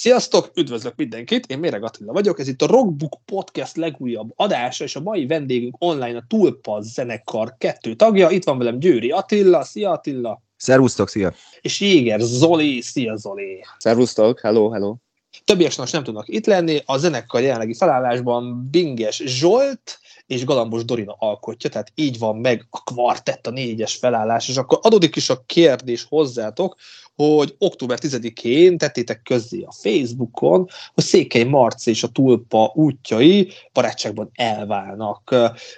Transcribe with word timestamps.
Sziasztok, 0.00 0.50
üdvözlök 0.54 0.96
mindenkit, 0.96 1.46
én 1.46 1.58
Méreg 1.58 1.84
Attila 1.84 2.12
vagyok, 2.12 2.38
ez 2.38 2.48
itt 2.48 2.62
a 2.62 2.66
Rockbook 2.66 3.16
Podcast 3.24 3.76
legújabb 3.76 4.32
adása, 4.36 4.84
és 4.84 4.96
a 4.96 5.00
mai 5.00 5.26
vendégünk 5.26 5.74
online 5.78 6.16
a 6.16 6.24
Tulpa 6.28 6.80
zenekar 6.80 7.54
kettő 7.58 7.94
tagja, 7.94 8.30
itt 8.30 8.44
van 8.44 8.58
velem 8.58 8.78
Győri 8.78 9.10
Attila, 9.10 9.64
szia 9.64 9.90
Attila! 9.90 10.42
Szervusztok, 10.56 11.08
szia! 11.08 11.34
És 11.60 11.80
Jéger 11.80 12.20
Zoli, 12.20 12.80
szia 12.80 13.16
Zoli! 13.16 13.64
Szervusztok, 13.78 14.40
hello, 14.40 14.70
hello! 14.70 14.94
Többiek 15.44 15.76
most 15.76 15.92
nem 15.92 16.02
tudnak 16.02 16.28
itt 16.28 16.46
lenni, 16.46 16.80
a 16.84 16.98
zenekar 16.98 17.40
jelenlegi 17.40 17.74
felállásban 17.74 18.68
Binges 18.70 19.22
Zsolt, 19.26 19.98
és 20.26 20.44
Galambos 20.44 20.84
Dorina 20.84 21.16
alkotja, 21.18 21.70
tehát 21.70 21.92
így 21.94 22.18
van 22.18 22.36
meg 22.36 22.66
a 22.70 22.82
kvartett, 22.82 23.46
a 23.46 23.50
négyes 23.50 23.94
felállás, 23.94 24.48
és 24.48 24.56
akkor 24.56 24.78
adódik 24.82 25.16
is 25.16 25.30
a 25.30 25.42
kérdés 25.46 26.06
hozzátok, 26.08 26.76
hogy 27.26 27.54
október 27.58 27.98
10-én 28.02 28.78
tettétek 28.78 29.22
közzé 29.22 29.62
a 29.62 29.72
Facebookon, 29.72 30.66
hogy 30.94 31.04
Székely 31.04 31.44
Marci 31.44 31.90
és 31.90 32.02
a 32.02 32.08
Tulpa 32.08 32.72
útjai 32.74 33.52
barátságban 33.72 34.30
elválnak. 34.34 35.34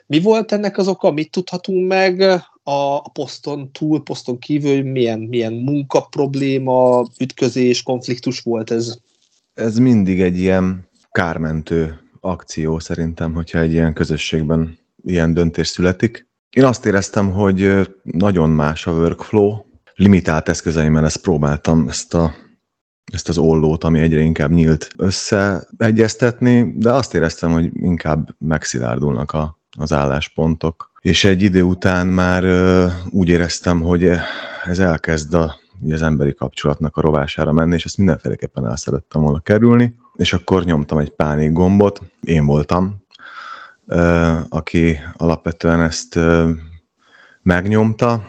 Mi 0.06 0.20
volt 0.20 0.52
ennek 0.52 0.78
az 0.78 0.88
oka? 0.88 1.10
Mit 1.10 1.30
tudhatunk 1.30 1.88
meg 1.88 2.20
a, 2.62 3.10
poszton 3.10 3.72
túl, 3.72 4.02
poszton 4.02 4.38
kívül, 4.38 4.82
milyen, 4.82 5.18
milyen 5.18 5.52
munkaprobléma, 5.52 7.06
ütközés, 7.20 7.82
konfliktus 7.82 8.40
volt 8.40 8.70
ez? 8.70 8.96
Ez 9.54 9.78
mindig 9.78 10.20
egy 10.20 10.38
ilyen 10.38 10.88
kármentő 11.10 12.00
akció 12.20 12.78
szerintem, 12.78 13.34
hogyha 13.34 13.58
egy 13.58 13.72
ilyen 13.72 13.92
közösségben 13.92 14.78
ilyen 15.04 15.34
döntés 15.34 15.68
születik. 15.68 16.28
Én 16.50 16.64
azt 16.64 16.86
éreztem, 16.86 17.32
hogy 17.32 17.88
nagyon 18.02 18.50
más 18.50 18.86
a 18.86 18.92
workflow, 18.92 19.68
limitált 20.00 20.48
eszközeimmel 20.48 21.04
ezt 21.04 21.20
próbáltam, 21.20 21.88
ezt, 21.88 22.14
a, 22.14 22.34
ezt 23.12 23.28
az 23.28 23.38
ollót, 23.38 23.84
ami 23.84 24.00
egyre 24.00 24.20
inkább 24.20 24.50
nyílt 24.50 24.88
összeegyeztetni, 24.96 26.72
de 26.76 26.92
azt 26.92 27.14
éreztem, 27.14 27.52
hogy 27.52 27.70
inkább 27.74 28.34
megszilárdulnak 28.38 29.32
a, 29.32 29.58
az 29.78 29.92
álláspontok. 29.92 30.92
És 31.00 31.24
egy 31.24 31.42
idő 31.42 31.62
után 31.62 32.06
már 32.06 32.44
ö, 32.44 32.86
úgy 33.10 33.28
éreztem, 33.28 33.80
hogy 33.80 34.10
ez 34.64 34.78
elkezd 34.78 35.34
a, 35.34 35.56
az 35.90 36.02
emberi 36.02 36.34
kapcsolatnak 36.34 36.96
a 36.96 37.00
rovására 37.00 37.52
menni, 37.52 37.74
és 37.74 37.84
ezt 37.84 37.98
mindenféleképpen 37.98 38.66
el 38.66 38.76
szerettem 38.76 39.22
volna 39.22 39.40
kerülni, 39.40 39.94
és 40.16 40.32
akkor 40.32 40.64
nyomtam 40.64 40.98
egy 40.98 41.10
pánik 41.10 41.52
gombot, 41.52 42.02
én 42.20 42.46
voltam, 42.46 43.04
ö, 43.86 44.32
aki 44.48 44.98
alapvetően 45.16 45.80
ezt 45.80 46.16
ö, 46.16 46.50
megnyomta, 47.42 48.22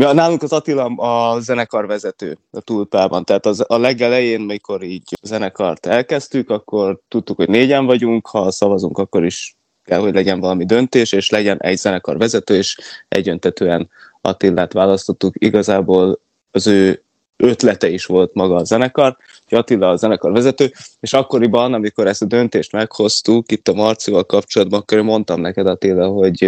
Ja, 0.00 0.12
nálunk 0.12 0.42
az 0.42 0.52
Attila 0.52 0.84
a 0.84 1.40
zenekar 1.40 1.86
vezető 1.86 2.38
a 2.50 2.60
túlpában, 2.60 3.24
tehát 3.24 3.46
az, 3.46 3.64
a 3.66 3.78
legelején, 3.78 4.40
mikor 4.40 4.82
így 4.82 5.02
a 5.22 5.26
zenekart 5.26 5.86
elkezdtük, 5.86 6.50
akkor 6.50 7.00
tudtuk, 7.08 7.36
hogy 7.36 7.48
négyen 7.48 7.86
vagyunk, 7.86 8.26
ha 8.26 8.50
szavazunk, 8.50 8.98
akkor 8.98 9.24
is 9.24 9.56
kell, 9.84 9.98
hogy 9.98 10.14
legyen 10.14 10.40
valami 10.40 10.64
döntés, 10.64 11.12
és 11.12 11.30
legyen 11.30 11.60
egy 11.60 11.76
zenekar 11.76 12.18
vezető, 12.18 12.56
és 12.56 12.78
egyöntetően 13.08 13.90
Attilát 14.20 14.72
választottuk. 14.72 15.34
Igazából 15.38 16.20
az 16.50 16.66
ő 16.66 17.02
ötlete 17.36 17.88
is 17.88 18.06
volt 18.06 18.34
maga 18.34 18.54
a 18.54 18.64
zenekar, 18.64 19.16
hogy 19.48 19.58
Attila 19.58 19.90
a 19.90 19.96
zenekar 19.96 20.32
vezető, 20.32 20.72
és 21.00 21.12
akkoriban, 21.12 21.74
amikor 21.74 22.06
ezt 22.06 22.22
a 22.22 22.26
döntést 22.26 22.72
meghoztuk 22.72 23.52
itt 23.52 23.68
a 23.68 23.72
Marcival 23.72 24.24
kapcsolatban, 24.24 24.80
akkor 24.80 25.02
mondtam 25.02 25.40
neked 25.40 25.66
Attila, 25.66 26.08
hogy 26.08 26.42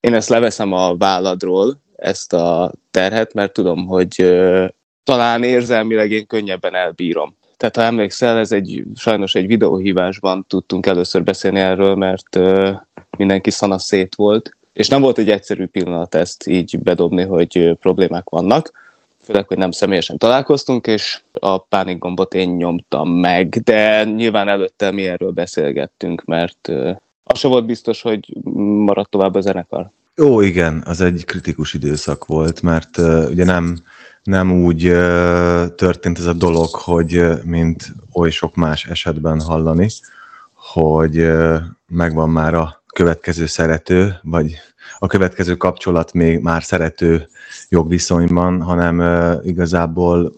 én 0.00 0.14
ezt 0.14 0.28
leveszem 0.28 0.72
a 0.72 0.96
válladról, 0.96 1.80
ezt 2.00 2.32
a 2.32 2.72
terhet, 2.90 3.34
mert 3.34 3.52
tudom, 3.52 3.86
hogy 3.86 4.38
talán 5.04 5.42
érzelmileg 5.42 6.10
én 6.10 6.26
könnyebben 6.26 6.74
elbírom. 6.74 7.36
Tehát 7.56 7.76
ha 7.76 7.82
emlékszel, 7.82 8.38
ez 8.38 8.52
egy, 8.52 8.82
sajnos 8.96 9.34
egy 9.34 9.46
videóhívásban 9.46 10.44
tudtunk 10.48 10.86
először 10.86 11.22
beszélni 11.22 11.60
erről, 11.60 11.94
mert 11.94 12.38
mindenki 13.16 13.50
szana 13.50 13.78
szét 13.78 14.14
volt, 14.14 14.56
és 14.72 14.88
nem 14.88 15.00
volt 15.00 15.18
egy 15.18 15.30
egyszerű 15.30 15.66
pillanat 15.66 16.14
ezt 16.14 16.46
így 16.46 16.78
bedobni, 16.78 17.22
hogy 17.22 17.76
problémák 17.80 18.28
vannak, 18.28 18.70
főleg, 19.22 19.48
hogy 19.48 19.58
nem 19.58 19.70
személyesen 19.70 20.18
találkoztunk, 20.18 20.86
és 20.86 21.20
a 21.32 21.58
pánikgombot 21.58 22.34
én 22.34 22.48
nyomtam 22.48 23.10
meg, 23.10 23.48
de 23.48 24.04
nyilván 24.04 24.48
előtte 24.48 24.90
mi 24.90 25.06
erről 25.06 25.30
beszélgettünk, 25.30 26.24
mert 26.24 26.68
az 27.22 27.38
se 27.38 27.48
volt 27.48 27.66
biztos, 27.66 28.02
hogy 28.02 28.36
maradt 28.84 29.10
tovább 29.10 29.34
a 29.34 29.40
zenekar. 29.40 29.90
Ó, 30.18 30.40
igen, 30.40 30.82
az 30.86 31.00
egy 31.00 31.24
kritikus 31.24 31.74
időszak 31.74 32.26
volt, 32.26 32.62
mert 32.62 32.98
uh, 32.98 33.28
ugye 33.30 33.44
nem, 33.44 33.78
nem 34.22 34.62
úgy 34.62 34.86
uh, 34.86 35.66
történt 35.74 36.18
ez 36.18 36.26
a 36.26 36.32
dolog, 36.32 36.68
hogy 36.70 37.28
mint 37.44 37.94
oly 38.12 38.30
sok 38.30 38.54
más 38.54 38.84
esetben 38.84 39.40
hallani, 39.40 39.88
hogy 40.54 41.18
uh, 41.18 41.56
megvan 41.86 42.30
már 42.30 42.54
a 42.54 42.82
következő 42.86 43.46
szerető, 43.46 44.18
vagy 44.22 44.58
a 44.98 45.06
következő 45.06 45.56
kapcsolat 45.56 46.12
még 46.12 46.38
már 46.38 46.62
szerető 46.62 47.28
jogviszonyban, 47.68 48.62
hanem 48.62 48.98
uh, 48.98 49.46
igazából 49.46 50.32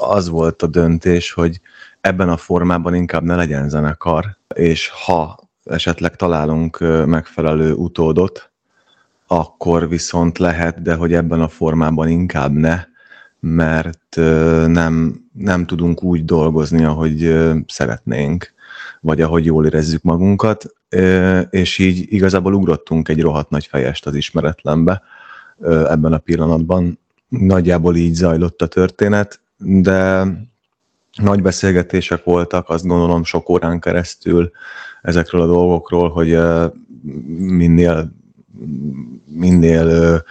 az 0.00 0.28
volt 0.28 0.62
a 0.62 0.66
döntés, 0.66 1.32
hogy 1.32 1.60
ebben 2.00 2.28
a 2.28 2.36
formában 2.36 2.94
inkább 2.94 3.22
ne 3.22 3.36
legyen 3.36 3.68
zenekar, 3.68 4.36
és 4.54 4.88
ha 4.88 5.38
esetleg 5.64 6.16
találunk 6.16 6.78
megfelelő 7.06 7.72
utódot, 7.72 8.51
akkor 9.32 9.88
viszont 9.88 10.38
lehet, 10.38 10.82
de 10.82 10.94
hogy 10.94 11.12
ebben 11.12 11.40
a 11.40 11.48
formában 11.48 12.08
inkább 12.08 12.52
ne, 12.52 12.84
mert 13.40 14.16
nem, 14.66 15.24
nem 15.32 15.66
tudunk 15.66 16.02
úgy 16.02 16.24
dolgozni, 16.24 16.84
ahogy 16.84 17.38
szeretnénk, 17.66 18.52
vagy 19.00 19.20
ahogy 19.20 19.44
jól 19.44 19.66
érezzük 19.66 20.02
magunkat, 20.02 20.66
és 21.50 21.78
így 21.78 22.12
igazából 22.12 22.54
ugrottunk 22.54 23.08
egy 23.08 23.20
rohadt 23.20 23.50
nagy 23.50 23.66
fejest 23.66 24.06
az 24.06 24.14
ismeretlenbe 24.14 25.02
ebben 25.64 26.12
a 26.12 26.18
pillanatban. 26.18 26.98
Nagyjából 27.28 27.96
így 27.96 28.14
zajlott 28.14 28.62
a 28.62 28.66
történet, 28.66 29.40
de 29.56 30.26
nagy 31.22 31.42
beszélgetések 31.42 32.24
voltak, 32.24 32.68
azt 32.68 32.86
gondolom 32.86 33.24
sok 33.24 33.48
órán 33.48 33.80
keresztül 33.80 34.50
ezekről 35.02 35.40
a 35.40 35.46
dolgokról, 35.46 36.08
hogy 36.10 36.38
minél 37.36 38.20
minél 39.26 40.22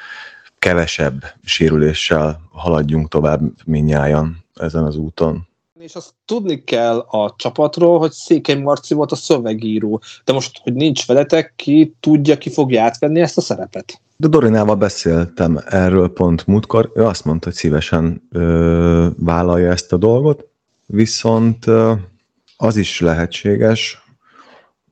kevesebb 0.60 1.24
sérüléssel 1.44 2.42
haladjunk 2.52 3.10
tovább 3.10 3.42
minnyáján 3.66 4.44
ezen 4.54 4.84
az 4.84 4.96
úton. 4.96 5.48
És 5.80 5.96
azt 5.96 6.14
tudni 6.26 6.64
kell 6.64 6.98
a 6.98 7.34
csapatról, 7.38 8.00
hogy 8.00 8.12
Székely 8.12 8.56
Marci 8.56 8.94
volt 8.94 9.12
a 9.12 9.16
szövegíró, 9.16 10.02
de 10.26 10.34
most, 10.34 10.60
hogy 10.64 10.74
nincs 10.74 11.06
veletek, 11.06 11.54
ki 11.56 11.96
tudja, 12.00 12.38
ki 12.38 12.50
fogja 12.50 12.84
átvenni 12.84 13.20
ezt 13.20 13.38
a 13.38 13.42
szerepet? 13.42 14.02
De 14.16 14.28
Dorinával 14.28 14.76
beszéltem 14.76 15.60
erről 15.66 16.14
pont 16.14 16.48
múltkor, 16.48 16.92
ő 16.96 17.04
azt 17.04 17.26
mondta, 17.26 17.48
hogy 17.48 17.56
szívesen 17.56 18.28
ö, 18.32 19.08
vállalja 19.18 19.72
ezt 19.72 19.94
a 19.94 19.98
dolgot, 19.98 20.48
viszont 20.86 21.68
ö, 21.68 21.94
az 22.58 22.76
is 22.76 23.00
lehetséges, 23.00 24.04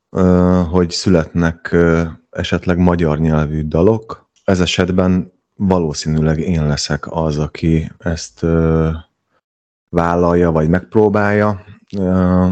ö, 0.09 0.21
hogy 0.69 0.89
születnek 0.89 1.71
ö, 1.71 2.03
esetleg 2.29 2.77
magyar 2.77 3.19
nyelvű 3.19 3.63
dalok. 3.63 4.29
Ez 4.43 4.59
esetben 4.59 5.31
valószínűleg 5.55 6.39
én 6.39 6.67
leszek 6.67 7.11
az, 7.11 7.37
aki 7.37 7.91
ezt 7.97 8.43
ö, 8.43 8.89
vállalja, 9.89 10.51
vagy 10.51 10.69
megpróbálja. 10.69 11.65
Ö, 11.97 12.01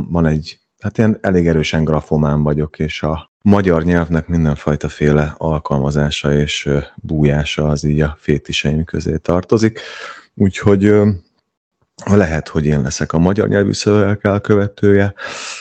van 0.10 0.26
egy, 0.26 0.60
hát 0.80 0.98
én 0.98 1.18
elég 1.22 1.48
erősen 1.48 1.84
grafomán 1.84 2.44
vagyok, 2.44 2.80
és 2.80 3.04
a 3.04 3.32
magyar 3.42 3.84
nyelvnek 3.84 4.28
mindenfajta 4.28 4.90
féle 4.90 5.34
alkalmazása 5.38 6.34
és 6.34 6.66
ö, 6.66 6.80
bújása 6.96 7.68
az 7.68 7.84
így 7.84 8.02
a 8.02 8.16
fétiseim 8.20 8.84
közé 8.84 9.18
tartozik. 9.18 9.80
Úgyhogy 10.36 10.86
ö, 10.86 11.10
lehet, 12.06 12.48
hogy 12.48 12.66
én 12.66 12.82
leszek 12.82 13.14
a 13.14 13.18
magyar 13.18 13.48
nyelvű 13.48 13.74
szövegek 13.74 14.24
elkövetője, 14.24 15.14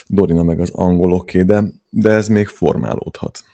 Dorina 0.07 0.43
meg 0.43 0.61
az 0.61 0.71
angoloké, 0.71 1.43
de, 1.43 1.63
de 1.91 2.11
ez 2.11 2.29
még 2.29 2.47
formálódhat 2.47 3.45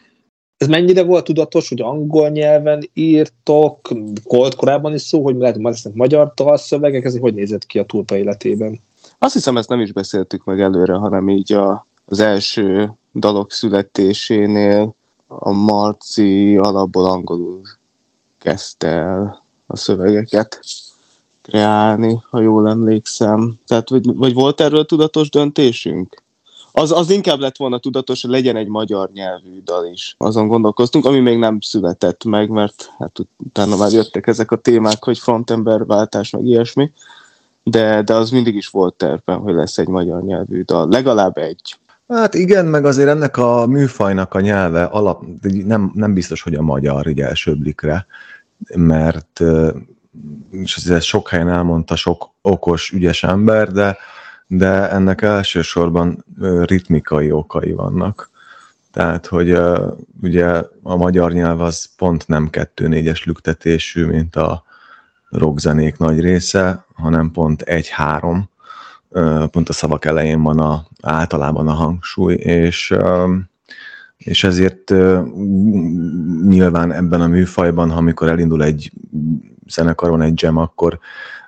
ez 0.62 0.68
mennyire 0.68 1.02
volt 1.02 1.24
tudatos, 1.24 1.68
hogy 1.68 1.80
angol 1.80 2.28
nyelven 2.28 2.90
írtok, 2.94 3.88
volt 4.24 4.54
korábban 4.54 4.94
is 4.94 5.02
szó, 5.02 5.22
hogy 5.22 5.36
lehet, 5.36 5.54
hogy 5.54 5.64
lesznek 5.64 5.94
magyar 5.94 6.32
szövegek, 6.54 7.04
ez 7.04 7.18
hogy 7.18 7.34
nézett 7.34 7.66
ki 7.66 7.78
a 7.78 7.84
túlpa 7.84 8.16
életében? 8.16 8.80
Azt 9.18 9.32
hiszem, 9.32 9.56
ezt 9.56 9.68
nem 9.68 9.80
is 9.80 9.92
beszéltük 9.92 10.44
meg 10.44 10.60
előre, 10.60 10.94
hanem 10.94 11.28
így 11.28 11.52
a, 11.52 11.86
az 12.04 12.20
első 12.20 12.92
dalok 13.14 13.52
születésénél 13.52 14.94
a 15.26 15.52
Marci 15.52 16.56
alapból 16.56 17.04
angolul 17.04 17.60
kezdte 18.38 18.88
el 18.88 19.42
a 19.66 19.76
szövegeket 19.76 20.60
kreálni, 21.42 22.18
ha 22.30 22.40
jól 22.40 22.68
emlékszem. 22.68 23.54
Tehát, 23.66 23.88
vagy, 23.88 24.16
vagy 24.16 24.34
volt 24.34 24.60
erről 24.60 24.86
tudatos 24.86 25.30
döntésünk? 25.30 26.21
Az, 26.72 26.92
az 26.92 27.10
inkább 27.10 27.38
lett 27.38 27.56
volna 27.56 27.78
tudatos, 27.78 28.22
hogy 28.22 28.30
legyen 28.30 28.56
egy 28.56 28.68
magyar 28.68 29.10
nyelvű 29.12 29.62
dal 29.64 29.86
is. 29.86 30.14
Azon 30.18 30.48
gondolkoztunk, 30.48 31.04
ami 31.04 31.20
még 31.20 31.38
nem 31.38 31.60
született 31.60 32.24
meg, 32.24 32.48
mert 32.48 32.90
hát 32.98 33.18
utána 33.36 33.76
már 33.76 33.92
jöttek 33.92 34.26
ezek 34.26 34.50
a 34.50 34.56
témák, 34.56 35.04
hogy 35.04 35.18
frontemberváltás, 35.18 36.30
meg 36.30 36.44
ilyesmi. 36.44 36.90
de, 37.62 38.02
de 38.02 38.14
az 38.14 38.30
mindig 38.30 38.54
is 38.54 38.68
volt 38.68 38.94
tervben, 38.94 39.38
hogy 39.38 39.54
lesz 39.54 39.78
egy 39.78 39.88
magyar 39.88 40.22
nyelvű 40.22 40.62
dal, 40.62 40.88
legalább 40.88 41.36
egy. 41.36 41.76
Hát 42.08 42.34
igen, 42.34 42.66
meg 42.66 42.84
azért 42.84 43.08
ennek 43.08 43.36
a 43.36 43.66
műfajnak 43.66 44.34
a 44.34 44.40
nyelve 44.40 44.84
alap, 44.84 45.24
nem, 45.42 45.92
nem 45.94 46.14
biztos, 46.14 46.42
hogy 46.42 46.54
a 46.54 46.62
magyar 46.62 47.06
így 47.06 47.20
első 47.20 47.54
blikre, 47.54 48.06
mert 48.74 49.40
és 50.50 50.76
ezt 50.76 51.02
sok 51.02 51.28
helyen 51.28 51.48
elmondta 51.48 51.96
sok 51.96 52.30
okos, 52.42 52.90
ügyes 52.90 53.22
ember, 53.22 53.72
de, 53.72 53.96
de 54.54 54.90
ennek 54.90 55.22
elsősorban 55.22 56.24
ritmikai 56.62 57.30
okai 57.30 57.72
vannak. 57.72 58.30
Tehát, 58.90 59.26
hogy 59.26 59.58
ugye 60.22 60.62
a 60.82 60.96
magyar 60.96 61.32
nyelv 61.32 61.60
az 61.60 61.88
pont 61.96 62.28
nem 62.28 62.50
kettő-négyes 62.50 63.24
lüktetésű, 63.24 64.06
mint 64.06 64.36
a 64.36 64.64
rockzenék 65.28 65.96
nagy 65.96 66.20
része, 66.20 66.84
hanem 66.94 67.30
pont 67.30 67.62
egy-három, 67.62 68.50
pont 69.50 69.68
a 69.68 69.72
szavak 69.72 70.04
elején 70.04 70.42
van 70.42 70.58
a, 70.58 70.86
általában 71.02 71.68
a 71.68 71.72
hangsúly, 71.72 72.34
és, 72.34 72.94
és 74.16 74.44
ezért 74.44 74.94
nyilván 76.48 76.92
ebben 76.92 77.20
a 77.20 77.26
műfajban, 77.26 77.90
amikor 77.90 78.28
elindul 78.28 78.62
egy 78.62 78.92
zenekaron 79.66 80.22
egy 80.22 80.42
jam, 80.42 80.56
akkor 80.56 80.98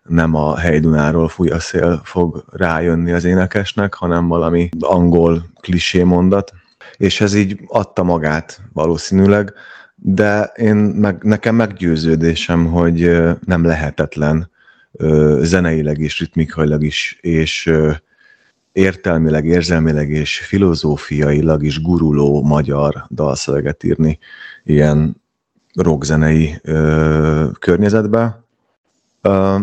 nem 0.08 0.34
a 0.34 0.56
helydunáról 0.56 1.28
fúj 1.28 1.48
a 1.48 1.58
szél 1.58 2.00
fog 2.04 2.44
rájönni 2.50 3.12
az 3.12 3.24
énekesnek, 3.24 3.94
hanem 3.94 4.28
valami 4.28 4.68
angol 4.80 5.46
klisé 5.60 6.02
mondat, 6.02 6.52
és 6.96 7.20
ez 7.20 7.34
így 7.34 7.60
adta 7.66 8.02
magát 8.02 8.60
valószínűleg, 8.72 9.52
de 9.96 10.52
én 10.56 10.76
meg, 10.76 11.22
nekem 11.22 11.54
meggyőződésem, 11.54 12.66
hogy 12.66 13.22
nem 13.44 13.64
lehetetlen 13.64 14.50
zeneileg 15.40 15.98
és 15.98 16.18
ritmikailag 16.18 16.84
is, 16.84 17.18
és 17.20 17.72
értelmileg, 18.72 19.44
érzelmileg 19.44 20.10
és 20.10 20.38
filozófiailag 20.38 21.64
is 21.64 21.82
guruló 21.82 22.42
magyar 22.42 23.06
dalszöveget 23.10 23.84
írni 23.84 24.18
ilyen 24.64 25.22
rockzenei 25.74 26.58
ö, 26.62 27.46
környezetbe. 27.58 28.43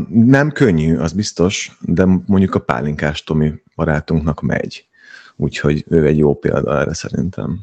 Nem 0.09 0.51
könnyű, 0.51 0.97
az 0.97 1.13
biztos, 1.13 1.77
de 1.81 2.05
mondjuk 2.05 2.55
a 2.55 2.59
Pálinkás 2.59 3.23
Tomi 3.23 3.53
barátunknak 3.75 4.41
megy. 4.41 4.87
Úgyhogy 5.35 5.85
ő 5.89 6.05
egy 6.05 6.17
jó 6.17 6.35
példa 6.35 6.79
erre 6.79 6.93
szerintem. 6.93 7.59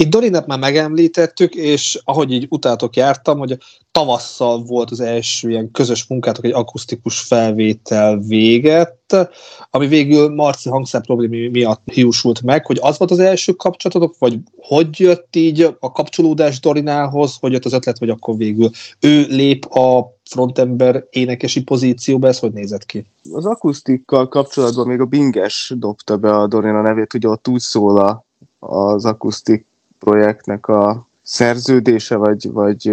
Itt 0.00 0.10
Dorinát 0.10 0.46
már 0.46 0.58
megemlítettük, 0.58 1.54
és 1.54 2.00
ahogy 2.04 2.32
így 2.32 2.46
utátok 2.48 2.96
jártam, 2.96 3.38
hogy 3.38 3.58
tavasszal 3.90 4.62
volt 4.62 4.90
az 4.90 5.00
első 5.00 5.50
ilyen 5.50 5.70
közös 5.70 6.06
munkátok, 6.06 6.44
egy 6.44 6.52
akusztikus 6.52 7.20
felvétel 7.20 8.18
véget, 8.18 9.30
ami 9.70 9.86
végül 9.86 10.34
Marci 10.34 10.68
hangszer 10.68 11.00
problémi 11.00 11.48
miatt 11.48 11.82
hiúsult 11.84 12.42
meg, 12.42 12.66
hogy 12.66 12.78
az 12.80 12.98
volt 12.98 13.10
az 13.10 13.18
első 13.18 13.52
kapcsolatotok, 13.52 14.18
vagy 14.18 14.38
hogy 14.56 15.00
jött 15.00 15.36
így 15.36 15.76
a 15.80 15.92
kapcsolódás 15.92 16.60
Dorinához, 16.60 17.36
hogy 17.40 17.52
jött 17.52 17.64
az 17.64 17.72
ötlet, 17.72 17.98
hogy 17.98 18.10
akkor 18.10 18.36
végül 18.36 18.70
ő 19.00 19.26
lép 19.28 19.64
a 19.64 20.16
frontember 20.30 21.04
énekesi 21.10 21.62
pozícióba, 21.62 22.28
ez 22.28 22.38
hogy 22.38 22.52
nézett 22.52 22.86
ki? 22.86 23.06
Az 23.32 23.46
akusztikkal 23.46 24.28
kapcsolatban 24.28 24.86
még 24.86 25.00
a 25.00 25.04
Binges 25.04 25.72
dobta 25.76 26.16
be 26.16 26.36
a 26.36 26.46
Dorina 26.46 26.82
nevét, 26.82 27.14
ugye 27.14 27.28
ott 27.28 27.48
úgy 27.48 27.60
szól 27.60 28.26
az 28.58 29.04
akusztik 29.04 29.66
projektnek 29.98 30.66
a 30.66 31.08
szerződése, 31.22 32.16
vagy, 32.16 32.52
vagy 32.52 32.92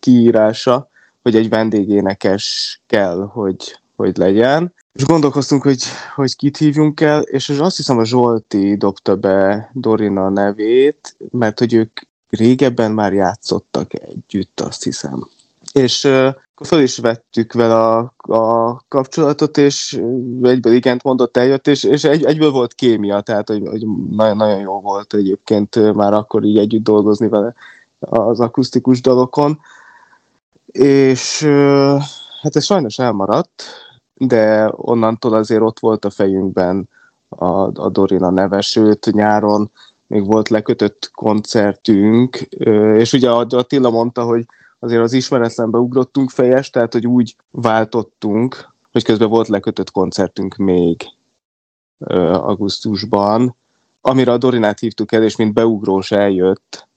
kiírása, 0.00 0.88
hogy 1.22 1.36
egy 1.36 1.48
vendégénekes 1.48 2.80
kell, 2.86 3.28
hogy, 3.32 3.78
hogy 3.96 4.16
legyen. 4.16 4.74
És 4.92 5.04
gondolkoztunk, 5.04 5.62
hogy, 5.62 5.82
hogy 6.14 6.36
kit 6.36 6.56
hívjunk 6.56 7.00
el, 7.00 7.22
és 7.22 7.48
azt 7.48 7.76
hiszem 7.76 7.98
a 7.98 8.04
Zsolti 8.04 8.76
dobta 8.76 9.16
be 9.16 9.70
Dorina 9.72 10.28
nevét, 10.28 11.16
mert 11.30 11.58
hogy 11.58 11.74
ők 11.74 12.00
régebben 12.28 12.92
már 12.92 13.12
játszottak 13.12 13.94
együtt, 13.94 14.60
azt 14.60 14.82
hiszem. 14.82 15.28
És 15.72 16.04
akkor 16.04 16.66
fel 16.66 16.80
is 16.80 16.98
vettük 16.98 17.52
vele 17.52 17.74
a, 17.74 18.14
a 18.18 18.76
kapcsolatot, 18.88 19.58
és 19.58 20.02
egyből 20.42 20.72
igent 20.72 21.02
mondott, 21.02 21.36
eljött, 21.36 21.66
és, 21.66 21.84
és 21.84 22.04
egy, 22.04 22.24
egyből 22.24 22.50
volt 22.50 22.74
kémia, 22.74 23.20
tehát 23.20 23.48
hogy, 23.48 23.62
hogy 23.68 23.86
nagyon, 24.10 24.36
nagyon 24.36 24.60
jó 24.60 24.80
volt 24.80 25.14
egyébként 25.14 25.94
már 25.94 26.12
akkor 26.12 26.44
így 26.44 26.58
együtt 26.58 26.82
dolgozni 26.82 27.28
vele 27.28 27.54
az 28.00 28.40
akusztikus 28.40 29.00
dalokon. 29.00 29.60
És 30.72 31.42
hát 32.42 32.56
ez 32.56 32.64
sajnos 32.64 32.98
elmaradt, 32.98 33.62
de 34.14 34.72
onnantól 34.76 35.34
azért 35.34 35.62
ott 35.62 35.78
volt 35.78 36.04
a 36.04 36.10
fejünkben 36.10 36.88
a, 37.28 37.82
a 37.84 37.88
Dorina 37.88 38.30
neve, 38.30 38.60
sőt 38.60 39.12
nyáron 39.12 39.70
még 40.06 40.26
volt 40.26 40.48
lekötött 40.48 41.10
koncertünk, 41.14 42.36
és 42.96 43.12
ugye 43.12 43.30
Attila 43.30 43.90
mondta, 43.90 44.22
hogy 44.22 44.46
azért 44.80 45.02
az 45.02 45.12
ismeretlenbe 45.12 45.78
ugrottunk 45.78 46.30
fejes, 46.30 46.70
tehát 46.70 46.92
hogy 46.92 47.06
úgy 47.06 47.36
váltottunk, 47.50 48.74
hogy 48.92 49.04
közben 49.04 49.28
volt 49.28 49.48
lekötött 49.48 49.90
koncertünk 49.90 50.56
még 50.56 51.02
ö, 51.98 52.32
augusztusban, 52.32 53.56
amire 54.00 54.32
a 54.32 54.38
Dorinát 54.38 54.78
hívtuk 54.78 55.12
el, 55.12 55.22
és 55.22 55.36
mint 55.36 55.54
beugrós 55.54 56.10
eljött 56.10 56.88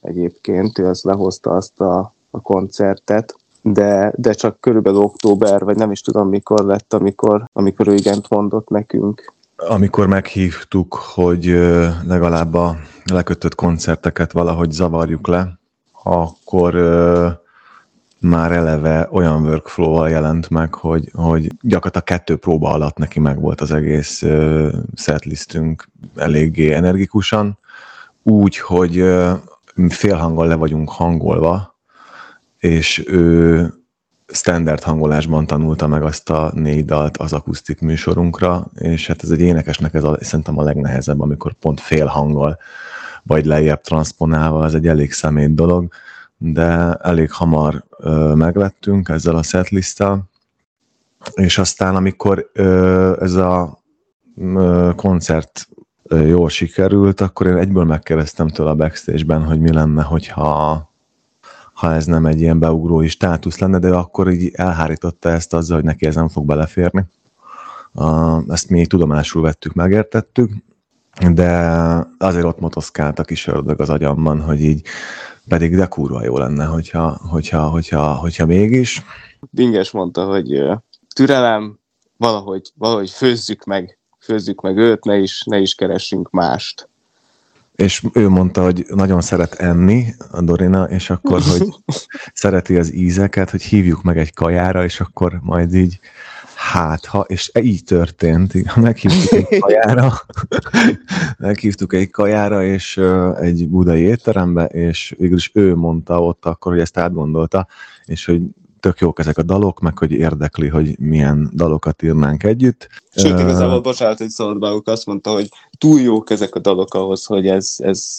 egyébként, 0.00 0.78
ő 0.78 0.86
az 0.86 1.02
lehozta 1.02 1.50
azt 1.50 1.80
a, 1.80 2.14
a 2.30 2.40
koncertet, 2.40 3.36
de, 3.62 4.12
de 4.16 4.32
csak 4.32 4.60
körülbelül 4.60 5.00
október, 5.00 5.64
vagy 5.64 5.76
nem 5.76 5.90
is 5.90 6.00
tudom 6.00 6.28
mikor 6.28 6.64
lett, 6.64 6.92
amikor, 6.92 7.48
amikor 7.52 7.88
ő 7.88 7.94
igent 7.94 8.28
mondott 8.28 8.68
nekünk. 8.68 9.32
Amikor 9.56 10.06
meghívtuk, 10.06 10.94
hogy 10.94 11.44
legalább 12.06 12.54
a 12.54 12.76
lekötött 13.04 13.54
koncerteket 13.54 14.32
valahogy 14.32 14.70
zavarjuk 14.70 15.26
le, 15.26 15.60
akkor 16.02 16.74
már 18.20 18.52
eleve 18.52 19.08
olyan 19.10 19.42
workflow-val 19.42 20.10
jelent 20.10 20.50
meg, 20.50 20.74
hogy, 20.74 21.10
hogy 21.12 21.50
gyakorlatilag 21.60 22.06
kettő 22.06 22.36
próba 22.36 22.70
alatt 22.70 22.96
neki 22.96 23.20
meg 23.20 23.40
volt 23.40 23.60
az 23.60 23.72
egész 23.72 24.22
setlistünk 24.94 25.88
eléggé 26.16 26.72
energikusan, 26.72 27.58
úgy, 28.22 28.58
hogy 28.58 29.04
félhanggal 29.88 30.46
le 30.46 30.54
vagyunk 30.54 30.90
hangolva, 30.90 31.76
és 32.58 33.04
ő 33.06 33.66
standard 34.26 34.82
hangolásban 34.82 35.46
tanulta 35.46 35.86
meg 35.86 36.02
azt 36.02 36.30
a 36.30 36.50
négy 36.54 36.84
dalt 36.84 37.16
az 37.16 37.32
akusztik 37.32 37.80
műsorunkra, 37.80 38.66
és 38.74 39.06
hát 39.06 39.22
ez 39.22 39.30
egy 39.30 39.40
énekesnek 39.40 39.94
ez 39.94 40.04
a, 40.04 40.18
szerintem 40.20 40.58
a 40.58 40.62
legnehezebb, 40.62 41.20
amikor 41.20 41.52
pont 41.52 41.80
fél 41.80 42.06
hanggal 42.06 42.58
vagy 43.22 43.46
lejjebb 43.46 43.80
transponálva, 43.80 44.64
ez 44.64 44.74
egy 44.74 44.86
elég 44.86 45.12
szemét 45.12 45.54
dolog, 45.54 45.92
de 46.38 46.92
elég 46.92 47.30
hamar 47.30 47.84
ö, 47.98 48.34
meglettünk 48.34 49.08
ezzel 49.08 49.36
a 49.36 49.42
setlisttel, 49.42 50.30
és 51.34 51.58
aztán 51.58 51.96
amikor 51.96 52.50
ö, 52.52 53.16
ez 53.20 53.34
a 53.34 53.82
ö, 54.36 54.90
koncert 54.96 55.68
ö, 56.02 56.26
jól 56.26 56.48
sikerült, 56.48 57.20
akkor 57.20 57.46
én 57.46 57.56
egyből 57.56 57.84
megkérdeztem 57.84 58.48
tőle 58.48 58.70
a 58.70 58.74
backstage-ben, 58.74 59.44
hogy 59.44 59.60
mi 59.60 59.72
lenne, 59.72 60.02
hogyha 60.02 60.90
ha 61.72 61.92
ez 61.92 62.06
nem 62.06 62.26
egy 62.26 62.40
ilyen 62.40 62.58
beugrói 62.58 63.08
státusz 63.08 63.58
lenne, 63.58 63.78
de 63.78 63.88
akkor 63.88 64.30
így 64.30 64.50
elhárította 64.54 65.28
ezt 65.28 65.54
azzal, 65.54 65.76
hogy 65.76 65.84
neki 65.84 66.06
ez 66.06 66.14
nem 66.14 66.28
fog 66.28 66.46
beleférni. 66.46 67.04
Ezt 68.48 68.70
mi 68.70 68.86
tudomásul 68.86 69.42
vettük, 69.42 69.72
megértettük, 69.72 70.52
de 71.32 71.48
azért 72.18 72.44
ott 72.44 72.60
motoszkált 72.60 73.18
a 73.18 73.24
kis 73.24 73.46
ördög 73.46 73.80
az 73.80 73.90
agyamban, 73.90 74.40
hogy 74.40 74.60
így 74.60 74.86
pedig 75.48 75.76
de 75.76 75.86
kurva 75.86 76.24
jó 76.24 76.38
lenne, 76.38 76.64
hogyha, 76.64 77.20
hogyha, 77.28 77.68
hogyha, 77.68 78.14
hogyha 78.14 78.46
mégis. 78.46 79.02
Binges 79.50 79.90
mondta, 79.90 80.24
hogy 80.24 80.62
türelem, 81.14 81.78
valahogy, 82.16 82.72
valahogy 82.74 83.10
főzzük 83.10 83.64
meg, 83.64 83.98
főzzük 84.18 84.60
meg 84.60 84.76
őt, 84.76 85.04
ne 85.04 85.16
is, 85.16 85.42
ne 85.44 85.58
is 85.58 85.74
keressünk 85.74 86.30
mást. 86.30 86.88
És 87.76 88.02
ő 88.12 88.28
mondta, 88.28 88.62
hogy 88.62 88.84
nagyon 88.88 89.20
szeret 89.20 89.54
enni 89.54 90.14
a 90.30 90.40
Dorina, 90.40 90.84
és 90.84 91.10
akkor, 91.10 91.42
hogy 91.42 91.68
szereti 92.32 92.76
az 92.76 92.92
ízeket, 92.92 93.50
hogy 93.50 93.62
hívjuk 93.62 94.02
meg 94.02 94.18
egy 94.18 94.34
kajára, 94.34 94.84
és 94.84 95.00
akkor 95.00 95.38
majd 95.42 95.74
így 95.74 96.00
hát 96.70 97.04
ha, 97.06 97.20
és 97.20 97.50
így 97.60 97.84
történt, 97.84 98.76
meghívtuk 98.76 99.52
egy 99.52 99.60
kajára, 99.66 100.12
meghívtuk 101.38 101.92
egy 101.92 102.10
kajára, 102.10 102.64
és 102.64 103.00
egy 103.40 103.68
budai 103.68 104.00
étterembe, 104.00 104.64
és 104.64 105.14
végül 105.18 105.36
is 105.36 105.50
ő 105.54 105.74
mondta 105.74 106.22
ott 106.22 106.44
akkor, 106.44 106.72
hogy 106.72 106.80
ezt 106.80 106.98
átgondolta, 106.98 107.66
és 108.04 108.24
hogy 108.24 108.40
tök 108.80 108.98
jók 109.00 109.18
ezek 109.18 109.38
a 109.38 109.42
dalok, 109.42 109.80
meg 109.80 109.98
hogy 109.98 110.12
érdekli, 110.12 110.68
hogy 110.68 110.98
milyen 110.98 111.50
dalokat 111.54 112.02
írnánk 112.02 112.42
együtt. 112.42 112.88
Sőt, 113.14 113.40
igazából, 113.40 113.80
bocsánat, 113.80 114.18
hogy 114.18 114.28
szabad 114.28 114.82
azt 114.84 115.06
mondta, 115.06 115.30
hogy 115.30 115.48
túl 115.78 116.00
jók 116.00 116.30
ezek 116.30 116.54
a 116.54 116.60
dalok 116.60 116.94
ahhoz, 116.94 117.24
hogy 117.24 117.46
ez, 117.46 117.74
ez 117.78 118.16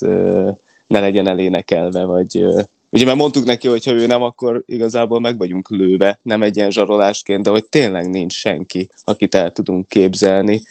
ne 0.87 0.99
legyen 0.99 1.27
elénekelve, 1.27 2.03
vagy 2.03 2.45
Ugye 2.93 3.05
mert 3.05 3.17
mondtuk 3.17 3.45
neki, 3.45 3.67
hogy 3.67 3.85
ha 3.85 3.91
ő 3.91 4.05
nem, 4.05 4.21
akkor 4.21 4.63
igazából 4.65 5.19
meg 5.19 5.37
vagyunk 5.37 5.69
lőve, 5.69 6.19
nem 6.21 6.41
egy 6.41 6.55
ilyen 6.55 6.71
zsarolásként, 6.71 7.43
de 7.43 7.49
hogy 7.49 7.65
tényleg 7.65 8.09
nincs 8.09 8.33
senki, 8.33 8.89
akit 9.03 9.35
el 9.35 9.51
tudunk 9.51 9.87
képzelni. 9.87 10.61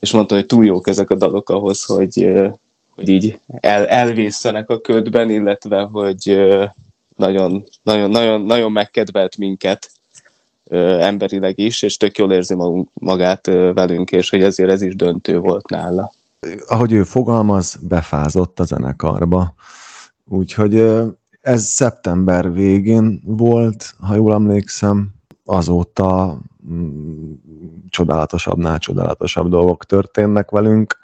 És 0.00 0.12
mondta, 0.12 0.34
hogy 0.34 0.46
túl 0.46 0.64
jók 0.64 0.88
ezek 0.88 1.10
a 1.10 1.14
dalok 1.14 1.48
ahhoz, 1.48 1.84
hogy, 1.84 2.32
hogy 2.90 3.08
így 3.08 3.38
el, 3.46 3.86
elvészenek 3.86 4.70
a 4.70 4.80
ködben, 4.80 5.30
illetve 5.30 5.82
hogy 5.82 6.38
nagyon, 7.16 7.64
nagyon, 7.82 8.10
nagyon, 8.10 8.40
nagyon 8.40 8.72
megkedvelt 8.72 9.36
minket 9.36 9.90
emberileg 11.00 11.58
is, 11.58 11.82
és 11.82 11.96
tök 11.96 12.18
jól 12.18 12.32
érzi 12.32 12.54
magunk, 12.54 12.88
magát 12.94 13.46
velünk, 13.46 14.12
és 14.12 14.30
hogy 14.30 14.42
ezért 14.42 14.70
ez 14.70 14.82
is 14.82 14.96
döntő 14.96 15.38
volt 15.38 15.68
nála. 15.68 16.12
Ahogy 16.66 16.92
ő 16.92 17.02
fogalmaz, 17.02 17.76
befázott 17.80 18.60
a 18.60 18.64
zenekarba. 18.64 19.54
Úgyhogy 20.28 20.84
ez 21.46 21.64
szeptember 21.64 22.52
végén 22.52 23.20
volt, 23.24 23.94
ha 24.00 24.14
jól 24.14 24.32
emlékszem, 24.32 25.14
azóta 25.44 26.38
mm, 26.70 27.32
csodálatosabbnál 27.88 28.78
csodálatosabb 28.78 29.48
dolgok 29.48 29.84
történnek 29.84 30.50
velünk. 30.50 30.98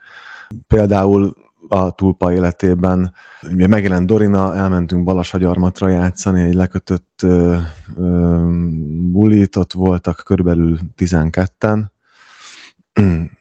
Például 0.66 1.34
a 1.68 1.90
túlpa 1.90 2.32
életében. 2.32 3.14
Ugye 3.52 3.66
megjelent 3.66 4.06
Dorina, 4.06 4.56
elmentünk 4.56 5.04
Balassagyarmatra 5.04 5.88
játszani, 5.88 6.42
egy 6.42 6.54
lekötött 6.54 7.20
ö, 7.22 7.56
ö, 7.96 8.46
bulit, 9.12 9.56
ott 9.56 9.72
voltak 9.72 10.22
körülbelül 10.24 10.78
12-en, 10.96 11.84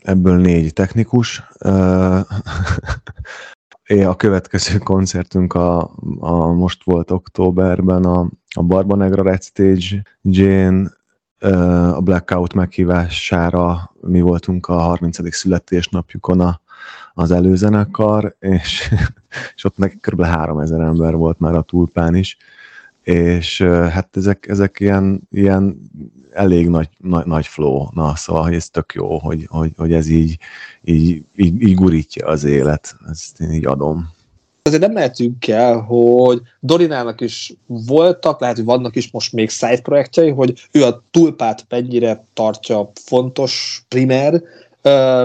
ebből 0.02 0.38
négy 0.38 0.74
technikus. 0.74 1.44
a 4.00 4.16
következő 4.16 4.78
koncertünk 4.94 5.54
a, 5.54 5.92
a 6.20 6.52
most 6.52 6.84
volt 6.84 7.12
októberben 7.12 8.04
a, 8.06 8.30
a 8.56 8.64
Barba 8.64 8.96
Negra 8.96 9.24
Red 9.24 9.44
Stage 9.44 10.04
Jane 10.22 11.00
a 11.96 12.02
Blackout 12.02 12.54
meghívására 12.54 13.94
mi 14.02 14.22
voltunk 14.22 14.68
a 14.68 14.74
30. 14.74 15.36
születésnapjukon 15.36 16.40
a, 16.40 16.62
az 17.14 17.32
előzenekar, 17.32 18.36
és, 18.40 18.94
és 19.56 19.64
ott 19.64 19.78
meg 19.78 19.98
kb. 20.02 20.24
3000 20.24 20.82
ember 20.82 21.16
volt 21.16 21.40
már 21.40 21.54
a 21.56 21.62
túlpán 21.62 22.16
is, 22.16 22.38
és 23.04 23.62
hát 23.62 24.18
ezek, 24.18 24.48
ezek 24.48 24.80
ilyen, 24.80 25.22
ilyen 25.32 25.90
elég 26.34 26.70
nagy, 26.70 26.90
nagy, 26.98 27.26
nagy 27.26 27.48
flow, 27.48 27.88
na 27.94 28.16
szóval 28.16 28.44
hogy 28.44 28.54
ez 28.54 28.70
tök 28.70 28.94
jó, 28.94 29.18
hogy, 29.18 29.46
hogy, 29.50 29.72
hogy 29.78 29.94
ez 29.94 30.08
így, 30.08 30.38
így, 30.84 31.24
így, 31.36 31.62
így 31.62 31.76
gurítja 31.76 32.28
az 32.28 32.44
élet, 32.44 32.96
ezt 33.10 33.40
én 33.40 33.52
így 33.52 33.66
adom. 33.66 34.10
Azért 34.64 34.82
nem 34.82 34.92
mehetünk 34.92 35.48
el, 35.48 35.80
hogy 35.80 36.42
Dorinának 36.60 37.22
is 37.22 37.54
voltak, 37.66 38.40
lehet, 38.40 38.56
hogy 38.56 38.66
vannak 38.66 38.96
is 38.96 39.12
most 39.12 39.34
még 39.34 39.50
side 39.50 39.82
projektjei, 39.82 40.30
hogy 40.30 40.68
ő 40.72 40.84
a 40.84 41.04
tulpát 41.12 41.66
mennyire 41.70 42.24
tartja 42.34 42.92
fontos 42.94 43.84
primer, 43.88 44.42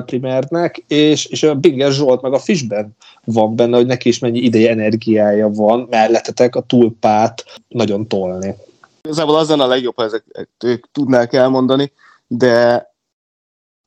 primernek, 0.05 0.85
és, 0.87 1.27
és 1.27 1.43
a 1.43 1.55
Binger 1.55 1.93
Zsolt 1.93 2.23
meg 2.23 2.33
a 2.33 2.39
Fishben 2.39 2.97
van 3.25 3.57
benne, 3.57 3.77
hogy 3.77 3.87
neki 3.87 4.09
is 4.09 4.19
mennyi 4.19 4.39
ideje, 4.39 4.71
energiája 4.71 5.49
van 5.49 5.87
mellettetek 5.91 6.57
a 6.57 6.61
tulpát 6.61 7.45
nagyon 7.69 8.07
tolni. 8.07 8.55
Igazából 9.03 9.37
az 9.37 9.49
lenne 9.49 9.63
a 9.63 9.67
legjobb, 9.67 9.97
ha 9.97 10.05
ezek 10.05 10.49
ők 10.65 10.91
tudnák 10.93 11.33
elmondani, 11.33 11.93
de 12.27 12.87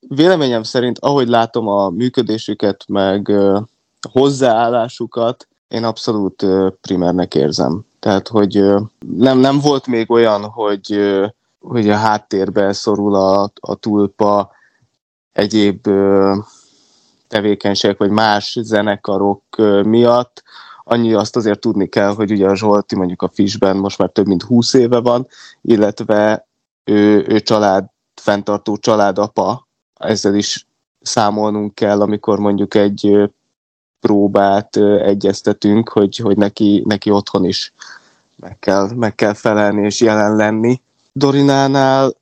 véleményem 0.08 0.64
szerint, 0.64 1.00
ahogy 1.00 1.28
látom 1.28 1.68
a 1.68 1.90
működésüket, 1.90 2.84
meg 2.88 3.32
hozzáállásukat, 4.12 5.48
én 5.68 5.84
abszolút 5.84 6.46
primernek 6.82 7.36
érzem. 7.36 7.86
Tehát, 8.00 8.28
hogy 8.28 8.64
nem, 9.18 9.38
nem 9.38 9.60
volt 9.60 9.88
még 9.88 10.12
olyan, 10.12 10.42
hogy, 10.42 11.00
hogy 11.60 11.90
a 11.90 11.96
háttérbe 11.96 12.74
szorul 12.74 13.16
a, 13.16 13.52
a 13.60 13.76
tulpa, 13.76 14.52
egyéb 15.40 15.90
tevékenységek, 17.28 17.98
vagy 17.98 18.10
más 18.10 18.58
zenekarok 18.62 19.44
miatt. 19.84 20.44
Annyi 20.84 21.14
azt 21.14 21.36
azért 21.36 21.60
tudni 21.60 21.88
kell, 21.88 22.14
hogy 22.14 22.32
ugye 22.32 22.48
a 22.48 22.56
Zsolti 22.56 22.96
mondjuk 22.96 23.22
a 23.22 23.30
Fishben 23.34 23.78
most 23.78 23.98
már 23.98 24.10
több 24.10 24.28
mint 24.28 24.44
20 24.44 24.74
éve 24.74 25.00
van, 25.00 25.28
illetve 25.62 26.48
ő, 26.84 27.26
ő 27.28 27.40
család, 27.40 27.86
fenntartó 28.22 28.78
családapa, 28.78 29.68
ezzel 29.94 30.36
is 30.36 30.68
számolnunk 31.02 31.76
kell, 31.76 32.02
amikor 32.02 32.40
mondjuk 32.40 32.76
egy 32.76 33.32
próbát 34.00 34.76
egyeztetünk, 35.02 35.90
hogy, 35.90 36.18
hogy 36.18 36.38
neki, 36.38 36.84
neki 36.86 37.10
otthon 37.12 37.46
is 37.46 37.74
meg 38.36 38.60
kell, 38.60 38.90
meg 38.96 39.16
kell 39.16 39.34
felelni 39.34 39.86
és 39.86 40.02
jelen 40.02 40.36
lenni. 40.36 40.82
Dorinánál 41.12 42.14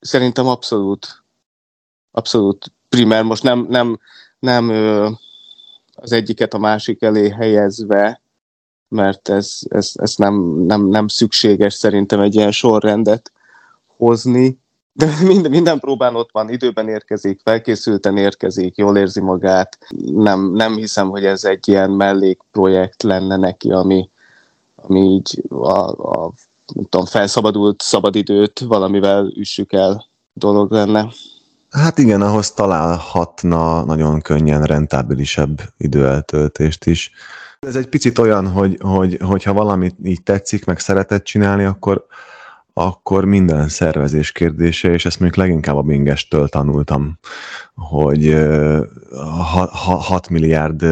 szerintem 0.00 0.46
abszolút 0.46 1.19
abszolút 2.10 2.72
primer, 2.88 3.22
most 3.22 3.42
nem, 3.42 3.66
nem, 3.68 3.98
nem 4.38 4.70
az 5.94 6.12
egyiket 6.12 6.54
a 6.54 6.58
másik 6.58 7.02
elé 7.02 7.28
helyezve, 7.28 8.20
mert 8.88 9.28
ez, 9.28 9.58
ez, 9.68 9.92
ez 9.94 10.14
nem, 10.16 10.34
nem, 10.66 10.86
nem 10.86 11.08
szükséges 11.08 11.74
szerintem 11.74 12.20
egy 12.20 12.34
ilyen 12.34 12.52
sorrendet 12.52 13.32
hozni, 13.86 14.58
de 14.92 15.06
minden, 15.26 15.50
minden 15.50 15.78
próbán 15.78 16.14
ott 16.14 16.30
van, 16.32 16.50
időben 16.50 16.88
érkezik, 16.88 17.40
felkészülten 17.44 18.16
érkezik, 18.16 18.76
jól 18.76 18.96
érzi 18.96 19.20
magát. 19.20 19.78
Nem, 20.14 20.52
nem 20.52 20.76
hiszem, 20.76 21.08
hogy 21.08 21.24
ez 21.24 21.44
egy 21.44 21.68
ilyen 21.68 21.90
mellékprojekt 21.90 23.02
lenne 23.02 23.36
neki, 23.36 23.70
ami, 23.70 24.08
ami 24.74 25.00
így 25.00 25.42
a, 25.48 25.78
a 25.88 26.32
tudom, 26.74 27.04
felszabadult 27.04 27.82
szabadidőt 27.82 28.60
valamivel 28.60 29.32
üssük 29.34 29.72
el 29.72 30.06
dolog 30.32 30.70
lenne. 30.70 31.08
Hát 31.70 31.98
igen, 31.98 32.22
ahhoz 32.22 32.50
találhatna 32.52 33.84
nagyon 33.84 34.20
könnyen 34.20 34.62
rentábilisebb 34.62 35.60
időeltöltést 35.76 36.86
is. 36.86 37.10
Ez 37.60 37.76
egy 37.76 37.88
picit 37.88 38.18
olyan, 38.18 38.48
hogy, 38.48 38.78
hogy, 38.80 39.18
hogyha 39.22 39.52
valamit 39.52 39.94
így 40.02 40.22
tetszik, 40.22 40.64
meg 40.64 40.78
szeretett 40.78 41.24
csinálni, 41.24 41.64
akkor, 41.64 42.06
akkor 42.72 43.24
minden 43.24 43.68
szervezés 43.68 44.32
kérdése, 44.32 44.90
és 44.90 45.04
ezt 45.04 45.20
mondjuk 45.20 45.44
leginkább 45.44 45.76
a 45.76 45.82
Bingestől 45.82 46.48
tanultam, 46.48 47.18
hogy 47.74 48.46
6 49.70 50.28
milliárd 50.28 50.84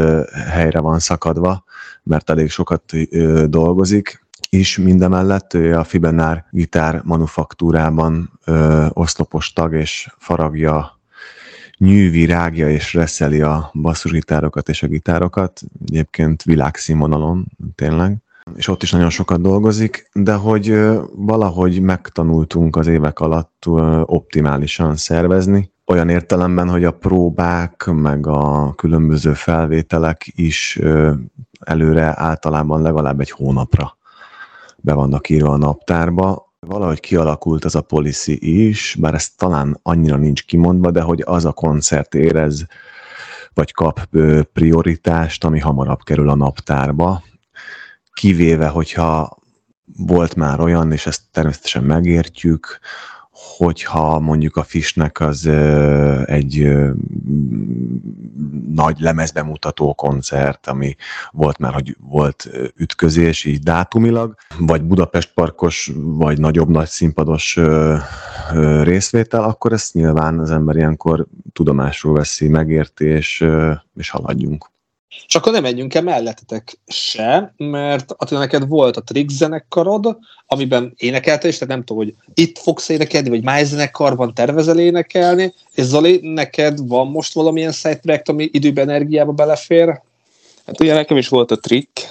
helyre 0.50 0.80
van 0.80 0.98
szakadva, 0.98 1.64
mert 2.02 2.30
elég 2.30 2.50
sokat 2.50 2.82
dolgozik, 3.46 4.26
is 4.50 4.78
mindemellett. 4.78 5.54
Ő 5.54 5.78
a 5.78 5.84
Fibenár 5.84 6.44
gitár 6.50 7.00
manufaktúrában 7.04 8.38
ö, 8.44 8.86
oszlopos 8.92 9.52
tag, 9.52 9.74
és 9.74 10.08
faragja, 10.18 10.98
nyűvi, 11.78 12.26
rágja 12.26 12.70
és 12.70 12.94
reszeli 12.94 13.40
a 13.40 13.70
basszusgitárokat 13.74 14.68
és 14.68 14.82
a 14.82 14.86
gitárokat, 14.86 15.60
egyébként 15.86 16.42
világszínvonalon 16.42 17.46
tényleg, 17.74 18.16
és 18.54 18.68
ott 18.68 18.82
is 18.82 18.90
nagyon 18.90 19.10
sokat 19.10 19.40
dolgozik, 19.40 20.08
de 20.12 20.34
hogy 20.34 20.70
ö, 20.70 21.02
valahogy 21.16 21.80
megtanultunk 21.80 22.76
az 22.76 22.86
évek 22.86 23.20
alatt 23.20 23.64
ö, 23.66 24.00
optimálisan 24.04 24.96
szervezni, 24.96 25.72
olyan 25.86 26.08
értelemben, 26.08 26.68
hogy 26.68 26.84
a 26.84 26.90
próbák, 26.90 27.84
meg 27.92 28.26
a 28.26 28.72
különböző 28.74 29.32
felvételek 29.32 30.26
is 30.34 30.78
előre 31.60 32.12
általában 32.16 32.82
legalább 32.82 33.20
egy 33.20 33.30
hónapra 33.30 33.97
be 34.82 34.92
vannak 34.92 35.28
írva 35.28 35.50
a 35.50 35.56
naptárba. 35.56 36.46
Valahogy 36.60 37.00
kialakult 37.00 37.64
az 37.64 37.74
a 37.74 37.80
policy 37.80 38.66
is, 38.66 38.96
bár 39.00 39.14
ez 39.14 39.30
talán 39.30 39.78
annyira 39.82 40.16
nincs 40.16 40.44
kimondva, 40.44 40.90
de 40.90 41.00
hogy 41.00 41.22
az 41.26 41.44
a 41.44 41.52
koncert 41.52 42.14
érez, 42.14 42.66
vagy 43.54 43.72
kap 43.72 44.00
prioritást, 44.52 45.44
ami 45.44 45.60
hamarabb 45.60 46.02
kerül 46.02 46.28
a 46.28 46.34
naptárba. 46.34 47.22
Kivéve, 48.12 48.68
hogyha 48.68 49.36
volt 49.96 50.34
már 50.34 50.60
olyan, 50.60 50.92
és 50.92 51.06
ezt 51.06 51.22
természetesen 51.32 51.84
megértjük, 51.84 52.78
hogyha 53.58 54.18
mondjuk 54.18 54.56
a 54.56 54.62
Fishnek 54.62 55.20
az 55.20 55.46
egy 56.24 56.68
nagy 58.74 59.00
lemezbemutató 59.00 59.94
koncert, 59.94 60.66
ami 60.66 60.96
volt 61.30 61.58
már, 61.58 61.72
hogy 61.72 61.96
volt 62.00 62.50
ütközés 62.76 63.44
így 63.44 63.60
dátumilag, 63.60 64.34
vagy 64.58 64.82
Budapest 64.82 65.32
parkos, 65.34 65.90
vagy 65.94 66.40
nagyobb 66.40 66.68
nagy 66.68 66.88
színpados 66.88 67.58
részvétel, 68.82 69.42
akkor 69.42 69.72
ezt 69.72 69.94
nyilván 69.94 70.38
az 70.38 70.50
ember 70.50 70.76
ilyenkor 70.76 71.26
tudomásul 71.52 72.12
veszi, 72.12 72.48
megérti, 72.48 73.04
és, 73.04 73.44
és 73.96 74.10
haladjunk. 74.10 74.70
És 75.26 75.34
akkor 75.34 75.52
nem 75.52 75.62
menjünk 75.62 75.94
el 75.94 76.02
mellettetek 76.02 76.78
se, 76.86 77.54
mert 77.56 78.12
Attila, 78.16 78.40
neked 78.40 78.68
volt 78.68 78.96
a 78.96 79.02
Trick 79.02 79.30
zenekarod, 79.30 80.18
amiben 80.46 80.92
énekelte, 80.96 81.48
és 81.48 81.58
tehát 81.58 81.74
nem 81.74 81.84
tudom, 81.84 82.04
hogy 82.04 82.14
itt 82.34 82.58
fogsz 82.58 82.88
énekelni, 82.88 83.28
vagy 83.28 83.42
más 83.42 83.66
zenekarban 83.66 84.34
tervezel 84.34 84.78
énekelni, 84.78 85.54
és 85.74 85.84
Zoli, 85.84 86.20
neked 86.22 86.88
van 86.88 87.06
most 87.06 87.32
valamilyen 87.32 87.72
side 87.72 88.22
ami 88.24 88.48
időben, 88.52 88.88
energiába 88.88 89.32
belefér? 89.32 90.02
Hát 90.66 90.80
ugye 90.80 90.94
nekem 90.94 91.16
is 91.16 91.28
volt 91.28 91.50
a 91.50 91.58
Trick, 91.58 92.08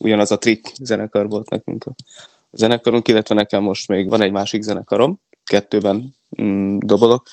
ugyanaz 0.00 0.30
a 0.30 0.38
trick 0.38 0.72
zenekar 0.82 1.28
volt 1.28 1.50
nekünk 1.50 1.86
a 1.86 1.94
zenekarunk, 2.50 3.08
illetve 3.08 3.34
nekem 3.34 3.62
most 3.62 3.88
még 3.88 4.08
van 4.08 4.20
egy 4.20 4.32
másik 4.32 4.62
zenekarom, 4.62 5.20
kettőben 5.44 6.14
mm, 6.42 6.78
dobolok. 6.78 7.26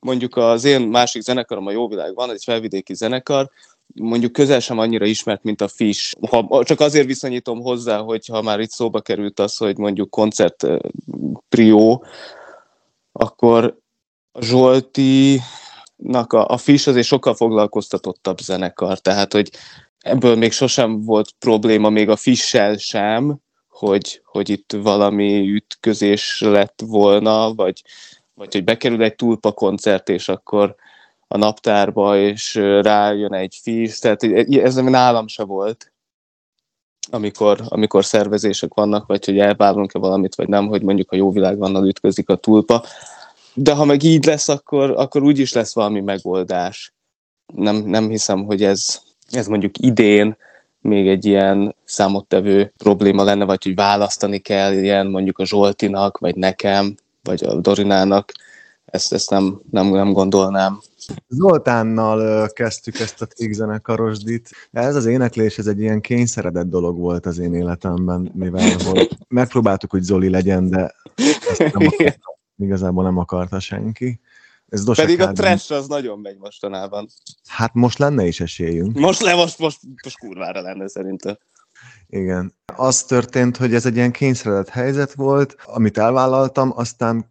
Mondjuk 0.00 0.36
az 0.36 0.64
én 0.64 0.80
másik 0.80 1.22
zenekarom, 1.22 1.66
a 1.66 1.70
Jó 1.70 1.88
Világ 1.88 2.14
van, 2.14 2.30
egy 2.30 2.42
felvidéki 2.44 2.94
zenekar, 2.94 3.50
mondjuk 3.94 4.32
közel 4.32 4.60
sem 4.60 4.78
annyira 4.78 5.04
ismert, 5.06 5.42
mint 5.42 5.60
a 5.60 5.68
Fish. 5.68 6.14
Ha, 6.30 6.64
csak 6.64 6.80
azért 6.80 7.06
viszonyítom 7.06 7.60
hozzá, 7.60 7.98
hogy 7.98 8.26
ha 8.26 8.42
már 8.42 8.60
itt 8.60 8.70
szóba 8.70 9.00
került 9.00 9.40
az, 9.40 9.56
hogy 9.56 9.76
mondjuk 9.76 10.10
koncert 10.10 10.66
prió, 11.48 12.04
akkor 13.12 13.78
a 14.32 14.44
Zsolti 14.44 15.40
a, 16.12 16.36
a 16.36 16.56
Fish 16.56 16.88
azért 16.88 17.06
sokkal 17.06 17.34
foglalkoztatottabb 17.34 18.38
zenekar, 18.38 18.98
tehát 18.98 19.32
hogy 19.32 19.50
ebből 19.98 20.36
még 20.36 20.52
sosem 20.52 21.00
volt 21.00 21.30
probléma, 21.38 21.88
még 21.88 22.08
a 22.08 22.16
Fissel 22.16 22.76
sem, 22.76 23.36
hogy, 23.68 24.20
hogy 24.24 24.48
itt 24.48 24.72
valami 24.82 25.48
ütközés 25.48 26.40
lett 26.40 26.82
volna, 26.86 27.54
vagy, 27.54 27.82
vagy 28.34 28.52
hogy 28.52 28.64
bekerül 28.64 29.02
egy 29.02 29.14
tulpa 29.14 29.52
koncert, 29.52 30.08
és 30.08 30.28
akkor 30.28 30.74
a 31.28 31.36
naptárba, 31.36 32.16
és 32.18 32.54
rájön 32.82 33.34
egy 33.34 33.58
fish, 33.62 34.00
tehát 34.00 34.22
ez 34.48 34.74
nálam 34.74 35.26
se 35.26 35.44
volt, 35.44 35.92
amikor, 37.10 37.60
amikor 37.68 38.04
szervezések 38.04 38.74
vannak, 38.74 39.06
vagy 39.06 39.24
hogy 39.24 39.38
elválunk-e 39.38 39.98
valamit, 39.98 40.34
vagy 40.34 40.48
nem, 40.48 40.66
hogy 40.66 40.82
mondjuk 40.82 41.12
a 41.12 41.16
jó 41.16 41.30
világ 41.30 41.58
vannal 41.58 41.86
ütközik 41.86 42.28
a 42.28 42.36
tulpa. 42.36 42.84
De 43.54 43.74
ha 43.74 43.84
meg 43.84 44.02
így 44.02 44.24
lesz, 44.24 44.48
akkor, 44.48 44.90
akkor 44.90 45.22
úgyis 45.22 45.52
lesz 45.52 45.74
valami 45.74 46.00
megoldás. 46.00 46.92
Nem, 47.54 47.76
nem 47.76 48.08
hiszem, 48.08 48.44
hogy 48.44 48.62
ez, 48.62 49.00
ez 49.30 49.46
mondjuk 49.46 49.78
idén 49.78 50.36
még 50.80 51.08
egy 51.08 51.24
ilyen 51.24 51.74
számottevő 51.84 52.72
probléma 52.76 53.22
lenne, 53.22 53.44
vagy 53.44 53.64
hogy 53.64 53.74
választani 53.74 54.38
kell 54.38 54.72
ilyen 54.72 55.06
mondjuk 55.06 55.38
a 55.38 55.46
Zsoltinak, 55.46 56.18
vagy 56.18 56.36
nekem, 56.36 56.94
vagy 57.22 57.44
a 57.44 57.54
Dorinának. 57.54 58.32
Ezt, 58.84 59.12
ezt 59.12 59.30
nem, 59.30 59.60
nem, 59.70 59.86
nem 59.86 60.12
gondolnám. 60.12 60.80
Zoltánnal 61.28 62.48
kezdtük 62.48 62.98
ezt 62.98 63.22
a 63.22 63.26
zenekarozdit. 63.50 64.50
Ez 64.70 64.96
az 64.96 65.06
éneklés, 65.06 65.58
ez 65.58 65.66
egy 65.66 65.80
ilyen 65.80 66.00
kényszeredett 66.00 66.68
dolog 66.68 66.98
volt 66.98 67.26
az 67.26 67.38
én 67.38 67.54
életemben, 67.54 68.30
mivel 68.34 68.76
volt. 68.84 69.18
megpróbáltuk, 69.28 69.90
hogy 69.90 70.02
Zoli 70.02 70.30
legyen, 70.30 70.68
de 70.68 70.94
ezt 71.50 71.58
nem 71.58 71.86
akarta, 71.92 72.38
igazából 72.56 73.04
nem 73.04 73.18
akarta 73.18 73.60
senki. 73.60 74.20
Ez 74.68 74.94
Pedig 74.94 75.20
a 75.20 75.32
trash 75.32 75.72
az 75.72 75.88
nagyon 75.88 76.18
megy 76.18 76.38
mostanában. 76.38 77.08
Hát 77.46 77.74
most 77.74 77.98
lenne 77.98 78.26
is 78.26 78.40
esélyünk. 78.40 78.98
Most 78.98 79.20
le, 79.20 79.34
most, 79.34 79.58
most, 79.58 79.78
most 80.02 80.18
kurvára 80.18 80.60
lenne 80.60 80.88
szerintem. 80.88 81.38
Igen. 82.06 82.54
Az 82.76 83.02
történt, 83.02 83.56
hogy 83.56 83.74
ez 83.74 83.86
egy 83.86 83.96
ilyen 83.96 84.12
kényszeredett 84.12 84.68
helyzet 84.68 85.12
volt, 85.12 85.56
amit 85.64 85.98
elvállaltam, 85.98 86.72
aztán 86.76 87.30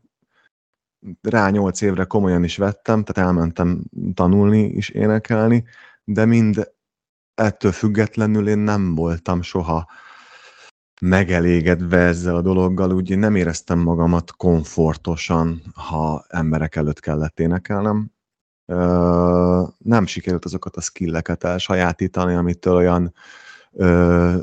rá 1.21 1.49
nyolc 1.49 1.81
évre 1.81 2.03
komolyan 2.03 2.43
is 2.43 2.57
vettem, 2.57 3.03
tehát 3.03 3.29
elmentem 3.29 3.83
tanulni 4.13 4.59
és 4.59 4.89
énekelni, 4.89 5.63
de 6.03 6.25
mind 6.25 6.71
ettől 7.35 7.71
függetlenül 7.71 8.49
én 8.49 8.57
nem 8.57 8.95
voltam 8.95 9.41
soha 9.41 9.87
megelégedve 11.01 11.97
ezzel 11.97 12.35
a 12.35 12.41
dologgal, 12.41 12.91
úgy 12.91 13.17
nem 13.17 13.35
éreztem 13.35 13.79
magamat 13.79 14.31
komfortosan, 14.31 15.61
ha 15.73 16.25
emberek 16.27 16.75
előtt 16.75 16.99
kellett 16.99 17.39
énekelnem. 17.39 18.11
Nem 19.77 20.05
sikerült 20.05 20.45
azokat 20.45 20.75
a 20.75 20.81
skilleket 20.81 21.43
elsajátítani, 21.43 22.33
amitől 22.33 22.75
olyan, 22.75 23.13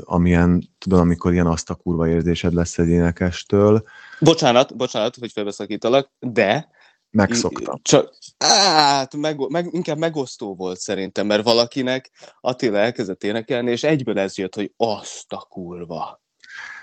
amilyen, 0.03 0.63
tudod, 0.77 0.99
amikor 0.99 1.33
ilyen 1.33 1.47
azt 1.47 1.69
a 1.69 1.75
kurva 1.75 2.07
érzésed 2.07 2.53
lesz 2.53 2.77
egy 2.77 2.87
énekestől. 2.87 3.83
Bocsánat, 4.19 4.75
bocsánat, 4.75 5.15
hogy 5.15 5.31
felbeszakítalak, 5.31 6.11
de 6.19 6.73
Megszoktam. 7.09 7.79
Csak, 7.81 8.15
hát, 8.37 9.15
meg, 9.15 9.49
meg, 9.49 9.67
inkább 9.71 9.97
megosztó 9.97 10.55
volt 10.55 10.79
szerintem, 10.79 11.25
mert 11.25 11.43
valakinek 11.43 12.11
Attila 12.41 12.77
elkezdett 12.77 13.23
énekelni, 13.23 13.71
és 13.71 13.83
egyből 13.83 14.19
ez 14.19 14.37
jött, 14.37 14.55
hogy 14.55 14.73
azt 14.77 15.33
a 15.33 15.45
kurva 15.49 16.23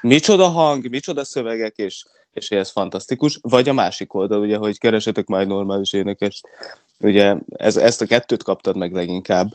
micsoda 0.03 0.49
hang, 0.49 0.89
micsoda 0.89 1.25
szövegek, 1.25 1.77
és, 1.77 2.05
és 2.31 2.51
ez 2.51 2.71
fantasztikus. 2.71 3.39
Vagy 3.43 3.69
a 3.69 3.73
másik 3.73 4.15
oldal, 4.15 4.41
ugye, 4.41 4.57
hogy 4.57 4.79
keresetek 4.79 5.27
majd 5.27 5.49
normális 5.49 5.93
énekes. 5.93 6.41
Ugye 6.99 7.37
ez, 7.57 7.77
ezt 7.77 8.01
a 8.01 8.07
kettőt 8.07 8.43
kaptad 8.43 8.77
meg 8.77 8.93
leginkább. 8.93 9.49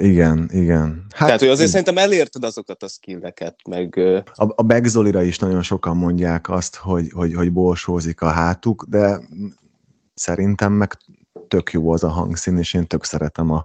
Igen, 0.00 0.48
igen. 0.52 1.06
Hát, 1.14 1.26
Tehát, 1.26 1.40
hogy 1.40 1.48
azért 1.48 1.68
szerintem 1.70 1.98
elérted 1.98 2.44
azokat 2.44 2.82
a 2.82 2.88
skilleket, 2.88 3.56
meg... 3.68 3.98
A, 4.34 4.44
a 4.54 4.62
Begzolira 4.62 5.22
is 5.22 5.38
nagyon 5.38 5.62
sokan 5.62 5.96
mondják 5.96 6.50
azt, 6.50 6.76
hogy, 6.76 7.10
hogy, 7.12 7.34
hogy 7.34 7.52
borsózik 7.52 8.20
a 8.20 8.28
hátuk, 8.28 8.84
de 8.88 9.20
szerintem 10.14 10.72
meg 10.72 10.98
tök 11.48 11.72
jó 11.72 11.90
az 11.90 12.04
a 12.04 12.08
hangszín, 12.08 12.58
és 12.58 12.74
én 12.74 12.86
tök 12.86 13.04
szeretem 13.04 13.50
a, 13.50 13.64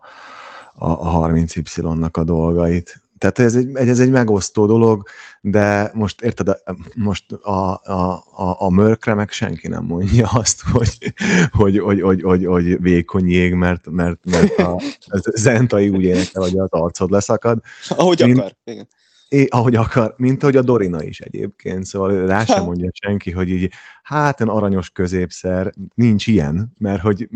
a, 0.73 0.89
a 0.89 1.27
30Y-nak 1.27 2.11
a 2.11 2.23
dolgait. 2.23 3.02
Tehát 3.23 3.39
ez 3.39 3.55
egy, 3.55 3.75
ez 3.89 3.99
egy 3.99 4.09
megosztó 4.09 4.65
dolog, 4.65 5.07
de 5.41 5.91
most 5.93 6.21
érted, 6.21 6.61
most 6.95 7.31
a, 7.31 7.51
a, 7.83 8.23
a, 8.35 8.55
a 8.59 8.69
mörkre 8.69 9.13
meg 9.13 9.31
senki 9.31 9.67
nem 9.67 9.83
mondja 9.83 10.29
azt, 10.33 10.61
hogy, 10.71 11.13
hogy, 11.51 11.79
hogy, 11.79 12.01
hogy, 12.01 12.21
hogy, 12.21 12.45
hogy 12.45 12.81
vékony 12.81 13.29
jég, 13.29 13.53
mert, 13.53 13.89
mert, 13.89 14.19
mert 14.25 14.57
a, 14.57 14.75
a 15.05 15.31
zentai 15.45 15.89
úgy 15.89 16.03
énekel, 16.03 16.41
hogy 16.41 16.57
az 16.57 16.69
arcod 16.69 17.11
leszakad. 17.11 17.59
Ahogy 17.89 18.21
Mint, 18.25 18.37
akar, 18.37 18.55
igen 18.63 18.87
é, 19.33 19.47
ahogy 19.49 19.75
akar, 19.75 20.13
mint 20.17 20.43
ahogy 20.43 20.55
a 20.55 20.61
Dorina 20.61 21.03
is 21.03 21.19
egyébként, 21.19 21.85
szóval 21.85 22.25
rá 22.25 22.45
sem 22.45 22.63
mondja 22.63 22.89
senki, 22.93 23.31
hogy 23.31 23.49
így, 23.49 23.71
hát 24.03 24.41
en 24.41 24.47
aranyos 24.47 24.89
középszer, 24.89 25.73
nincs 25.95 26.27
ilyen, 26.27 26.73
mert 26.77 27.01
hogy 27.01 27.29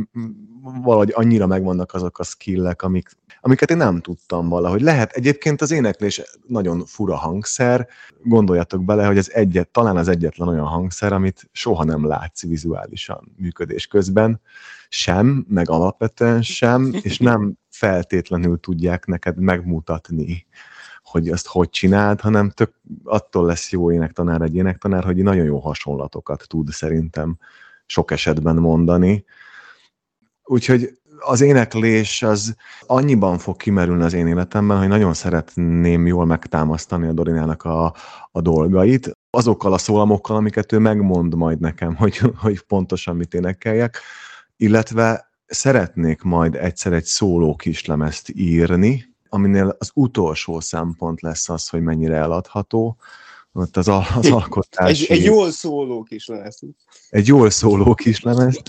valahogy 0.61 1.11
annyira 1.15 1.47
megvannak 1.47 1.93
azok 1.93 2.19
a 2.19 2.23
skillek, 2.23 2.81
amik, 2.81 3.09
amiket 3.41 3.71
én 3.71 3.77
nem 3.77 4.01
tudtam 4.01 4.49
valahogy. 4.49 4.81
Lehet 4.81 5.11
egyébként 5.11 5.61
az 5.61 5.71
éneklés 5.71 6.21
nagyon 6.47 6.85
fura 6.85 7.15
hangszer, 7.15 7.87
gondoljatok 8.23 8.83
bele, 8.83 9.05
hogy 9.05 9.17
ez 9.17 9.29
egyet, 9.33 9.69
talán 9.69 9.97
az 9.97 10.07
egyetlen 10.07 10.47
olyan 10.47 10.65
hangszer, 10.65 11.13
amit 11.13 11.49
soha 11.51 11.83
nem 11.83 12.07
látsz 12.07 12.43
vizuálisan 12.43 13.33
működés 13.37 13.87
közben, 13.87 14.41
sem, 14.89 15.45
meg 15.49 15.69
alapvetően 15.69 16.41
sem, 16.41 16.93
és 17.01 17.17
nem 17.17 17.53
feltétlenül 17.69 18.59
tudják 18.59 19.05
neked 19.05 19.37
megmutatni 19.39 20.45
hogy 21.07 21.29
azt 21.29 21.47
hogy 21.47 21.69
csináld, 21.69 22.21
hanem 22.21 22.49
tök 22.49 22.73
attól 23.03 23.45
lesz 23.45 23.71
jó 23.71 23.91
énektanár 23.91 24.41
egy 24.41 24.55
énektanár, 24.55 25.03
hogy 25.03 25.15
nagyon 25.15 25.45
jó 25.45 25.59
hasonlatokat 25.59 26.45
tud 26.47 26.69
szerintem 26.69 27.37
sok 27.85 28.11
esetben 28.11 28.55
mondani. 28.55 29.25
Úgyhogy 30.43 30.99
az 31.19 31.41
éneklés 31.41 32.23
az 32.23 32.55
annyiban 32.85 33.37
fog 33.37 33.57
kimerülni 33.57 34.03
az 34.03 34.13
én 34.13 34.27
életemben, 34.27 34.77
hogy 34.77 34.87
nagyon 34.87 35.13
szeretném 35.13 36.07
jól 36.07 36.25
megtámasztani 36.25 37.07
a 37.07 37.13
Dorinának 37.13 37.63
a, 37.63 37.93
a 38.31 38.41
dolgait, 38.41 39.11
azokkal 39.29 39.73
a 39.73 39.77
szólamokkal, 39.77 40.35
amiket 40.35 40.71
ő 40.71 40.77
megmond 40.77 41.35
majd 41.35 41.59
nekem, 41.59 41.95
hogy, 42.01 42.17
hogy 42.17 42.61
pontosan 42.61 43.15
mit 43.15 43.33
énekeljek, 43.33 43.99
illetve 44.57 45.29
szeretnék 45.45 46.21
majd 46.21 46.55
egyszer 46.55 46.93
egy 46.93 47.05
szóló 47.05 47.55
kislemezt 47.55 48.29
írni, 48.33 49.15
aminél 49.29 49.75
az 49.79 49.91
utolsó 49.93 50.59
szempont 50.59 51.21
lesz 51.21 51.49
az, 51.49 51.69
hogy 51.69 51.81
mennyire 51.81 52.15
eladható, 52.15 52.97
ott 53.57 53.77
az, 53.77 53.87
az 53.87 54.31
alkotási... 54.31 55.11
Egy, 55.11 55.17
egy 55.17 55.25
jól 55.25 55.51
szóló 55.51 56.03
kis 56.03 56.27
lemez. 56.27 56.59
Egy 57.09 57.27
jól 57.27 57.49
szóló 57.49 57.93
kis 57.93 58.21
lemez. 58.27 58.61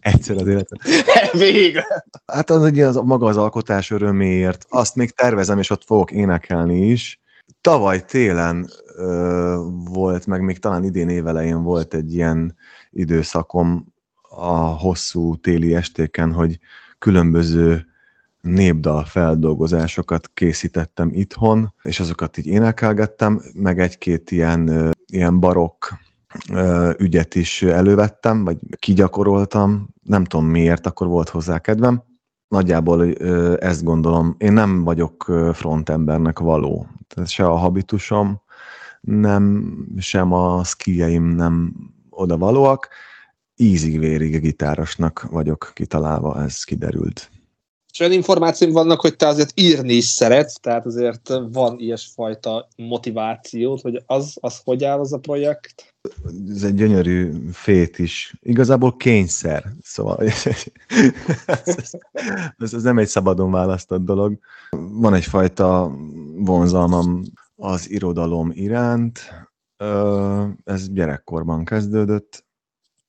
Egyszer 0.00 0.36
az 0.36 0.46
életem. 0.46 0.78
Végre! 1.32 2.04
Hát 2.26 2.50
az 2.50 2.62
ugye 2.62 2.86
az, 2.86 2.96
maga 2.96 3.26
az 3.26 3.36
alkotás 3.36 3.90
öröméért. 3.90 4.66
Azt 4.68 4.94
még 4.94 5.10
tervezem, 5.10 5.58
és 5.58 5.70
ott 5.70 5.84
fogok 5.84 6.10
énekelni 6.10 6.86
is. 6.86 7.20
Tavaly 7.60 8.04
télen 8.04 8.70
ö, 8.96 9.56
volt, 9.84 10.26
meg 10.26 10.40
még 10.40 10.58
talán 10.58 10.84
idén 10.84 11.08
évelején 11.08 11.62
volt 11.62 11.94
egy 11.94 12.14
ilyen 12.14 12.56
időszakom 12.90 13.94
a 14.28 14.56
hosszú 14.56 15.36
téli 15.36 15.74
estéken, 15.74 16.32
hogy 16.32 16.58
különböző 16.98 17.86
népdal 18.44 19.04
feldolgozásokat 19.04 20.30
készítettem 20.34 21.10
itthon, 21.12 21.74
és 21.82 22.00
azokat 22.00 22.36
így 22.36 22.46
énekelgettem, 22.46 23.42
meg 23.54 23.80
egy-két 23.80 24.30
ilyen, 24.30 24.92
ilyen 25.06 25.40
barokk 25.40 25.84
ügyet 26.98 27.34
is 27.34 27.62
elővettem, 27.62 28.44
vagy 28.44 28.58
kigyakoroltam, 28.78 29.88
nem 30.02 30.24
tudom 30.24 30.46
miért, 30.46 30.86
akkor 30.86 31.06
volt 31.06 31.28
hozzá 31.28 31.58
kedvem. 31.58 32.02
Nagyjából 32.48 33.12
ezt 33.56 33.84
gondolom, 33.84 34.34
én 34.38 34.52
nem 34.52 34.84
vagyok 34.84 35.32
frontembernek 35.52 36.38
való. 36.38 36.86
Tehát 37.08 37.30
se 37.30 37.46
a 37.46 37.56
habitusom, 37.56 38.42
nem, 39.00 39.74
sem 39.98 40.32
a 40.32 40.64
skieim 40.64 41.24
nem 41.24 41.74
oda 42.10 42.38
valóak. 42.38 42.88
Ízig-vérig 43.56 44.40
gitárosnak 44.40 45.26
vagyok 45.30 45.70
kitalálva, 45.74 46.42
ez 46.42 46.62
kiderült. 46.64 47.30
És 47.94 48.00
olyan 48.00 48.12
információim 48.12 48.72
vannak, 48.72 49.00
hogy 49.00 49.16
te 49.16 49.26
azért 49.26 49.60
írni 49.60 49.92
is 49.92 50.04
szeretsz, 50.04 50.60
tehát 50.60 50.86
azért 50.86 51.32
van 51.52 51.78
ilyesfajta 51.78 52.68
motivációt, 52.76 53.80
hogy 53.80 54.02
az, 54.06 54.36
az 54.40 54.60
hogy 54.64 54.84
áll 54.84 54.98
az 54.98 55.12
a 55.12 55.18
projekt? 55.18 55.94
Ez 56.48 56.62
egy 56.62 56.74
gyönyörű 56.74 57.30
fét 57.52 57.98
is. 57.98 58.34
Igazából 58.40 58.96
kényszer. 58.96 59.64
Szóval 59.82 60.18
ez, 60.18 60.44
ez, 62.58 62.74
ez 62.74 62.82
nem 62.82 62.98
egy 62.98 63.08
szabadon 63.08 63.50
választott 63.50 64.04
dolog. 64.04 64.38
Van 64.70 65.14
egyfajta 65.14 65.96
vonzalmam 66.34 67.22
az 67.56 67.90
irodalom 67.90 68.50
iránt. 68.54 69.20
Ez 70.64 70.88
gyerekkorban 70.88 71.64
kezdődött, 71.64 72.44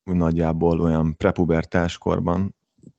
nagyjából 0.04 0.82
olyan 0.82 1.18
prepubertás 1.18 1.98
korban, 1.98 2.55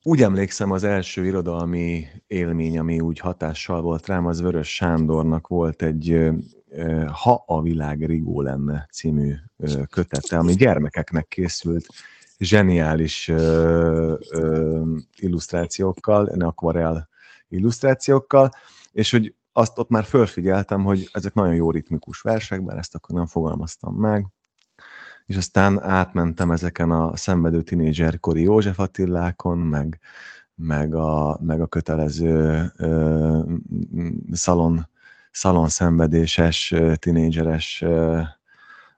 úgy 0.07 0.21
emlékszem, 0.21 0.71
az 0.71 0.83
első 0.83 1.25
irodalmi 1.25 2.07
élmény, 2.27 2.79
ami 2.79 2.99
úgy 2.99 3.19
hatással 3.19 3.81
volt 3.81 4.07
rám, 4.07 4.25
az 4.25 4.41
Vörös 4.41 4.75
Sándornak 4.75 5.47
volt 5.47 5.81
egy 5.81 6.29
Ha 7.11 7.43
a 7.45 7.61
világ 7.61 8.05
rigó 8.05 8.41
lenne 8.41 8.87
című 8.91 9.33
kötete, 9.89 10.37
ami 10.37 10.53
gyermekeknek 10.53 11.27
készült, 11.27 11.85
zseniális 12.39 13.31
illusztrációkkal, 15.15 16.25
akvarel 16.25 17.09
illusztrációkkal, 17.47 18.49
és 18.91 19.11
hogy 19.11 19.35
azt 19.51 19.79
ott 19.79 19.89
már 19.89 20.03
fölfigyeltem, 20.03 20.83
hogy 20.83 21.09
ezek 21.13 21.33
nagyon 21.33 21.55
jó 21.55 21.71
ritmikus 21.71 22.21
versek, 22.21 22.63
bár 22.63 22.77
ezt 22.77 22.95
akkor 22.95 23.15
nem 23.15 23.25
fogalmaztam 23.25 23.95
meg, 23.95 24.27
és 25.27 25.35
aztán 25.35 25.83
átmentem 25.83 26.51
ezeken 26.51 26.91
a 26.91 27.15
szenvedő 27.15 27.61
tinédzserkori 27.61 28.41
József 28.41 28.79
Attilákon, 28.79 29.57
meg, 29.57 29.99
meg, 30.55 30.95
a, 30.95 31.39
meg 31.41 31.61
a 31.61 31.67
kötelező 31.67 32.65
ö, 32.77 33.39
szalon, 34.31 34.87
szalon 35.31 35.69
szenvedéses, 35.69 36.73
tinédzseres 36.95 37.81
ö, 37.81 38.21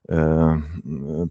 ö, 0.02 0.54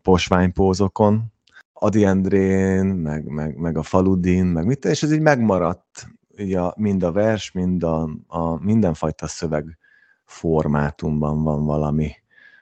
posványpózokon, 0.02 1.32
Adi 1.72 2.04
Endrén, 2.04 2.86
meg, 2.86 3.24
meg, 3.24 3.56
meg 3.56 3.76
a 3.76 3.82
Faludin, 3.82 4.44
meg 4.44 4.66
mit, 4.66 4.84
és 4.84 5.02
ez 5.02 5.12
így 5.12 5.20
megmaradt, 5.20 6.08
így 6.38 6.54
a, 6.54 6.74
mind 6.76 7.02
a 7.02 7.12
vers, 7.12 7.52
mind 7.52 7.82
a, 7.82 8.10
a 8.26 8.64
mindenfajta 8.64 9.26
szöveg 9.26 9.78
formátumban 10.24 11.42
van 11.42 11.64
valami, 11.64 12.10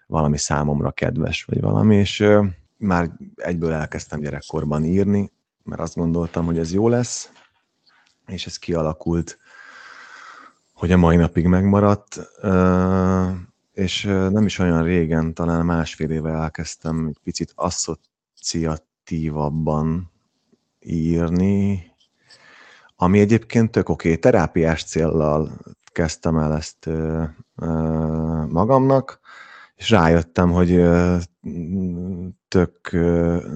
valami 0.07 0.39
számomra 0.39 0.91
kedves, 0.91 1.45
vagy 1.45 1.61
valami, 1.61 1.97
és 1.97 2.29
már 2.77 3.11
egyből 3.35 3.73
elkezdtem 3.73 4.21
gyerekkorban 4.21 4.85
írni, 4.85 5.33
mert 5.63 5.81
azt 5.81 5.97
gondoltam, 5.97 6.45
hogy 6.45 6.59
ez 6.59 6.73
jó 6.73 6.89
lesz, 6.89 7.31
és 8.27 8.47
ez 8.47 8.59
kialakult, 8.59 9.39
hogy 10.73 10.93
a 10.93 10.97
mai 10.97 11.17
napig 11.17 11.47
megmaradt, 11.47 12.21
és 13.73 14.03
nem 14.05 14.45
is 14.45 14.59
olyan 14.59 14.83
régen, 14.83 15.35
talán 15.35 15.67
másfél 15.67 16.11
éve 16.11 16.31
elkezdtem 16.31 17.07
egy 17.07 17.19
picit 17.23 17.53
asszociatívabban 17.55 20.11
írni, 20.81 21.91
ami 22.97 23.21
egyébként 23.21 23.71
tök 23.71 23.89
oké, 23.89 24.09
okay, 24.09 24.21
terápiás 24.21 24.85
céllal 24.85 25.59
kezdtem 25.93 26.37
el 26.37 26.55
ezt 26.55 26.91
magamnak, 28.49 29.21
és 29.77 29.91
rájöttem, 29.91 30.51
hogy 30.51 30.83
tök, 32.49 32.97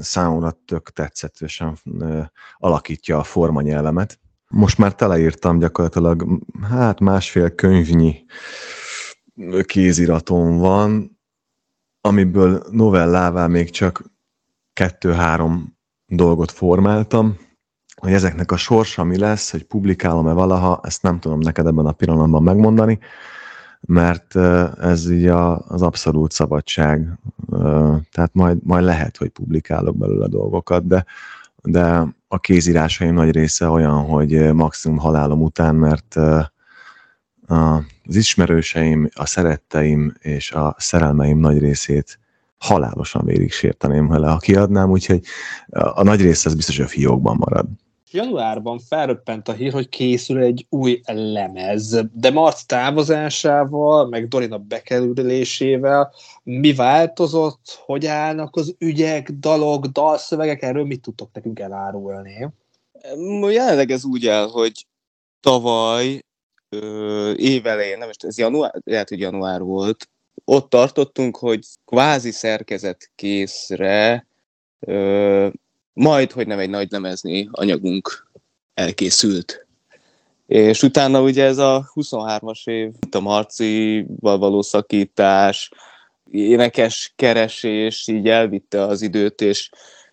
számomra 0.00 0.50
tök 0.64 0.90
tetszetősen 0.90 1.78
alakítja 2.56 3.18
a 3.18 3.22
formanyelvemet. 3.22 4.18
Most 4.48 4.78
már 4.78 4.94
teleírtam 4.94 5.58
gyakorlatilag, 5.58 6.42
hát 6.70 7.00
másfél 7.00 7.54
könyvnyi 7.54 8.24
kéziratom 9.62 10.58
van, 10.58 11.18
amiből 12.00 12.62
novellává 12.70 13.46
még 13.46 13.70
csak 13.70 14.04
kettő-három 14.72 15.76
dolgot 16.06 16.50
formáltam, 16.50 17.36
hogy 17.94 18.12
ezeknek 18.12 18.52
a 18.52 18.56
sorsa 18.56 19.04
mi 19.04 19.18
lesz, 19.18 19.50
hogy 19.50 19.64
publikálom-e 19.64 20.32
valaha, 20.32 20.80
ezt 20.82 21.02
nem 21.02 21.20
tudom 21.20 21.38
neked 21.38 21.66
ebben 21.66 21.86
a 21.86 21.92
pillanatban 21.92 22.42
megmondani, 22.42 22.98
mert 23.80 24.36
ez 24.80 25.10
így 25.10 25.26
az 25.26 25.82
abszolút 25.82 26.32
szabadság. 26.32 27.18
Tehát 28.12 28.30
majd, 28.32 28.58
majd 28.62 28.84
lehet, 28.84 29.16
hogy 29.16 29.28
publikálok 29.28 29.96
belőle 29.96 30.26
dolgokat, 30.26 30.86
de, 30.86 31.04
de 31.62 32.06
a 32.28 32.38
kézírásaim 32.38 33.14
nagy 33.14 33.30
része 33.30 33.68
olyan, 33.68 34.04
hogy 34.04 34.52
maximum 34.54 34.98
halálom 34.98 35.42
után, 35.42 35.74
mert 35.74 36.16
az 37.46 38.16
ismerőseim, 38.16 39.08
a 39.14 39.26
szeretteim 39.26 40.14
és 40.18 40.52
a 40.52 40.74
szerelmeim 40.78 41.38
nagy 41.38 41.58
részét 41.58 42.18
halálosan 42.58 43.24
végig 43.24 43.52
sérteném 43.52 44.08
vele, 44.08 44.28
ha 44.28 44.36
kiadnám, 44.36 44.90
úgyhogy 44.90 45.24
a 45.70 46.02
nagy 46.02 46.20
része 46.20 46.48
ez 46.48 46.54
biztos, 46.54 46.76
hogy 46.76 46.84
a 46.84 46.88
fiókban 46.88 47.36
marad 47.36 47.66
januárban 48.12 48.78
felröppent 48.78 49.48
a 49.48 49.52
hír, 49.52 49.72
hogy 49.72 49.88
készül 49.88 50.42
egy 50.42 50.66
új 50.68 51.00
lemez, 51.06 52.00
de 52.12 52.30
Marc 52.30 52.62
távozásával, 52.62 54.08
meg 54.08 54.28
Dorina 54.28 54.58
bekerülésével. 54.58 56.12
Mi 56.42 56.72
változott, 56.72 57.80
hogy 57.84 58.06
állnak 58.06 58.56
az 58.56 58.74
ügyek, 58.78 59.30
dalok, 59.30 59.86
dalszövegek, 59.86 60.62
erről 60.62 60.84
mit 60.84 61.00
tudtok 61.00 61.30
nekünk 61.32 61.58
elárulni? 61.58 62.48
Jelenleg 63.50 63.90
ez 63.90 64.04
úgy 64.04 64.26
áll, 64.26 64.48
hogy 64.48 64.86
tavaly 65.40 66.24
évelején, 67.36 67.98
nem 67.98 68.10
ez 68.18 68.38
január, 68.38 68.74
lehet, 68.84 69.08
hogy 69.08 69.20
január 69.20 69.60
volt, 69.60 70.08
ott 70.44 70.68
tartottunk, 70.70 71.36
hogy 71.36 71.64
kvázi 71.84 72.30
szerkezet 72.30 73.10
készre 73.14 74.26
ö, 74.80 75.48
majd, 76.00 76.32
hogy 76.32 76.46
nem 76.46 76.58
egy 76.58 76.70
nagy 76.70 76.90
lemezni 76.90 77.48
anyagunk 77.52 78.30
elkészült. 78.74 79.66
És 80.46 80.82
utána 80.82 81.22
ugye 81.22 81.44
ez 81.44 81.58
a 81.58 81.90
23-as 81.94 82.68
év, 82.68 82.92
a 83.10 83.20
marcival 83.20 84.38
való 84.38 84.62
szakítás, 84.62 85.70
énekes 86.30 87.12
keresés 87.16 88.08
így 88.08 88.28
elvitte 88.28 88.82
az 88.82 89.02
időt, 89.02 89.40
és, 89.40 89.70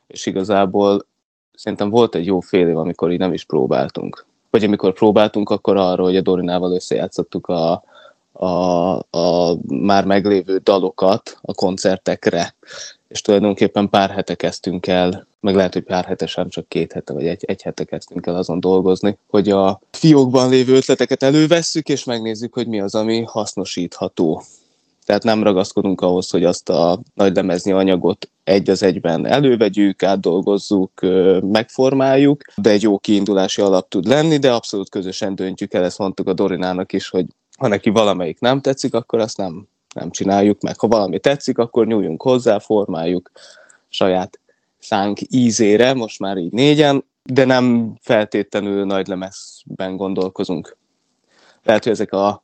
és 0.08 0.26
igazából 0.26 1.06
szerintem 1.54 1.90
volt 1.90 2.16
egy 2.16 2.26
jó 2.26 2.40
fél 2.40 2.68
év, 2.68 2.78
amikor 2.78 3.12
így 3.12 3.20
nem 3.20 3.34
is 3.34 3.44
próbáltunk. 3.44 4.26
Vagy 4.50 4.64
amikor 4.64 4.94
próbáltunk, 4.94 5.50
akkor 5.50 5.78
arról, 5.78 6.06
hogy 6.06 6.18
a 6.18 6.22
Dorinával 6.22 6.74
összejátszottuk 6.74 7.48
a, 7.48 7.84
a, 8.40 8.96
a 9.10 9.58
már 9.68 10.06
meglévő 10.06 10.58
dalokat 10.58 11.38
a 11.42 11.54
koncertekre, 11.54 12.56
és 13.08 13.22
tulajdonképpen 13.22 13.90
pár 13.90 14.10
hete 14.10 14.36
kezdtünk 14.36 14.88
el, 14.88 15.28
meg 15.40 15.56
lehet, 15.56 15.74
hogy 15.74 15.84
pár 15.84 16.06
hetesen 16.06 16.50
csak 16.50 16.68
két 16.68 16.92
hete 16.92 17.14
vagy 17.14 17.28
egy, 17.28 17.44
egy 17.46 17.62
hete 17.62 17.84
kezdtünk 17.84 18.26
el 18.26 18.36
azon 18.36 18.60
dolgozni, 18.60 19.18
hogy 19.28 19.50
a 19.50 19.82
fiókban 19.92 20.50
lévő 20.50 20.76
ötleteket 20.76 21.24
elővesszük, 21.24 21.90
és 21.90 22.04
megnézzük, 22.04 22.54
hogy 22.54 22.68
mi 22.68 22.80
az, 22.80 22.96
ami 22.96 23.24
hasznosítható. 23.24 24.44
Tehát 25.06 25.24
nem 25.24 25.44
ragaszkodunk 25.44 26.02
ahhoz, 26.02 26.30
hogy 26.30 26.44
azt 26.44 26.70
a 26.70 27.00
nagy 27.14 27.36
lemezni 27.36 27.72
anyagot 27.72 28.30
egy 28.44 28.70
az 28.70 28.84
egyben 28.84 29.26
elővegyük, 29.26 30.04
átdolgozzuk, 30.04 30.92
megformáljuk, 31.42 32.42
de 32.56 32.70
egy 32.70 32.82
jó 32.82 32.98
kiindulási 32.98 33.62
alap 33.62 33.90
tud 33.90 34.06
lenni, 34.06 34.38
de 34.38 34.54
abszolút 34.54 34.90
közösen 34.90 35.36
döntjük 35.36 35.74
el, 35.74 35.84
ezt 35.84 35.98
mondtuk 35.98 36.28
a 36.28 36.34
Dorinának 36.34 36.94
is, 36.94 37.10
hogy 37.10 37.26
ha 37.58 37.68
neki 37.68 37.90
valamelyik 37.90 38.40
nem 38.40 38.62
tetszik, 38.62 38.94
akkor 38.94 39.20
azt 39.20 39.38
nem, 39.38 39.68
nem 39.96 40.12
csináljuk 40.12 40.62
meg. 40.62 40.80
Ha 40.80 40.88
valami 40.88 41.20
tetszik, 41.20 41.58
akkor 41.58 41.88
nyúljunk 41.88 42.22
hozzá, 42.22 42.60
formáljuk 42.60 43.32
saját 43.90 44.40
szánk 44.80 45.20
ízére, 45.30 45.94
most 45.94 46.20
már 46.20 46.38
így 46.38 46.52
négyen, 46.52 47.04
de 47.24 47.46
nem 47.46 47.96
feltétlenül 48.02 48.86
nagy 48.86 49.08
lemezben 49.08 49.96
gondolkozunk. 49.96 50.78
Lehet, 51.64 51.84
hogy 51.84 51.92
ezek 51.92 52.14
a 52.14 52.44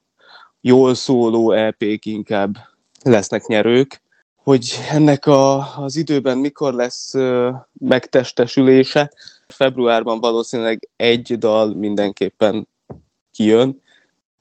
jól 0.62 0.96
szóló 0.96 1.52
EP-k 1.52 2.06
inkább 2.06 2.58
lesznek 3.04 3.46
nyerők, 3.46 4.02
hogy 4.36 4.80
ennek 4.92 5.26
a, 5.26 5.78
az 5.78 5.96
időben 5.96 6.38
mikor 6.38 6.74
lesz 6.74 7.14
uh, 7.14 7.56
megtestesülése. 7.74 9.12
Februárban 9.48 10.20
valószínűleg 10.20 10.90
egy 10.96 11.38
dal 11.38 11.74
mindenképpen 11.74 12.68
kijön, 13.32 13.82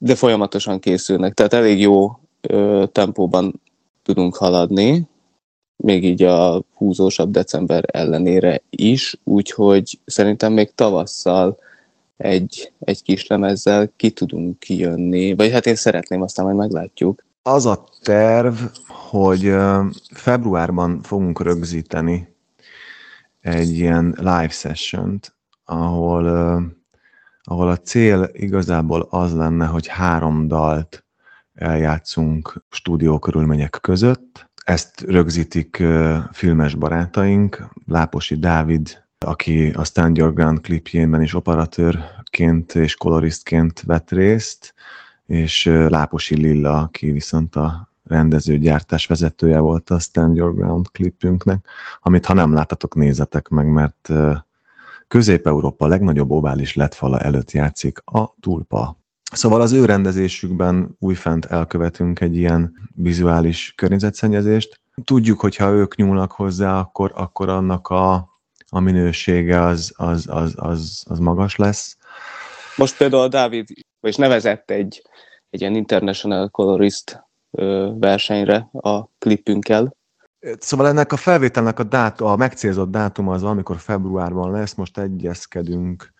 de 0.03 0.15
folyamatosan 0.15 0.79
készülnek, 0.79 1.33
tehát 1.33 1.53
elég 1.53 1.79
jó 1.79 2.19
ö, 2.41 2.83
tempóban 2.91 3.61
tudunk 4.03 4.35
haladni, 4.35 5.07
még 5.75 6.03
így 6.03 6.23
a 6.23 6.63
húzósabb 6.73 7.31
december 7.31 7.83
ellenére 7.87 8.61
is, 8.69 9.19
úgyhogy 9.23 9.99
szerintem 10.05 10.53
még 10.53 10.71
tavasszal 10.75 11.57
egy, 12.17 12.71
egy 12.79 13.03
kis 13.03 13.27
lemezzel 13.27 13.91
ki 13.95 14.09
tudunk 14.09 14.59
kijönni, 14.59 15.35
vagy 15.35 15.51
hát 15.51 15.65
én 15.65 15.75
szeretném, 15.75 16.21
aztán 16.21 16.45
majd 16.45 16.57
meglátjuk. 16.57 17.25
Az 17.41 17.65
a 17.65 17.83
terv, 18.01 18.55
hogy 18.87 19.53
februárban 20.13 21.01
fogunk 21.01 21.41
rögzíteni 21.41 22.35
egy 23.41 23.77
ilyen 23.77 24.15
live 24.17 24.49
session 24.49 25.19
ahol 25.65 26.23
ahol 27.43 27.69
a 27.69 27.77
cél 27.77 28.29
igazából 28.33 29.07
az 29.09 29.35
lenne, 29.35 29.65
hogy 29.65 29.87
három 29.87 30.47
dalt 30.47 31.05
eljátszunk 31.53 32.63
stúdió 32.69 33.19
körülmények 33.19 33.77
között. 33.81 34.49
Ezt 34.63 35.01
rögzítik 35.01 35.83
filmes 36.31 36.75
barátaink, 36.75 37.67
Láposi 37.87 38.35
Dávid, 38.35 39.03
aki 39.17 39.69
a 39.69 39.83
Stand 39.83 40.17
Your 40.17 40.33
Ground 40.33 40.61
klipjében 40.61 41.21
is 41.21 41.33
operatőrként 41.33 42.75
és 42.75 42.95
koloristként 42.95 43.81
vett 43.81 44.09
részt, 44.09 44.73
és 45.25 45.65
Láposi 45.65 46.35
Lilla, 46.35 46.79
aki 46.79 47.11
viszont 47.11 47.55
a 47.55 47.91
rendező 48.03 48.57
gyártás 48.57 49.07
vezetője 49.07 49.59
volt 49.59 49.89
a 49.89 49.99
Stand 49.99 50.35
Your 50.35 50.55
Ground 50.55 50.91
klipünknek, 50.91 51.67
amit 52.01 52.25
ha 52.25 52.33
nem 52.33 52.53
láttatok, 52.53 52.95
nézzetek 52.95 53.47
meg, 53.47 53.67
mert 53.67 54.09
Közép-Európa 55.13 55.87
legnagyobb 55.87 56.31
ovális 56.31 56.75
letfala 56.75 57.19
előtt 57.19 57.51
játszik 57.51 57.99
a 58.05 58.33
tulpa. 58.39 58.97
Szóval 59.31 59.61
az 59.61 59.71
ő 59.71 59.85
rendezésükben 59.85 60.95
újfent 60.99 61.45
elkövetünk 61.45 62.19
egy 62.19 62.35
ilyen 62.35 62.73
vizuális 62.95 63.73
környezetszennyezést. 63.77 64.79
Tudjuk, 65.03 65.39
hogy 65.39 65.55
ha 65.55 65.69
ők 65.69 65.95
nyúlnak 65.95 66.31
hozzá, 66.31 66.79
akkor, 66.79 67.11
akkor 67.15 67.49
annak 67.49 67.87
a, 67.87 68.13
a 68.69 68.79
minősége 68.79 69.61
az, 69.61 69.93
az, 69.95 70.27
az, 70.29 70.53
az, 70.55 71.03
az 71.09 71.19
magas 71.19 71.55
lesz. 71.55 71.97
Most 72.75 72.97
például 72.97 73.27
Dávid, 73.27 73.67
és 74.01 74.15
nevezett 74.15 74.69
egy, 74.69 75.01
egy 75.49 75.61
ilyen 75.61 75.75
International 75.75 76.49
Colorist 76.49 77.23
versenyre 77.99 78.69
a 78.71 79.05
klipünkkel. 79.19 79.95
Szóval 80.59 80.87
ennek 80.87 81.11
a 81.11 81.17
felvételnek 81.17 81.79
a, 81.79 81.83
dát, 81.83 82.21
a 82.21 82.35
megcélzott 82.35 82.91
dátum 82.91 83.29
az 83.29 83.41
valamikor 83.41 83.77
februárban 83.77 84.51
lesz, 84.51 84.73
most 84.73 84.97
egyezkedünk, 84.97 86.13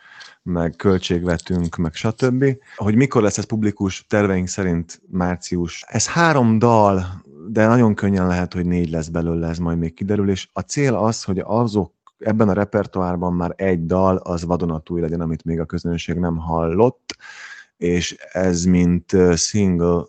meg 0.44 0.76
költségvetünk, 0.76 1.76
meg 1.76 1.94
stb. 1.94 2.46
Hogy 2.76 2.96
mikor 2.96 3.22
lesz 3.22 3.38
ez 3.38 3.44
publikus, 3.46 4.06
terveink 4.08 4.48
szerint 4.48 5.02
március. 5.12 5.84
Ez 5.88 6.08
három 6.08 6.60
dal, 6.60 7.24
de 7.48 7.68
nagyon 7.68 7.96
könnyen 7.96 8.28
lehet, 8.28 8.54
hogy 8.54 8.66
négy 8.66 8.90
lesz 8.90 9.08
belőle, 9.08 9.48
ez 9.48 9.58
majd 9.58 9.78
még 9.78 9.94
kiderül, 9.94 10.30
és 10.30 10.50
a 10.54 10.60
cél 10.60 10.96
az, 10.96 11.24
hogy 11.24 11.42
azok 11.46 11.94
ebben 12.20 12.50
a 12.50 12.54
repertoárban 12.54 13.34
már 13.34 13.54
egy 13.56 13.86
dal, 13.86 14.18
az 14.18 14.46
vadonatúj 14.46 15.02
legyen, 15.02 15.22
amit 15.22 15.44
még 15.44 15.60
a 15.60 15.66
közönség 15.66 16.16
nem 16.16 16.38
hallott, 16.38 17.16
és 17.78 18.16
ez 18.32 18.64
mint 18.64 19.16
single 19.36 20.04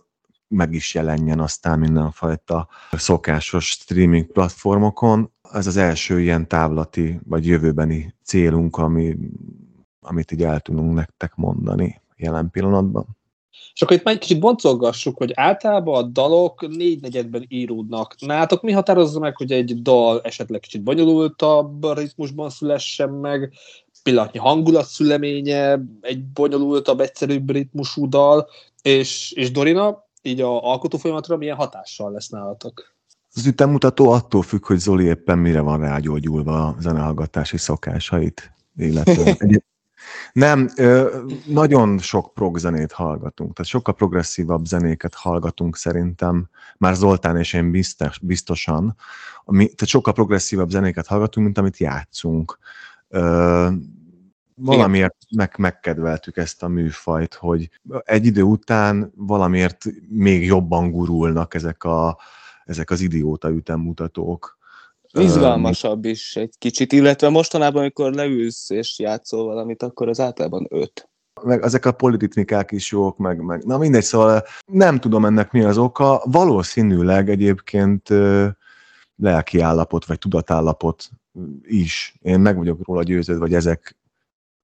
meg 0.55 0.73
is 0.73 0.95
jelenjen 0.95 1.41
aztán 1.41 1.79
mindenfajta 1.79 2.69
szokásos 2.91 3.69
streaming 3.69 4.27
platformokon. 4.27 5.31
Ez 5.53 5.67
az 5.67 5.77
első 5.77 6.21
ilyen 6.21 6.49
távlati 6.49 7.21
vagy 7.29 7.47
jövőbeni 7.47 8.15
célunk, 8.23 8.77
ami, 8.77 9.17
amit 10.01 10.33
így 10.33 10.43
el 10.43 10.61
tudunk 10.61 10.95
nektek 10.95 11.35
mondani 11.35 12.01
jelen 12.17 12.51
pillanatban. 12.51 13.07
És 13.75 13.83
akkor 13.83 13.97
itt 13.97 14.05
már 14.05 14.15
egy 14.15 14.21
kicsit 14.21 14.39
boncolgassuk, 14.39 15.17
hogy 15.17 15.33
általában 15.35 16.05
a 16.05 16.07
dalok 16.07 16.69
négy 16.77 17.01
negyedben 17.01 17.45
íródnak. 17.49 18.15
Nátok 18.19 18.63
mi 18.63 18.73
határozza 18.73 19.19
meg, 19.19 19.37
hogy 19.37 19.53
egy 19.53 19.83
dal 19.83 20.21
esetleg 20.21 20.61
kicsit 20.61 20.83
bonyolultabb 20.83 21.99
ritmusban 21.99 22.51
szülessen 22.51 23.11
meg, 23.11 23.53
pillanatnyi 24.03 24.39
hangulat 24.39 24.87
szüleménye, 24.87 25.81
egy 26.01 26.25
bonyolultabb, 26.25 27.01
egyszerűbb 27.01 27.51
ritmusú 27.51 28.09
dal, 28.09 28.49
és, 28.83 29.33
és 29.33 29.51
Dorina, 29.51 30.04
így 30.27 30.41
a 30.41 30.65
alkotó 30.71 30.99
folyamatra 30.99 31.37
milyen 31.37 31.57
hatással 31.57 32.13
lesz 32.13 32.29
nálatok? 32.29 32.95
Az 33.35 33.47
ütemmutató 33.47 34.11
attól 34.11 34.43
függ, 34.43 34.67
hogy 34.67 34.79
Zoli 34.79 35.05
éppen 35.05 35.39
mire 35.39 35.61
van 35.61 35.81
rágyógyulva 35.81 36.67
a 36.67 36.77
zenehallgatási 36.81 37.57
szokásait, 37.57 38.53
illetve 38.77 39.37
nem, 40.33 40.71
nagyon 41.47 41.99
sok 41.99 42.35
prog 42.35 42.59
zenét 42.59 42.93
hallgatunk, 42.93 43.53
tehát 43.55 43.71
sokkal 43.71 43.95
progresszívabb 43.95 44.65
zenéket 44.65 45.15
hallgatunk 45.15 45.77
szerintem, 45.77 46.49
már 46.79 46.95
Zoltán 46.95 47.37
és 47.37 47.53
én 47.53 47.71
biztos, 47.71 48.19
biztosan, 48.19 48.97
ami, 49.45 49.65
tehát 49.65 49.87
sokkal 49.87 50.13
progresszívabb 50.13 50.71
zenéket 50.71 51.07
hallgatunk, 51.07 51.47
mint 51.47 51.59
amit 51.59 51.79
játszunk 51.79 52.59
valamiért 54.55 55.17
meg, 55.37 55.55
megkedveltük 55.59 56.37
ezt 56.37 56.63
a 56.63 56.69
műfajt, 56.69 57.35
hogy 57.35 57.71
egy 58.05 58.27
idő 58.27 58.43
után 58.43 59.13
valamiért 59.17 59.85
még 60.09 60.45
jobban 60.45 60.91
gurulnak 60.91 61.55
ezek, 61.55 61.85
a, 61.85 62.19
ezek 62.65 62.91
az 62.91 63.01
idióta 63.01 63.51
ütemmutatók. 63.51 64.59
Izgalmasabb 65.13 66.05
is 66.05 66.37
egy 66.37 66.55
kicsit, 66.59 66.93
illetve 66.93 67.29
mostanában, 67.29 67.81
amikor 67.81 68.13
leülsz 68.13 68.71
és 68.71 68.99
játszol 68.99 69.45
valamit, 69.45 69.83
akkor 69.83 70.09
az 70.09 70.21
általában 70.21 70.67
öt. 70.71 71.09
Meg 71.43 71.63
ezek 71.63 71.87
a 71.87 71.93
politinikák 71.93 72.71
is 72.71 72.91
jók, 72.91 73.17
meg, 73.17 73.41
meg 73.41 73.65
na 73.65 73.79
mindegy, 73.79 74.03
szóval 74.03 74.43
nem 74.67 74.99
tudom 74.99 75.25
ennek 75.25 75.53
mi 75.53 75.63
az 75.63 75.79
oka. 75.79 76.23
Valószínűleg 76.25 77.31
egyébként 77.31 78.09
lelki 79.17 79.61
állapot, 79.61 80.05
vagy 80.05 80.19
tudatállapot 80.19 81.09
is. 81.63 82.15
Én 82.23 82.41
meg 82.41 82.57
vagyok 82.57 82.81
róla 82.87 83.03
győződve, 83.03 83.43
hogy 83.43 83.55
ezek 83.55 83.97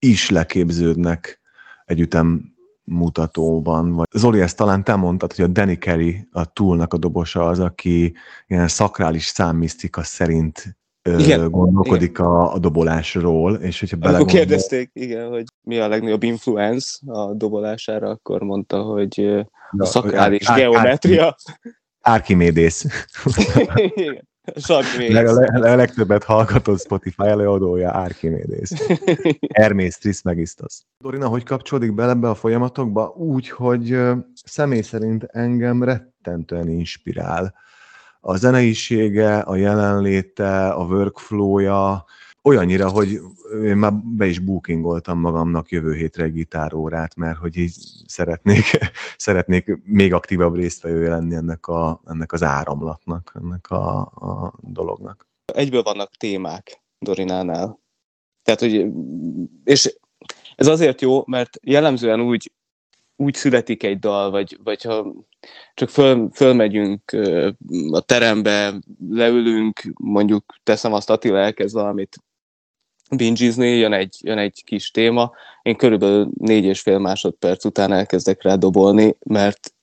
is 0.00 0.30
leképződnek 0.30 1.40
egy 1.84 2.00
ütem 2.00 2.54
mutatóban. 2.84 3.92
Vagy 3.92 4.06
Zoli, 4.12 4.40
ezt 4.40 4.56
talán 4.56 4.84
te 4.84 4.94
mondtad, 4.94 5.32
hogy 5.32 5.44
a 5.44 5.48
Danny 5.48 5.78
Carey, 5.78 6.28
a 6.32 6.52
túlnak 6.52 6.94
a 6.94 6.98
dobosa 6.98 7.46
az, 7.46 7.58
aki 7.58 8.14
ilyen 8.46 8.68
szakrális 8.68 9.24
számmisztika 9.24 10.02
szerint 10.02 10.78
igen, 11.02 11.50
gondolkodik 11.50 12.10
igen. 12.10 12.26
A, 12.26 12.54
a 12.54 12.58
dobolásról, 12.58 13.54
és 13.54 13.80
hogyha 13.80 13.96
Amikor 14.00 14.26
kérdezték, 14.26 14.90
igen, 14.92 15.28
hogy 15.28 15.44
mi 15.60 15.78
a 15.78 15.88
legnagyobb 15.88 16.22
influence 16.22 17.12
a 17.12 17.34
dobolására, 17.34 18.08
akkor 18.08 18.42
mondta, 18.42 18.82
hogy 18.82 19.44
a 19.70 19.84
szakrális 19.84 20.46
geometria. 20.46 21.36
Archimedes. 22.00 22.84
igen. 23.94 24.28
Leg, 25.08 25.26
a 25.26 25.74
legtöbbet 25.74 26.24
hallgatott 26.24 26.80
Spotify 26.80 27.26
előadója 27.26 27.90
Archimedes. 27.90 28.70
Hermész 29.52 29.98
Trismegistos. 29.98 30.78
Dorina, 30.98 31.28
hogy 31.28 31.42
kapcsolódik 31.42 31.94
bele 31.94 32.10
ebbe 32.10 32.28
a 32.28 32.34
folyamatokba? 32.34 33.08
Úgy, 33.08 33.50
hogy 33.50 33.98
személy 34.44 34.80
szerint 34.82 35.24
engem 35.24 35.82
rettentően 35.82 36.68
inspirál. 36.68 37.54
A 38.20 38.36
zeneisége, 38.36 39.38
a 39.38 39.56
jelenléte, 39.56 40.68
a 40.68 40.84
workflowja, 40.84 42.04
olyannyira, 42.42 42.88
hogy 42.88 43.20
én 43.64 43.76
már 43.76 43.92
be 43.94 44.26
is 44.26 44.38
bookingoltam 44.38 45.18
magamnak 45.18 45.70
jövő 45.70 45.94
hétre 45.94 46.24
egy 46.24 46.32
gitárórát, 46.32 47.16
mert 47.16 47.38
hogy 47.38 47.56
így 47.56 47.74
szeretnék, 48.06 48.64
szeretnék 49.16 49.78
még 49.84 50.12
aktívabb 50.12 50.54
résztvevője 50.54 51.08
lenni 51.08 51.34
ennek, 51.34 51.66
a, 51.66 52.00
ennek 52.06 52.32
az 52.32 52.42
áramlatnak, 52.42 53.32
ennek 53.42 53.70
a, 53.70 54.00
a 54.00 54.52
dolognak. 54.60 55.28
Egyből 55.44 55.82
vannak 55.82 56.16
témák 56.16 56.82
Dorinánál. 56.98 57.80
Tehát, 58.42 58.60
hogy, 58.60 58.86
és 59.64 59.96
ez 60.56 60.66
azért 60.66 61.00
jó, 61.00 61.22
mert 61.26 61.58
jellemzően 61.62 62.20
úgy, 62.20 62.52
úgy 63.16 63.34
születik 63.34 63.82
egy 63.82 63.98
dal, 63.98 64.30
vagy, 64.30 64.58
vagy 64.64 64.82
ha 64.82 65.12
csak 65.74 65.88
föl, 65.88 66.28
fölmegyünk 66.32 67.16
a 67.90 68.00
terembe, 68.00 68.80
leülünk, 69.10 69.80
mondjuk 69.98 70.54
teszem 70.62 70.92
azt, 70.92 71.10
Attila 71.10 71.38
elkezd 71.38 71.74
valamit 71.74 72.16
bingizni, 73.16 73.68
jön 73.68 73.92
egy, 73.92 74.16
jön 74.20 74.38
egy 74.38 74.62
kis 74.64 74.90
téma, 74.90 75.32
én 75.62 75.76
körülbelül 75.76 76.30
négy 76.38 76.64
és 76.64 76.80
fél 76.80 76.98
másodperc 76.98 77.64
után 77.64 77.92
elkezdek 77.92 78.42
rá 78.42 78.54
dobolni, 78.54 79.16
mert 79.24 79.74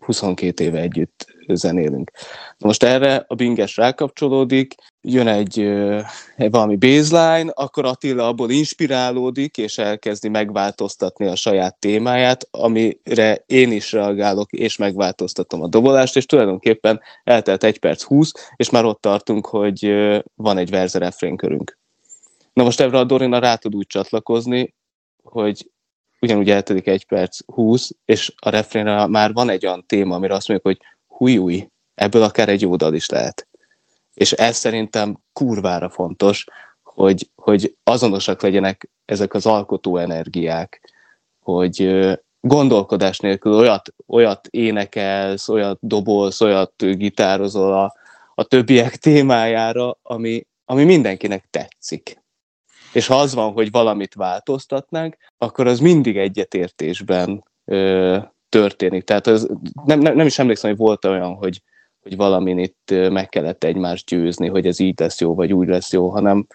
22 0.00 0.64
éve 0.64 0.80
együtt 0.80 1.26
zenélünk. 1.48 2.10
Most 2.58 2.82
erre 2.82 3.24
a 3.28 3.34
binges 3.34 3.76
rákapcsolódik, 3.76 4.74
jön 5.00 5.26
egy, 5.26 5.60
egy 6.36 6.50
valami 6.50 6.76
baseline, 6.76 7.50
akkor 7.54 7.84
Attila 7.84 8.28
abból 8.28 8.50
inspirálódik, 8.50 9.58
és 9.58 9.78
elkezdi 9.78 10.28
megváltoztatni 10.28 11.26
a 11.26 11.36
saját 11.36 11.78
témáját, 11.78 12.48
amire 12.50 13.44
én 13.46 13.72
is 13.72 13.92
reagálok, 13.92 14.52
és 14.52 14.76
megváltoztatom 14.76 15.62
a 15.62 15.68
dobolást, 15.68 16.16
és 16.16 16.26
tulajdonképpen 16.26 17.00
eltelt 17.24 17.64
egy 17.64 17.78
perc 17.78 18.02
20, 18.02 18.32
és 18.56 18.70
már 18.70 18.84
ott 18.84 19.00
tartunk, 19.00 19.46
hogy 19.46 19.94
van 20.34 20.58
egy 20.58 20.70
verze 20.70 20.98
refrénkörünk. 20.98 21.78
Na 22.56 22.64
most 22.64 22.80
ebbre 22.80 22.98
a 22.98 23.04
Dorina 23.04 23.38
rá 23.38 23.54
tud 23.54 23.74
úgy 23.74 23.86
csatlakozni, 23.86 24.74
hogy 25.22 25.70
ugyanúgy 26.20 26.50
eltelik 26.50 26.86
egy 26.86 27.06
perc, 27.06 27.38
húsz, 27.46 27.96
és 28.04 28.32
a 28.36 28.48
refrénre 28.48 29.06
már 29.06 29.32
van 29.32 29.48
egy 29.48 29.66
olyan 29.66 29.86
téma, 29.86 30.14
amire 30.14 30.34
azt 30.34 30.48
mondjuk, 30.48 30.76
hogy 30.76 30.86
húj, 31.06 31.38
új, 31.38 31.68
ebből 31.94 32.22
akár 32.22 32.48
egy 32.48 32.60
jó 32.60 32.76
dal 32.76 32.94
is 32.94 33.08
lehet. 33.08 33.48
És 34.14 34.32
ez 34.32 34.56
szerintem 34.56 35.18
kurvára 35.32 35.88
fontos, 35.88 36.44
hogy, 36.82 37.30
hogy 37.34 37.76
azonosak 37.84 38.42
legyenek 38.42 38.90
ezek 39.04 39.34
az 39.34 39.46
alkotó 39.46 39.96
energiák, 39.96 40.92
hogy 41.40 42.06
gondolkodás 42.40 43.18
nélkül 43.18 43.54
olyat, 43.54 43.94
olyat 44.06 44.46
énekelsz, 44.46 45.48
olyat 45.48 45.78
dobolsz, 45.80 46.40
olyat 46.40 46.84
gitározol 46.84 47.72
a, 47.72 47.94
a 48.34 48.44
többiek 48.44 48.96
témájára, 48.96 49.98
ami, 50.02 50.46
ami 50.64 50.84
mindenkinek 50.84 51.46
tetszik. 51.50 52.24
És 52.92 53.06
ha 53.06 53.14
az 53.14 53.34
van, 53.34 53.52
hogy 53.52 53.70
valamit 53.70 54.14
változtatnánk, 54.14 55.16
akkor 55.38 55.66
az 55.66 55.80
mindig 55.80 56.16
egyetértésben 56.16 57.44
ö, 57.64 58.18
történik. 58.48 59.04
Tehát 59.04 59.26
az, 59.26 59.48
nem, 59.84 59.98
nem, 59.98 60.16
nem 60.16 60.26
is 60.26 60.38
emlékszem, 60.38 60.70
hogy 60.70 60.78
volt 60.78 61.04
olyan, 61.04 61.34
hogy, 61.34 61.62
hogy 62.02 62.16
valamin 62.16 62.58
itt 62.58 62.94
meg 63.10 63.28
kellett 63.28 63.64
egymást 63.64 64.06
győzni, 64.06 64.48
hogy 64.48 64.66
ez 64.66 64.80
így 64.80 65.00
lesz 65.00 65.20
jó, 65.20 65.34
vagy 65.34 65.52
úgy 65.52 65.68
lesz 65.68 65.92
jó, 65.92 66.08
hanem, 66.08 66.46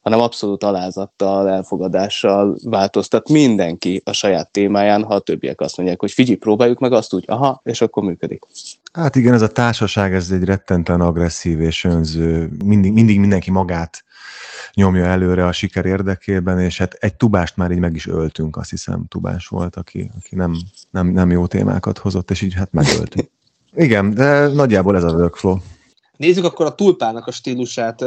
hanem 0.00 0.20
abszolút 0.20 0.64
alázattal, 0.64 1.48
elfogadással 1.48 2.56
változtat 2.64 3.28
mindenki 3.28 4.02
a 4.04 4.12
saját 4.12 4.50
témáján, 4.50 5.04
ha 5.04 5.14
a 5.14 5.18
többiek 5.18 5.60
azt 5.60 5.76
mondják, 5.76 6.00
hogy 6.00 6.12
figyelj, 6.12 6.36
próbáljuk 6.36 6.78
meg 6.78 6.92
azt 6.92 7.14
úgy, 7.14 7.24
aha, 7.26 7.60
és 7.64 7.80
akkor 7.80 8.02
működik. 8.02 8.44
Hát 8.92 9.16
igen, 9.16 9.34
ez 9.34 9.42
a 9.42 9.48
társaság, 9.48 10.14
ez 10.14 10.30
egy 10.30 10.44
rettenten 10.44 11.00
agresszív 11.00 11.60
és 11.60 11.84
önző, 11.84 12.50
mindig, 12.64 12.92
mindig 12.92 13.20
mindenki 13.20 13.50
magát 13.50 14.04
nyomja 14.76 15.04
előre 15.04 15.46
a 15.46 15.52
siker 15.52 15.84
érdekében, 15.84 16.60
és 16.60 16.78
hát 16.78 16.92
egy 16.92 17.14
tubást 17.14 17.56
már 17.56 17.70
így 17.70 17.78
meg 17.78 17.94
is 17.94 18.06
öltünk, 18.06 18.56
azt 18.56 18.70
hiszem 18.70 19.04
tubás 19.08 19.46
volt, 19.46 19.76
aki, 19.76 20.10
aki 20.16 20.34
nem, 20.34 20.56
nem, 20.90 21.06
nem 21.06 21.30
jó 21.30 21.46
témákat 21.46 21.98
hozott, 21.98 22.30
és 22.30 22.42
így 22.42 22.54
hát 22.54 22.72
megöltünk. 22.72 23.28
Igen, 23.74 24.14
de 24.14 24.46
nagyjából 24.46 24.96
ez 24.96 25.04
a 25.04 25.12
workflow. 25.12 25.56
Nézzük 26.16 26.44
akkor 26.44 26.66
a 26.66 26.74
tulpának 26.74 27.26
a 27.26 27.30
stílusát. 27.30 28.04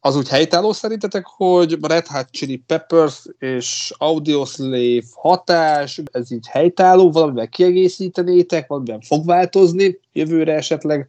Az 0.00 0.16
úgy 0.16 0.28
helytálló 0.28 0.72
szerintetek, 0.72 1.26
hogy 1.26 1.78
Red 1.80 2.06
Hot 2.06 2.30
Chili 2.30 2.56
Peppers 2.56 3.26
és 3.38 3.92
Audioslave 3.96 5.02
hatás, 5.14 6.00
ez 6.12 6.30
így 6.32 6.46
helytálló, 6.46 7.10
valamivel 7.10 7.48
kiegészítenétek, 7.48 8.66
valamivel 8.66 9.00
fog 9.06 9.26
változni 9.26 9.98
jövőre 10.12 10.54
esetleg 10.54 11.08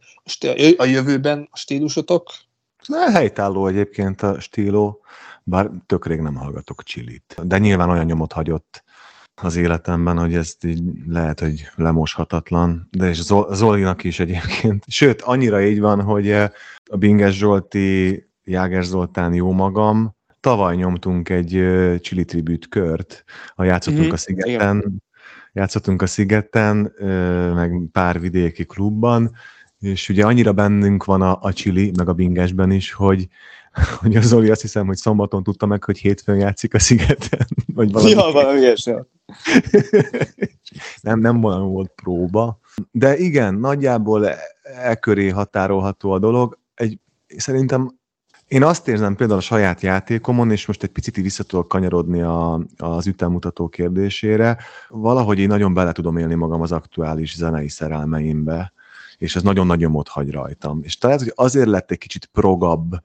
a 0.78 0.86
jövőben 0.86 1.48
a 1.52 1.58
stílusotok? 1.58 2.32
Na, 2.88 3.12
helytálló 3.12 3.68
egyébként 3.68 4.22
a 4.22 4.40
stíló, 4.40 5.02
bár 5.44 5.70
tök 5.86 6.06
rég 6.06 6.20
nem 6.20 6.36
hallgatok 6.36 6.84
csilit. 6.84 7.36
De 7.44 7.58
nyilván 7.58 7.90
olyan 7.90 8.06
nyomot 8.06 8.32
hagyott 8.32 8.84
az 9.42 9.56
életemben, 9.56 10.18
hogy 10.18 10.36
ezt 10.36 10.64
így 10.64 10.82
lehet, 11.08 11.40
hogy 11.40 11.68
lemoshatatlan, 11.76 12.88
de 12.92 13.10
és 13.10 13.22
Zolinak 13.52 14.04
is 14.04 14.20
egyébként. 14.20 14.84
Sőt, 14.88 15.22
annyira 15.22 15.62
így 15.62 15.80
van, 15.80 16.02
hogy 16.02 16.30
eh, 16.30 16.50
a 16.92 16.98
Binges 16.98 17.38
Zsolti, 17.38 18.24
Jáger 18.44 18.84
Zoltán, 18.84 19.34
jó 19.34 19.52
magam, 19.52 20.16
tavaly 20.40 20.76
nyomtunk 20.76 21.30
egy 21.30 21.56
eh, 21.56 21.98
Chili 21.98 22.26
Tribute 22.26 22.68
kört, 22.70 23.24
ha 23.56 23.64
játszottunk 23.64 24.04
mm-hmm. 24.04 24.14
a 24.14 24.18
Szigeten, 24.18 24.78
Igen. 24.78 25.04
játszottunk 25.54 26.02
a 26.02 26.08
Szigeten, 26.08 26.94
eh, 27.00 27.54
meg 27.54 27.82
pár 27.92 28.20
vidéki 28.20 28.66
klubban, 28.66 29.32
és 29.80 30.10
ugye 30.10 30.26
annyira 30.26 30.54
bennünk 30.54 31.06
van 31.06 31.22
a, 31.22 31.40
a 31.42 31.54
Chili, 31.54 31.92
meg 31.98 32.10
a 32.10 32.14
Bingesben 32.14 32.72
is, 32.72 32.92
hogy, 32.92 33.28
hogy 34.02 34.16
a 34.16 34.22
Zoli 34.22 34.50
azt 34.50 34.62
hiszem, 34.62 34.88
hogy 34.88 34.98
szombaton 34.98 35.44
tudta 35.44 35.66
meg, 35.66 35.84
hogy 35.84 35.98
hétfőn 35.98 36.38
játszik 36.38 36.74
a 36.74 36.80
Szigeten. 36.80 37.48
Vagy 37.76 37.92
valami. 37.92 38.10
Ja, 38.10 38.32
valami 38.32 38.60
ilyesmi. 38.60 38.94
nem, 41.02 41.20
nem 41.20 41.42
valami 41.42 41.72
volt 41.72 41.92
próba. 41.96 42.60
De 42.92 43.18
igen, 43.18 43.54
nagyjából 43.54 44.28
e, 44.28 44.38
e 44.62 44.96
köré 44.96 45.30
határolható 45.30 46.12
a 46.12 46.20
dolog. 46.20 46.58
Egy, 46.74 47.00
szerintem 47.38 47.98
én 48.48 48.64
azt 48.64 48.88
érzem 48.88 49.16
például 49.16 49.40
a 49.40 49.42
saját 49.42 49.82
játékomon, 49.82 50.52
és 50.52 50.66
most 50.66 50.84
egy 50.84 50.90
picit 50.90 51.16
vissza 51.16 51.44
tudok 51.44 51.68
kanyarodni 51.68 52.22
a, 52.22 52.66
az 52.78 53.08
ütemmutató 53.08 53.68
kérdésére, 53.68 54.58
valahogy 54.88 55.40
én 55.40 55.48
nagyon 55.48 55.74
bele 55.74 55.92
tudom 55.92 56.18
élni 56.18 56.36
magam 56.36 56.62
az 56.62 56.72
aktuális 56.72 57.36
zenei 57.36 57.70
szerelmeimbe, 57.70 58.74
és 59.20 59.36
ez 59.36 59.44
nagyon 59.44 59.66
nagy 59.66 59.80
nyomot 59.80 60.08
hagy 60.08 60.32
rajtam. 60.32 60.80
És 60.84 60.98
talán 60.98 61.20
azért 61.36 61.68
lett 61.68 61.92
egy 61.92 61.98
kicsit 61.98 62.26
progabb, 62.26 63.02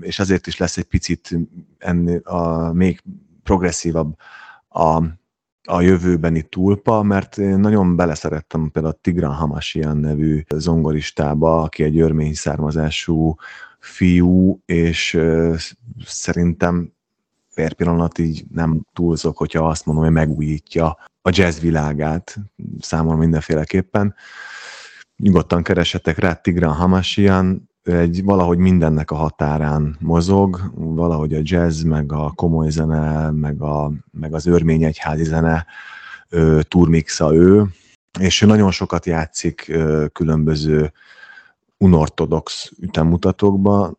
és 0.00 0.18
azért 0.18 0.46
is 0.46 0.56
lesz 0.56 0.76
egy 0.76 0.84
picit 0.84 1.38
ennél 1.78 2.18
a, 2.18 2.72
még 2.72 3.02
progresszívabb 3.42 4.16
a, 4.68 5.02
a 5.64 5.80
jövőbeni 5.80 6.42
tulpa, 6.42 7.02
mert 7.02 7.38
én 7.38 7.58
nagyon 7.58 7.96
beleszerettem 7.96 8.70
például 8.70 8.94
a 8.94 8.98
Tigran 9.00 9.34
Hamasian 9.34 9.96
nevű 9.96 10.44
zongoristába, 10.54 11.62
aki 11.62 11.82
egy 11.82 12.00
örmény 12.00 12.34
származású 12.34 13.34
fiú, 13.78 14.60
és 14.66 15.18
szerintem 16.04 16.92
per 17.54 17.72
pillanat 17.72 18.18
így 18.18 18.44
nem 18.52 18.86
túlzok, 18.92 19.36
hogyha 19.36 19.68
azt 19.68 19.86
mondom, 19.86 20.04
hogy 20.04 20.12
megújítja 20.12 20.98
a 21.22 21.30
jazz 21.32 21.60
világát 21.60 22.36
számomra 22.80 23.16
mindenféleképpen 23.16 24.14
nyugodtan 25.20 25.62
keresetek 25.62 26.18
rá 26.18 26.32
Tigran 26.34 26.74
Hamasian, 26.74 27.70
egy 27.82 28.24
valahogy 28.24 28.58
mindennek 28.58 29.10
a 29.10 29.14
határán 29.14 29.96
mozog, 30.00 30.60
valahogy 30.74 31.34
a 31.34 31.40
jazz, 31.42 31.82
meg 31.82 32.12
a 32.12 32.32
komoly 32.34 32.70
zene, 32.70 33.30
meg, 33.30 33.62
a, 33.62 33.92
meg 34.10 34.34
az 34.34 34.46
örmény 34.46 34.84
egyházi 34.84 35.24
zene 35.24 35.66
ő, 36.28 36.62
turmixa 36.62 37.34
ő, 37.34 37.66
és 38.20 38.42
ő 38.42 38.46
nagyon 38.46 38.70
sokat 38.70 39.06
játszik 39.06 39.66
ö, 39.68 40.06
különböző 40.12 40.92
unortodox 41.76 42.72
ütemutatókban, 42.80 43.98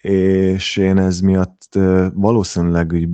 és 0.00 0.76
én 0.76 0.98
ez 0.98 1.20
miatt 1.20 1.78
valószínűleg 2.14 2.92
úgy 2.92 3.08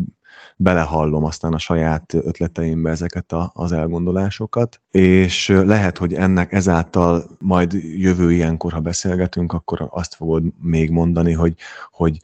belehallom 0.56 1.24
aztán 1.24 1.52
a 1.52 1.58
saját 1.58 2.14
ötleteimbe 2.14 2.90
ezeket 2.90 3.32
a, 3.32 3.50
az 3.54 3.72
elgondolásokat, 3.72 4.80
és 4.90 5.48
lehet, 5.48 5.98
hogy 5.98 6.14
ennek 6.14 6.52
ezáltal 6.52 7.24
majd 7.38 7.72
jövő 7.96 8.32
ilyenkor, 8.32 8.72
ha 8.72 8.80
beszélgetünk, 8.80 9.52
akkor 9.52 9.88
azt 9.90 10.14
fogod 10.14 10.42
még 10.60 10.90
mondani, 10.90 11.32
hogy, 11.32 11.54
hogy 11.90 12.18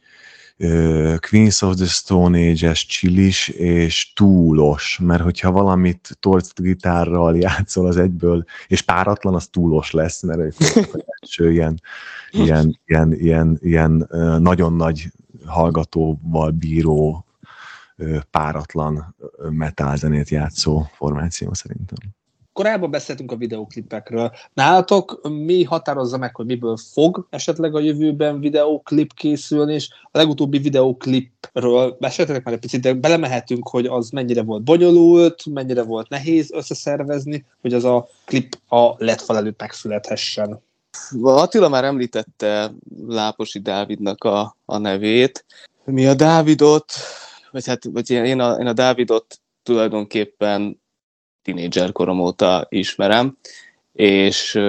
Queens 1.29 1.61
of 1.61 1.75
the 1.75 1.85
Stone 1.85 2.49
Age-es 2.49 2.85
csilis 2.85 3.47
és 3.47 4.13
túlos, 4.13 4.99
mert 5.01 5.21
hogyha 5.21 5.51
valamit 5.51 6.17
torc 6.19 6.61
gitárral 6.61 7.37
játszol 7.37 7.87
az 7.87 7.97
egyből, 7.97 8.43
és 8.67 8.81
páratlan, 8.81 9.33
az 9.33 9.47
túlos 9.47 9.91
lesz, 9.91 10.21
mert 10.21 10.39
egy 10.39 10.55
első 11.21 11.51
ilyen, 11.51 11.81
ilyen, 12.31 12.79
ilyen, 12.85 13.13
ilyen, 13.13 13.59
ilyen 13.61 14.07
nagyon 14.39 14.73
nagy 14.73 15.11
hallgatóval 15.45 16.51
bíró 16.51 17.25
páratlan 18.31 19.15
zenét 19.95 20.29
játszó 20.29 20.85
formáció 20.93 21.53
szerintem. 21.53 21.97
Korábban 22.53 22.91
beszéltünk 22.91 23.31
a 23.31 23.35
videoklipekről. 23.35 24.31
Nálatok 24.53 25.29
mi 25.29 25.63
határozza 25.63 26.17
meg, 26.17 26.35
hogy 26.35 26.45
miből 26.45 26.77
fog 26.77 27.27
esetleg 27.29 27.75
a 27.75 27.79
jövőben 27.79 28.39
videoklip 28.39 29.13
készülni, 29.13 29.73
és 29.73 29.89
a 30.11 30.17
legutóbbi 30.17 30.57
videoklipről 30.57 31.97
beszéltetek 31.99 32.43
már 32.43 32.53
egy 32.53 32.59
picit, 32.59 32.81
de 32.81 32.93
belemehetünk, 32.93 33.67
hogy 33.67 33.85
az 33.85 34.09
mennyire 34.09 34.43
volt 34.43 34.63
bonyolult, 34.63 35.45
mennyire 35.45 35.83
volt 35.83 36.09
nehéz 36.09 36.51
összeszervezni, 36.53 37.45
hogy 37.61 37.73
az 37.73 37.83
a 37.83 38.07
klip 38.25 38.59
a 38.67 38.93
LED 38.97 39.21
előtt 39.27 39.59
megszülethessen. 39.59 40.61
Attila 41.21 41.69
már 41.69 41.83
említette 41.83 42.71
Láposi 43.07 43.59
Dávidnak 43.59 44.23
a, 44.23 44.57
a 44.65 44.77
nevét. 44.77 45.45
Mi 45.83 46.05
a 46.05 46.13
Dávidot 46.13 46.93
vagy 47.51 47.65
hát 47.65 47.83
vagy 47.83 48.09
én, 48.09 48.39
a, 48.39 48.55
én 48.59 48.67
a 48.67 48.73
Dávidot 48.73 49.41
tulajdonképpen 49.63 50.81
tinédzser 51.41 51.91
korom 51.91 52.19
óta 52.19 52.65
ismerem, 52.69 53.37
és 53.93 54.59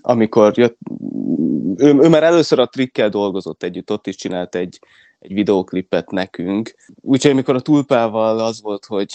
amikor 0.00 0.58
jött, 0.58 0.76
ő, 1.76 1.98
ő 2.00 2.08
már 2.08 2.22
először 2.22 2.58
a 2.58 2.66
trikkel 2.66 3.08
dolgozott 3.08 3.62
együtt, 3.62 3.90
ott 3.90 4.06
is 4.06 4.16
csinált 4.16 4.54
egy, 4.54 4.80
egy 5.18 5.32
videóklipet 5.32 6.10
nekünk. 6.10 6.74
Úgyhogy 7.00 7.30
amikor 7.30 7.54
a 7.54 7.60
tulpával 7.60 8.38
az 8.38 8.62
volt, 8.62 8.84
hogy 8.84 9.14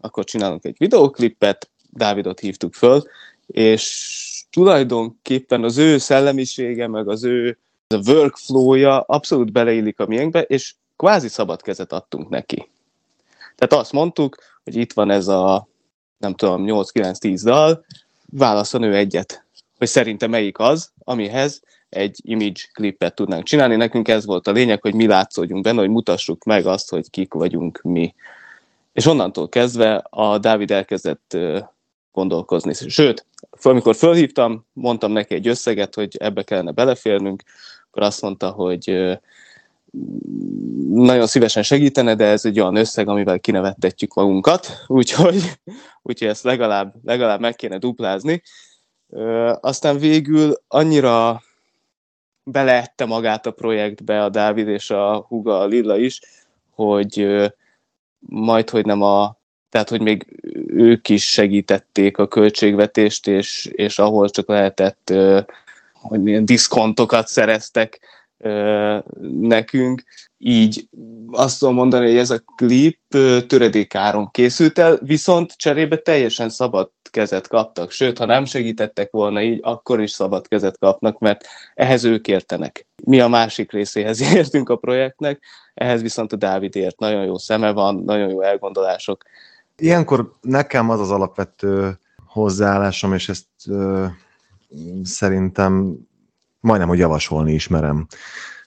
akkor 0.00 0.24
csinálunk 0.24 0.64
egy 0.64 0.76
videóklipet, 0.78 1.70
Dávidot 1.92 2.40
hívtuk 2.40 2.74
föl, 2.74 3.02
és 3.46 4.44
tulajdonképpen 4.50 5.64
az 5.64 5.78
ő 5.78 5.98
szellemisége, 5.98 6.88
meg 6.88 7.08
az 7.08 7.24
ő 7.24 7.58
a 7.86 8.10
workflow-ja 8.10 9.00
abszolút 9.00 9.52
beleillik 9.52 10.00
a 10.00 10.06
miénkbe, 10.06 10.42
és 10.42 10.74
kvázi 11.00 11.28
szabad 11.28 11.62
kezet 11.62 11.92
adtunk 11.92 12.28
neki. 12.28 12.68
Tehát 13.56 13.84
azt 13.84 13.92
mondtuk, 13.92 14.36
hogy 14.64 14.76
itt 14.76 14.92
van 14.92 15.10
ez 15.10 15.28
a, 15.28 15.68
nem 16.16 16.34
tudom, 16.34 16.64
8-9-10 16.66 17.40
dal, 17.44 17.84
válaszol 18.30 18.84
ő 18.84 18.96
egyet, 18.96 19.44
hogy 19.78 19.86
szerintem 19.86 20.30
melyik 20.30 20.58
az, 20.58 20.92
amihez 21.04 21.62
egy 21.88 22.20
image 22.22 22.60
klipet 22.72 23.14
tudnánk 23.14 23.44
csinálni. 23.44 23.76
Nekünk 23.76 24.08
ez 24.08 24.24
volt 24.26 24.46
a 24.46 24.52
lényeg, 24.52 24.80
hogy 24.80 24.94
mi 24.94 25.06
látszódjunk 25.06 25.62
benne, 25.62 25.80
hogy 25.80 25.88
mutassuk 25.88 26.44
meg 26.44 26.66
azt, 26.66 26.90
hogy 26.90 27.10
kik 27.10 27.32
vagyunk 27.32 27.80
mi. 27.82 28.14
És 28.92 29.06
onnantól 29.06 29.48
kezdve 29.48 29.94
a 30.10 30.38
Dávid 30.38 30.70
elkezdett 30.70 31.36
gondolkozni. 32.12 32.74
Sőt, 32.88 33.26
amikor 33.62 33.96
fölhívtam, 33.96 34.66
mondtam 34.72 35.12
neki 35.12 35.34
egy 35.34 35.48
összeget, 35.48 35.94
hogy 35.94 36.16
ebbe 36.16 36.42
kellene 36.42 36.70
beleférnünk, 36.70 37.42
akkor 37.90 38.02
azt 38.02 38.22
mondta, 38.22 38.50
hogy 38.50 39.18
nagyon 40.88 41.26
szívesen 41.26 41.62
segítene, 41.62 42.14
de 42.14 42.24
ez 42.24 42.44
egy 42.44 42.60
olyan 42.60 42.76
összeg, 42.76 43.08
amivel 43.08 43.40
kinevettetjük 43.40 44.14
magunkat, 44.14 44.66
úgyhogy, 44.86 45.60
úgyhogy 46.02 46.28
ezt 46.28 46.44
legalább, 46.44 46.94
legalább 47.04 47.40
meg 47.40 47.56
kéne 47.56 47.78
duplázni. 47.78 48.42
Aztán 49.60 49.98
végül 49.98 50.54
annyira 50.68 51.42
beleette 52.42 53.04
magát 53.04 53.46
a 53.46 53.50
projektbe 53.50 54.24
a 54.24 54.28
Dávid 54.28 54.68
és 54.68 54.90
a 54.90 55.24
Huga 55.28 55.60
a 55.60 55.66
Lilla 55.66 55.96
is, 55.96 56.20
hogy 56.70 57.26
majd, 58.18 58.70
hogy 58.70 58.84
nem 58.84 59.02
a, 59.02 59.38
tehát, 59.68 59.88
hogy 59.88 60.00
még 60.00 60.26
ők 60.66 61.08
is 61.08 61.32
segítették 61.32 62.18
a 62.18 62.28
költségvetést, 62.28 63.26
és, 63.26 63.68
és 63.72 63.98
ahol 63.98 64.30
csak 64.30 64.48
lehetett, 64.48 65.12
hogy 65.92 66.26
ilyen 66.26 66.44
diszkontokat 66.44 67.26
szereztek 67.26 68.00
nekünk, 69.40 70.02
így 70.38 70.88
azt 71.30 71.58
tudom 71.58 71.74
mondani, 71.74 72.06
hogy 72.06 72.16
ez 72.16 72.30
a 72.30 72.42
klip 72.56 72.98
töredékáron 73.46 74.30
készült 74.30 74.78
el, 74.78 74.98
viszont 75.02 75.56
cserébe 75.56 75.96
teljesen 75.96 76.48
szabad 76.48 76.90
kezet 77.10 77.48
kaptak. 77.48 77.90
Sőt, 77.90 78.18
ha 78.18 78.24
nem 78.24 78.44
segítettek 78.44 79.10
volna 79.10 79.42
így, 79.42 79.58
akkor 79.62 80.00
is 80.00 80.10
szabad 80.10 80.48
kezet 80.48 80.78
kapnak, 80.78 81.18
mert 81.18 81.44
ehhez 81.74 82.04
ők 82.04 82.28
értenek. 82.28 82.86
Mi 83.04 83.20
a 83.20 83.28
másik 83.28 83.72
részéhez 83.72 84.20
értünk 84.34 84.68
a 84.68 84.76
projektnek, 84.76 85.42
ehhez 85.74 86.02
viszont 86.02 86.32
a 86.32 86.36
Dávid 86.36 86.76
ért. 86.76 86.98
Nagyon 86.98 87.24
jó 87.24 87.38
szeme 87.38 87.70
van, 87.72 88.02
nagyon 88.04 88.28
jó 88.28 88.40
elgondolások. 88.40 89.24
Ilyenkor 89.76 90.34
nekem 90.40 90.90
az 90.90 91.00
az 91.00 91.10
alapvető 91.10 91.98
hozzáállásom, 92.26 93.14
és 93.14 93.28
ezt 93.28 93.46
ö, 93.66 94.06
szerintem 95.02 95.96
majdnem, 96.60 96.88
hogy 96.88 96.98
javasolni 96.98 97.52
ismerem, 97.52 98.06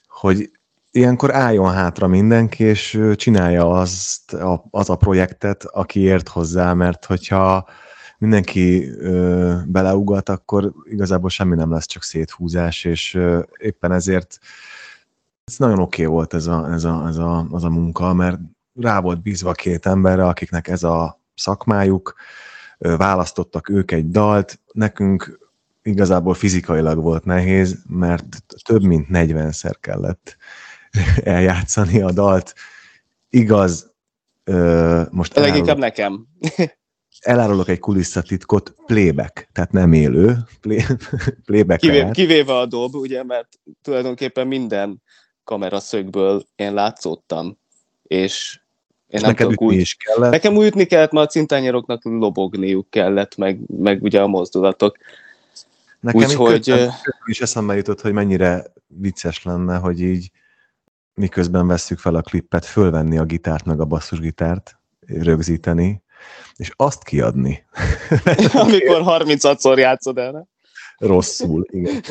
hogy 0.07 0.51
ilyenkor 0.91 1.35
álljon 1.35 1.71
hátra 1.71 2.07
mindenki, 2.07 2.63
és 2.63 2.99
csinálja 3.15 3.69
azt 3.71 4.33
a, 4.33 4.65
az 4.69 4.89
a 4.89 4.95
projektet, 4.95 5.63
aki 5.63 5.99
ért 5.99 6.27
hozzá, 6.27 6.73
mert 6.73 7.05
hogyha 7.05 7.69
mindenki 8.17 8.89
ö, 8.89 9.55
beleugat, 9.65 10.29
akkor 10.29 10.73
igazából 10.83 11.29
semmi 11.29 11.55
nem 11.55 11.71
lesz, 11.71 11.85
csak 11.85 12.03
széthúzás, 12.03 12.83
és 12.83 13.13
ö, 13.13 13.41
éppen 13.57 13.91
ezért 13.91 14.37
ez 15.43 15.57
nagyon 15.57 15.79
oké 15.79 16.01
okay 16.01 16.15
volt 16.15 16.33
ez, 16.33 16.47
a, 16.47 16.71
ez, 16.71 16.83
a, 16.83 17.07
ez 17.07 17.17
a, 17.17 17.47
az 17.51 17.63
a 17.63 17.69
munka, 17.69 18.13
mert 18.13 18.39
rá 18.79 18.99
volt 18.99 19.21
bízva 19.21 19.51
két 19.51 19.85
emberre, 19.85 20.25
akiknek 20.25 20.67
ez 20.67 20.83
a 20.83 21.21
szakmájuk, 21.35 22.15
választottak 22.77 23.69
ők 23.69 23.91
egy 23.91 24.09
dalt, 24.09 24.59
nekünk 24.71 25.39
igazából 25.83 26.33
fizikailag 26.33 27.01
volt 27.01 27.25
nehéz, 27.25 27.77
mert 27.87 28.43
több 28.63 28.83
mint 28.83 29.07
40-szer 29.11 29.75
kellett 29.79 30.37
eljátszani 31.23 32.01
a 32.01 32.11
dalt. 32.11 32.53
Igaz, 33.29 33.91
ö, 34.43 35.01
most 35.11 35.35
Leginkább 35.35 35.77
nekem. 35.77 36.27
elárulok 37.23 37.69
egy 37.69 37.79
kulisszatitkot, 37.79 38.73
playback, 38.85 39.49
tehát 39.51 39.71
nem 39.71 39.93
élő, 39.93 40.37
play, 40.61 40.79
playback 41.45 41.79
Kivé, 41.79 42.09
Kivéve 42.11 42.57
a 42.57 42.65
dob, 42.65 42.95
ugye, 42.95 43.23
mert 43.23 43.47
tulajdonképpen 43.81 44.47
minden 44.47 45.01
kameraszögből 45.43 46.43
én 46.55 46.73
látszottam, 46.73 47.57
és 48.03 48.59
én 49.07 49.19
nem 49.21 49.29
neked 49.29 49.51
ütni 49.51 49.65
úgy, 49.65 49.73
is 49.73 49.95
kellett. 49.95 50.31
Nekem 50.31 50.55
úgy 50.55 50.65
ütni 50.65 50.85
kellett, 50.85 51.11
mert 51.11 51.27
a 51.27 51.29
cintányéroknak 51.29 52.03
lobogniuk 52.03 52.89
kellett, 52.89 53.35
meg, 53.35 53.59
meg 53.77 54.03
ugye 54.03 54.21
a 54.21 54.27
mozdulatok. 54.27 54.97
Nekem 56.03 56.21
Úgyhogy... 56.21 56.69
Hogy... 56.69 56.89
is 57.25 57.41
eszembe 57.41 57.75
jutott, 57.75 58.01
hogy 58.01 58.13
mennyire 58.13 58.73
vicces 58.87 59.43
lenne, 59.43 59.77
hogy 59.77 60.01
így 60.01 60.31
miközben 61.13 61.67
vesszük 61.67 61.99
fel 61.99 62.15
a 62.15 62.21
klippet, 62.21 62.65
fölvenni 62.65 63.17
a 63.17 63.23
gitárt 63.23 63.65
meg 63.65 63.79
a 63.79 63.85
basszusgitárt, 63.85 64.79
rögzíteni, 64.99 66.03
és 66.55 66.71
azt 66.75 67.03
kiadni. 67.03 67.65
Amikor 68.53 69.01
36-szor 69.05 69.77
játszod 69.77 70.17
el? 70.17 70.47
Rosszul, 70.97 71.65
igen. 71.69 72.01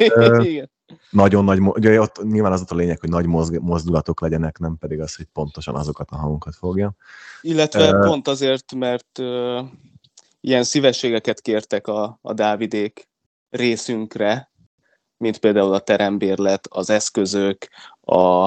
igen. 0.44 0.70
Nagyon 1.10 1.44
nagy, 1.44 1.60
ugye 1.60 2.00
ott 2.00 2.22
nyilván 2.22 2.52
az 2.52 2.60
ott 2.60 2.70
a 2.70 2.74
lényeg, 2.74 3.00
hogy 3.00 3.10
nagy 3.10 3.26
mozdulatok 3.60 4.20
legyenek, 4.20 4.58
nem 4.58 4.76
pedig 4.78 5.00
az, 5.00 5.16
hogy 5.16 5.26
pontosan 5.32 5.74
azokat 5.74 6.10
a 6.10 6.16
hangokat 6.16 6.54
fogja. 6.54 6.94
Illetve 7.40 7.90
uh, 7.90 8.06
pont 8.06 8.28
azért, 8.28 8.74
mert 8.74 9.18
uh, 9.18 9.66
ilyen 10.40 10.64
szívességeket 10.64 11.40
kértek 11.40 11.86
a, 11.86 12.18
a 12.22 12.32
Dávidék 12.32 13.08
részünkre, 13.50 14.50
mint 15.16 15.38
például 15.38 15.74
a 15.74 15.78
terembérlet, 15.78 16.66
az 16.70 16.90
eszközök, 16.90 17.68
a, 18.00 18.44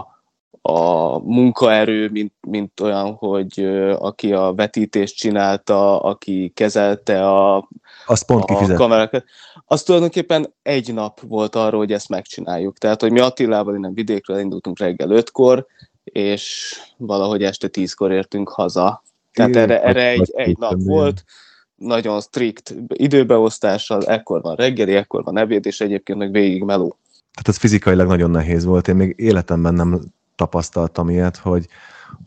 a 0.61 1.17
munkaerő, 1.19 2.09
mint, 2.09 2.33
mint 2.47 2.79
olyan, 2.79 3.13
hogy 3.13 3.59
aki 3.99 4.33
a 4.33 4.53
vetítést 4.53 5.15
csinálta, 5.15 6.01
aki 6.01 6.51
kezelte 6.55 7.29
a, 7.29 7.69
Azt 8.05 8.25
pont 8.25 8.43
a 8.43 8.73
kamerákat. 8.73 9.23
Az 9.65 9.83
tulajdonképpen 9.83 10.53
egy 10.61 10.93
nap 10.93 11.19
volt 11.21 11.55
arra, 11.55 11.77
hogy 11.77 11.91
ezt 11.91 12.09
megcsináljuk. 12.09 12.77
Tehát, 12.77 13.01
hogy 13.01 13.11
mi 13.11 13.19
Attilával 13.19 13.75
innen 13.75 13.93
vidékről 13.93 14.39
indultunk 14.39 14.79
reggel 14.79 15.11
ötkor, 15.11 15.65
és 16.03 16.75
valahogy 16.97 17.43
este 17.43 17.67
tízkor 17.67 18.11
értünk 18.11 18.49
haza. 18.49 19.03
Tehát 19.31 19.55
erre, 19.55 19.83
erre 19.83 20.07
egy, 20.07 20.31
egy 20.35 20.57
nap 20.57 20.75
volt, 20.83 21.23
nagyon 21.79 22.21
strikt 22.21 22.75
időbeosztással, 22.87 24.05
ekkor 24.05 24.41
van 24.41 24.55
reggeli, 24.55 24.95
ekkor 24.95 25.23
van 25.23 25.37
ebéd, 25.37 25.65
és 25.65 25.81
egyébként 25.81 26.17
meg 26.17 26.31
végig 26.31 26.63
meló. 26.63 26.97
Tehát 27.31 27.47
ez 27.47 27.57
fizikailag 27.57 28.07
nagyon 28.07 28.31
nehéz 28.31 28.65
volt. 28.65 28.87
Én 28.87 28.95
még 28.95 29.13
életemben 29.17 29.73
nem 29.73 29.99
tapasztaltam 30.35 31.09
ilyet, 31.09 31.37
hogy 31.37 31.67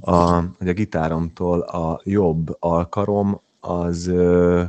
a, 0.01 0.33
hogy 0.59 0.69
a 0.69 0.73
gitáromtól 0.73 1.61
a 1.61 2.01
jobb 2.05 2.57
alkarom 2.59 3.41
az 3.61 4.07
ö, 4.07 4.63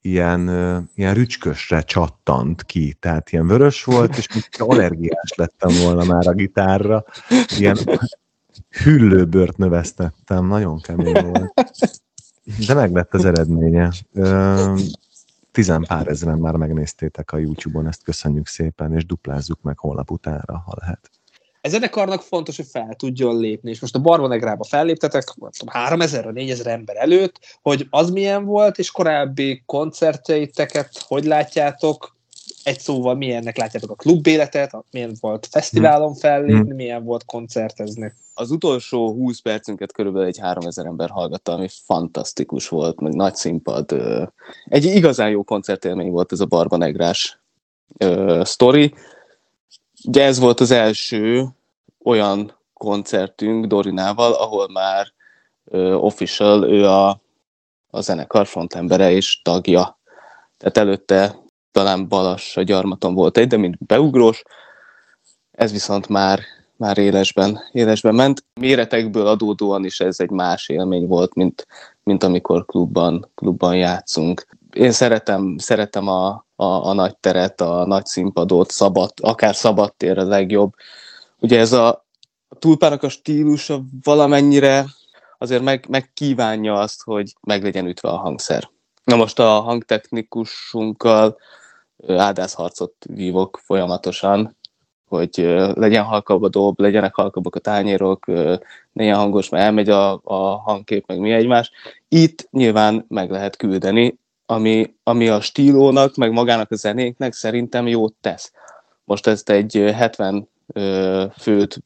ilyen, 0.00 0.48
ö, 0.48 0.78
ilyen 0.94 1.14
rücskösre 1.14 1.82
csattant 1.82 2.64
ki, 2.64 2.96
tehát 3.00 3.32
ilyen 3.32 3.46
vörös 3.46 3.84
volt, 3.84 4.16
és 4.16 4.26
allergiás 4.58 5.32
lettem 5.36 5.70
volna 5.82 6.04
már 6.04 6.26
a 6.26 6.32
gitárra, 6.32 7.04
ilyen 7.58 7.78
hüllőbört 8.82 9.56
növesztettem, 9.56 10.46
nagyon 10.46 10.80
kemény 10.80 11.24
volt. 11.24 11.54
De 12.66 12.74
meg 12.74 13.06
az 13.10 13.24
eredménye. 13.24 13.92
Ö, 14.14 14.74
tizen 15.52 15.84
pár 15.88 16.06
ezeren 16.06 16.38
már 16.38 16.54
megnéztétek 16.54 17.32
a 17.32 17.38
YouTube-on, 17.38 17.86
ezt 17.86 18.02
köszönjük 18.02 18.46
szépen, 18.46 18.94
és 18.94 19.06
duplázzuk 19.06 19.62
meg 19.62 19.78
holnap 19.78 20.10
utánra, 20.10 20.62
ha 20.66 20.74
lehet. 20.80 21.10
Ez 21.60 21.72
zenekarnak 21.72 22.22
fontos, 22.22 22.56
hogy 22.56 22.66
fel 22.66 22.94
tudjon 22.96 23.38
lépni, 23.38 23.70
és 23.70 23.80
most 23.80 23.94
a 23.94 23.98
Barbonegrába 23.98 24.64
felléptetek, 24.64 25.24
tudom, 25.24 25.50
3000 25.66 26.32
4000 26.32 26.66
ember 26.66 26.96
előtt, 26.96 27.58
hogy 27.62 27.86
az 27.90 28.10
milyen 28.10 28.44
volt, 28.44 28.78
és 28.78 28.90
korábbi 28.90 29.62
koncertjeiteket 29.66 31.04
hogy 31.06 31.24
látjátok, 31.24 32.15
egy 32.66 32.80
szóval 32.80 33.14
milyennek 33.14 33.56
látjátok 33.56 33.90
a 33.90 33.94
klubéletet, 33.94 34.76
milyen 34.90 35.16
volt 35.20 35.46
fesztiválon 35.50 36.10
hmm. 36.10 36.18
fellépni, 36.18 36.66
hmm. 36.66 36.74
milyen 36.74 37.04
volt 37.04 37.24
koncertezni. 37.24 38.12
Az 38.34 38.50
utolsó 38.50 39.12
20 39.12 39.40
percünket 39.40 39.92
körülbelül 39.92 40.26
egy 40.26 40.38
3000 40.38 40.86
ember 40.86 41.10
hallgatta, 41.10 41.52
ami 41.52 41.68
fantasztikus 41.84 42.68
volt, 42.68 43.00
meg 43.00 43.14
nagy 43.14 43.34
színpad. 43.34 43.92
Egy 44.64 44.84
igazán 44.84 45.30
jó 45.30 45.42
koncertélmény 45.42 46.10
volt 46.10 46.32
ez 46.32 46.40
a 46.40 46.44
Barbanegrás 46.44 47.40
sztori. 48.42 48.94
Ugye 50.04 50.24
ez 50.24 50.38
volt 50.38 50.60
az 50.60 50.70
első 50.70 51.46
olyan 52.04 52.58
koncertünk 52.72 53.66
Dorinával, 53.66 54.32
ahol 54.32 54.68
már 54.68 55.06
official 55.94 56.70
ő 56.70 56.86
a, 56.86 57.20
a 57.90 58.00
zenekar 58.00 58.46
frontembere 58.46 59.10
és 59.10 59.42
tagja. 59.42 59.98
Tehát 60.58 60.76
előtte 60.76 61.44
talán 61.76 62.08
Balas 62.08 62.56
a 62.56 62.62
gyarmaton 62.62 63.14
volt 63.14 63.38
egy, 63.38 63.46
de 63.46 63.56
mint 63.56 63.76
beugrós, 63.86 64.42
ez 65.50 65.72
viszont 65.72 66.08
már, 66.08 66.40
már 66.76 66.98
élesben, 66.98 67.60
élesben 67.72 68.14
ment. 68.14 68.44
Méretekből 68.60 69.26
adódóan 69.26 69.84
is 69.84 70.00
ez 70.00 70.20
egy 70.20 70.30
más 70.30 70.68
élmény 70.68 71.06
volt, 71.06 71.34
mint, 71.34 71.66
mint 72.02 72.22
amikor 72.22 72.64
klubban, 72.64 73.30
klubban 73.34 73.76
játszunk. 73.76 74.46
Én 74.72 74.92
szeretem, 74.92 75.54
szeretem 75.58 76.08
a, 76.08 76.46
a, 76.54 76.64
a 76.64 76.92
nagy 76.92 77.16
teret, 77.16 77.60
a 77.60 77.86
nagy 77.86 78.06
színpadot, 78.06 78.70
szabad, 78.70 79.10
akár 79.22 79.54
szabadtér 79.54 80.18
a 80.18 80.24
legjobb. 80.24 80.72
Ugye 81.38 81.58
ez 81.58 81.72
a, 81.72 81.88
a 82.48 82.54
túlpának 82.58 83.02
a 83.02 83.08
stílusa 83.08 83.82
valamennyire 84.02 84.84
azért 85.38 85.62
meg, 85.62 85.86
megkívánja 85.88 86.74
azt, 86.74 87.02
hogy 87.02 87.34
meg 87.40 87.62
legyen 87.62 87.86
ütve 87.86 88.08
a 88.08 88.16
hangszer. 88.16 88.70
Na 89.04 89.16
most 89.16 89.38
a 89.38 89.60
hangtechnikusunkkal 89.60 91.36
ádászharcot 92.08 92.94
vívok 93.08 93.60
folyamatosan, 93.64 94.56
hogy 95.08 95.30
legyen 95.74 96.04
halkabb 96.04 96.42
a 96.42 96.48
dob, 96.48 96.80
legyenek 96.80 97.14
halkabbak 97.14 97.54
a 97.54 97.58
tányérok, 97.58 98.26
ne 98.92 99.02
ilyen 99.02 99.16
hangos, 99.16 99.48
mert 99.48 99.64
elmegy 99.64 99.88
a, 99.88 100.20
a 100.24 100.56
hangkép, 100.56 101.06
meg 101.06 101.18
mi 101.18 101.32
egymás. 101.32 101.70
Itt 102.08 102.48
nyilván 102.50 103.04
meg 103.08 103.30
lehet 103.30 103.56
küldeni, 103.56 104.18
ami, 104.46 104.94
ami 105.02 105.28
a 105.28 105.40
stílónak, 105.40 106.14
meg 106.14 106.32
magának 106.32 106.70
a 106.70 106.76
zenéknek 106.76 107.32
szerintem 107.32 107.86
jót 107.86 108.14
tesz. 108.20 108.52
Most 109.04 109.26
ezt 109.26 109.50
egy 109.50 109.92
70 109.94 110.48
főt 111.38 111.82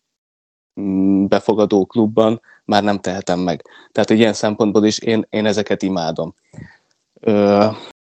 mm, 0.81 1.27
befogadó 1.27 1.87
klubban 1.87 2.41
már 2.65 2.83
nem 2.83 2.99
tehetem 2.99 3.39
meg. 3.39 3.65
Tehát 3.93 4.11
egy 4.11 4.19
ilyen 4.19 4.33
szempontból 4.33 4.85
is 4.85 4.99
én, 4.99 5.27
én 5.31 5.47
ezeket 5.47 5.83
imádom. 5.83 6.35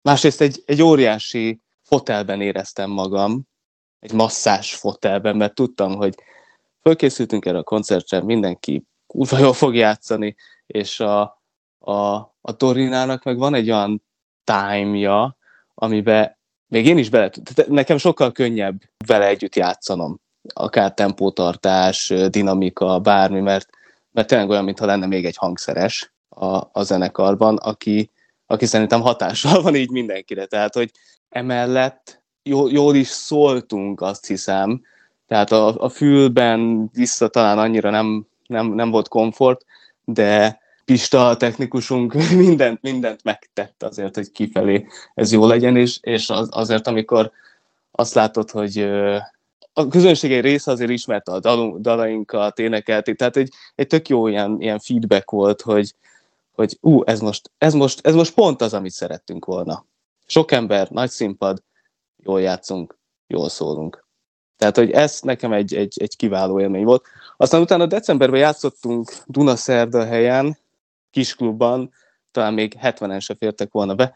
Másrészt 0.03 0.41
egy, 0.41 0.63
egy 0.67 0.83
óriási 0.83 1.61
fotelben 1.91 2.41
éreztem 2.41 2.91
magam, 2.91 3.43
egy 3.99 4.13
masszás 4.13 4.75
fotelben, 4.75 5.37
mert 5.37 5.55
tudtam, 5.55 5.95
hogy 5.95 6.15
fölkészültünk 6.83 7.45
erre 7.45 7.59
a 7.59 7.63
koncertre, 7.63 8.23
mindenki 8.23 8.85
kurva 9.07 9.39
jól 9.39 9.53
fog 9.53 9.75
játszani, 9.75 10.37
és 10.67 11.01
a, 11.01 11.21
a, 11.79 11.95
a 12.41 12.53
Dorinának 12.57 13.23
meg 13.23 13.39
van 13.39 13.55
egy 13.55 13.71
olyan 13.71 14.03
time-ja, 14.45 15.37
amiben 15.75 16.39
még 16.67 16.87
én 16.87 16.99
is 16.99 17.09
bele 17.09 17.31
nekem 17.69 17.97
sokkal 17.97 18.33
könnyebb 18.33 18.83
vele 19.07 19.27
együtt 19.27 19.57
játszanom, 19.57 20.21
akár 20.55 20.95
tempótartás, 20.95 22.13
dinamika, 22.29 23.01
bármi, 23.01 23.41
mert, 23.41 23.69
mert 24.11 24.29
tényleg 24.29 24.49
olyan, 24.49 24.65
mintha 24.65 24.87
lenne 24.87 25.07
még 25.07 25.25
egy 25.25 25.37
hangszeres 25.37 26.13
a, 26.29 26.55
a 26.73 26.83
zenekarban, 26.83 27.57
aki, 27.57 28.11
aki 28.51 28.67
szerintem 28.67 29.01
hatással 29.01 29.63
van 29.63 29.75
így 29.75 29.91
mindenkire, 29.91 30.47
tehát, 30.47 30.75
hogy 30.75 30.91
emellett 31.29 32.23
jól, 32.43 32.71
jól 32.71 32.95
is 32.95 33.07
szóltunk, 33.07 34.01
azt 34.01 34.27
hiszem, 34.27 34.83
tehát 35.27 35.53
a, 35.53 35.75
a 35.79 35.89
fülben 35.89 36.91
vissza 36.93 37.29
talán 37.29 37.59
annyira 37.59 37.91
nem, 37.91 38.27
nem, 38.47 38.67
nem 38.67 38.91
volt 38.91 39.09
komfort, 39.09 39.65
de 40.05 40.61
Pista, 40.85 41.29
a 41.29 41.37
technikusunk 41.37 42.15
mindent, 42.45 42.83
mindent 42.83 43.23
megtett 43.25 43.83
azért, 43.83 44.15
hogy 44.15 44.31
kifelé 44.31 44.87
ez 45.15 45.33
jó 45.33 45.47
legyen, 45.47 45.77
és, 45.77 45.99
és 46.01 46.31
az, 46.31 46.49
azért, 46.51 46.87
amikor 46.87 47.31
azt 47.91 48.15
látod, 48.15 48.51
hogy 48.51 48.79
a 49.73 49.89
közönség 49.89 50.33
egy 50.33 50.41
része 50.41 50.71
azért 50.71 50.91
ismerte 50.91 51.33
a 51.33 51.41
dal, 51.41 51.79
dalainkat, 51.81 52.59
énekelték, 52.59 53.17
tehát 53.17 53.37
egy, 53.37 53.53
egy 53.75 53.87
tök 53.87 54.09
jó 54.09 54.27
ilyen, 54.27 54.57
ilyen 54.61 54.79
feedback 54.79 55.31
volt, 55.31 55.61
hogy, 55.61 55.95
hogy 56.53 56.79
ú, 56.81 57.03
ez 57.05 57.21
most, 57.21 57.51
ez, 57.59 57.75
most, 57.75 58.07
ez 58.07 58.15
most 58.15 58.35
pont 58.35 58.61
az, 58.61 58.75
amit 58.75 58.93
szerettünk 58.93 59.45
volna. 59.45 59.85
Sok 60.27 60.53
ember, 60.53 60.91
nagy 60.91 61.11
színpad, 61.11 61.63
jól 62.17 62.41
játszunk, 62.41 62.99
jól 63.27 63.49
szólunk. 63.49 64.09
Tehát, 64.57 64.77
hogy 64.77 64.91
ez 64.91 65.21
nekem 65.21 65.53
egy, 65.53 65.75
egy, 65.75 66.03
egy 66.03 66.17
kiváló 66.17 66.61
élmény 66.61 66.85
volt. 66.85 67.07
Aztán 67.37 67.61
utána 67.61 67.87
decemberben 67.87 68.41
játszottunk 68.41 69.13
Dunaszerda 69.27 70.05
helyen, 70.05 70.59
kisklubban, 71.11 71.93
talán 72.31 72.55
még 72.55 72.77
70-en 72.83 73.21
se 73.21 73.35
fértek 73.35 73.73
volna 73.73 73.95
be, 73.95 74.15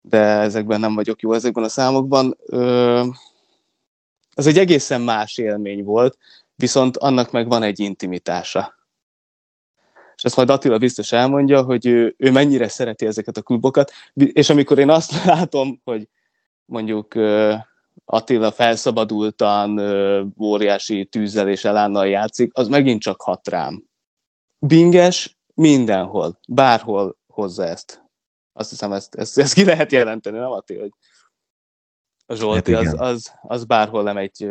de 0.00 0.18
ezekben 0.18 0.80
nem 0.80 0.94
vagyok 0.94 1.20
jó 1.20 1.32
ezekben 1.32 1.64
a 1.64 1.68
számokban. 1.68 2.36
Ez 4.34 4.46
egy 4.46 4.58
egészen 4.58 5.00
más 5.00 5.38
élmény 5.38 5.84
volt, 5.84 6.18
viszont 6.54 6.96
annak 6.96 7.30
meg 7.30 7.48
van 7.48 7.62
egy 7.62 7.80
intimitása. 7.80 8.73
És 10.16 10.24
ezt 10.24 10.36
majd 10.36 10.50
Attila 10.50 10.78
biztos 10.78 11.12
elmondja, 11.12 11.62
hogy 11.62 11.86
ő, 11.86 12.14
ő 12.18 12.30
mennyire 12.30 12.68
szereti 12.68 13.06
ezeket 13.06 13.36
a 13.36 13.42
klubokat, 13.42 13.92
és 14.14 14.50
amikor 14.50 14.78
én 14.78 14.90
azt 14.90 15.24
látom, 15.24 15.80
hogy 15.84 16.08
mondjuk 16.64 17.14
Attila 18.04 18.52
felszabadultan, 18.52 19.78
óriási 20.40 21.06
tűzzel 21.06 21.48
és 21.48 21.64
elánnal 21.64 22.08
játszik, 22.08 22.50
az 22.54 22.68
megint 22.68 23.00
csak 23.00 23.22
hat 23.22 23.48
rám. 23.48 23.84
Binges 24.58 25.38
mindenhol, 25.54 26.38
bárhol 26.48 27.16
hozza 27.26 27.64
ezt. 27.64 28.02
Azt 28.52 28.70
hiszem, 28.70 28.92
ezt, 28.92 29.14
ezt, 29.14 29.38
ezt 29.38 29.54
ki 29.54 29.64
lehet 29.64 29.92
jelenteni, 29.92 30.38
nem 30.38 30.50
Attila, 30.50 30.80
hogy 30.80 30.92
a 32.26 32.34
Zsolti 32.34 32.74
hát 32.74 32.84
az, 32.84 33.00
az, 33.00 33.32
az 33.42 33.64
bárhol 33.64 34.02
nem 34.02 34.16
egy 34.16 34.48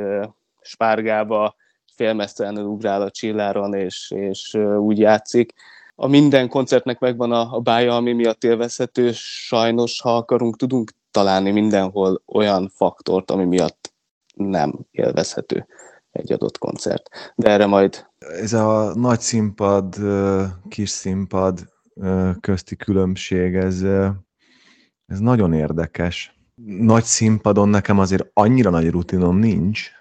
spárgába, 0.61 1.55
félmesztelenül 1.96 2.64
ugrál 2.64 3.02
a 3.02 3.12
csilláron, 3.12 3.74
és, 3.74 4.12
és 4.16 4.54
úgy 4.78 5.00
játszik. 5.00 5.54
A 5.96 6.08
minden 6.08 6.50
koncertnek 6.50 7.00
megvan 7.00 7.32
a, 7.32 7.56
a 7.56 7.60
bája, 7.60 7.96
ami 7.96 8.14
miatt 8.14 8.44
élvezhető, 8.44 9.12
sajnos, 9.14 10.02
ha 10.02 10.16
akarunk, 10.16 10.58
tudunk 10.58 10.91
találni 11.12 11.52
mindenhol 11.52 12.22
olyan 12.26 12.70
faktort, 12.76 13.32
ami 13.32 13.46
miatt 13.46 13.94
nem 14.36 14.80
élvezhető 14.91 15.68
egy 16.12 16.32
adott 16.32 16.58
koncert. 16.58 17.34
De 17.36 17.50
erre 17.50 17.66
majd... 17.66 18.08
Ez 18.18 18.54
a 18.54 18.96
nagy 18.96 19.20
színpad, 19.20 19.96
kis 20.70 20.89
színpad 20.89 21.60
közti 22.39 22.76
különbség, 22.76 23.56
ez, 23.56 23.82
ez 25.06 25.20
nagyon 25.20 25.54
érdekes. 25.54 26.38
Nagy 26.66 27.04
színpadon 27.04 27.70
nekem 27.70 28.00
azért 28.00 28.30
annyira 28.34 28.70
nagy 28.70 28.89
rutinom 28.89 29.38
nincs, 29.38 29.91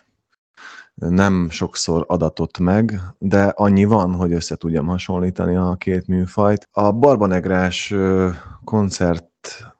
nem 1.08 1.50
sokszor 1.50 2.04
adatott 2.08 2.58
meg, 2.58 3.00
de 3.18 3.42
annyi 3.44 3.84
van, 3.84 4.14
hogy 4.14 4.32
össze 4.32 4.56
tudjam 4.56 4.86
hasonlítani 4.86 5.56
a 5.56 5.74
két 5.78 6.06
műfajt. 6.06 6.68
A 6.72 6.92
Barbanegrás 6.92 7.94
koncert 8.64 9.28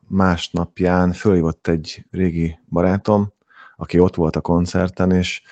másnapján 0.09 1.12
fölhívott 1.12 1.66
egy 1.66 2.07
régi 2.11 2.59
barátom, 2.68 3.33
aki 3.77 3.99
ott 3.99 4.14
volt 4.14 4.37
a 4.37 4.41
koncerten, 4.41 5.11
és, 5.11 5.43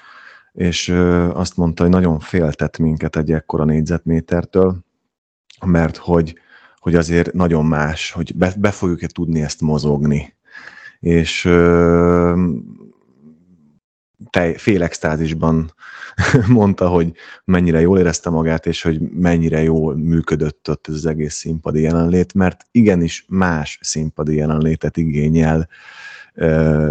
és 0.53 0.89
azt 1.33 1.57
mondta, 1.57 1.83
hogy 1.83 1.93
nagyon 1.93 2.19
féltett 2.19 2.79
minket 2.79 3.17
egy 3.17 3.33
ekkora 3.33 3.65
négyzetmétertől, 3.65 4.77
mert 5.67 5.97
hogy, 5.97 6.35
hogy 6.79 6.95
azért 6.95 7.33
nagyon 7.33 7.67
más, 7.67 8.11
hogy 8.13 8.37
be, 8.37 8.55
be 8.59 8.71
fogjuk-e 8.71 9.07
tudni 9.07 9.43
ezt 9.43 9.61
mozogni. 9.61 10.35
És 11.01 11.45
tej, 14.31 14.57
fél 14.57 14.83
extázisban 14.83 15.75
mondta, 16.49 16.89
hogy 16.89 17.13
mennyire 17.45 17.81
jól 17.81 17.99
érezte 17.99 18.31
magát, 18.31 18.67
és 18.67 18.83
hogy 18.83 19.01
mennyire 19.01 19.63
jól 19.63 19.97
működött 19.97 20.71
ott 20.71 20.87
az 20.87 21.07
egész 21.07 21.35
színpadi 21.35 21.81
jelenlét, 21.81 22.35
mert 22.35 22.67
igenis 22.71 23.25
más 23.29 23.79
színpadi 23.83 24.35
jelenlétet 24.35 24.97
igényel 24.97 25.69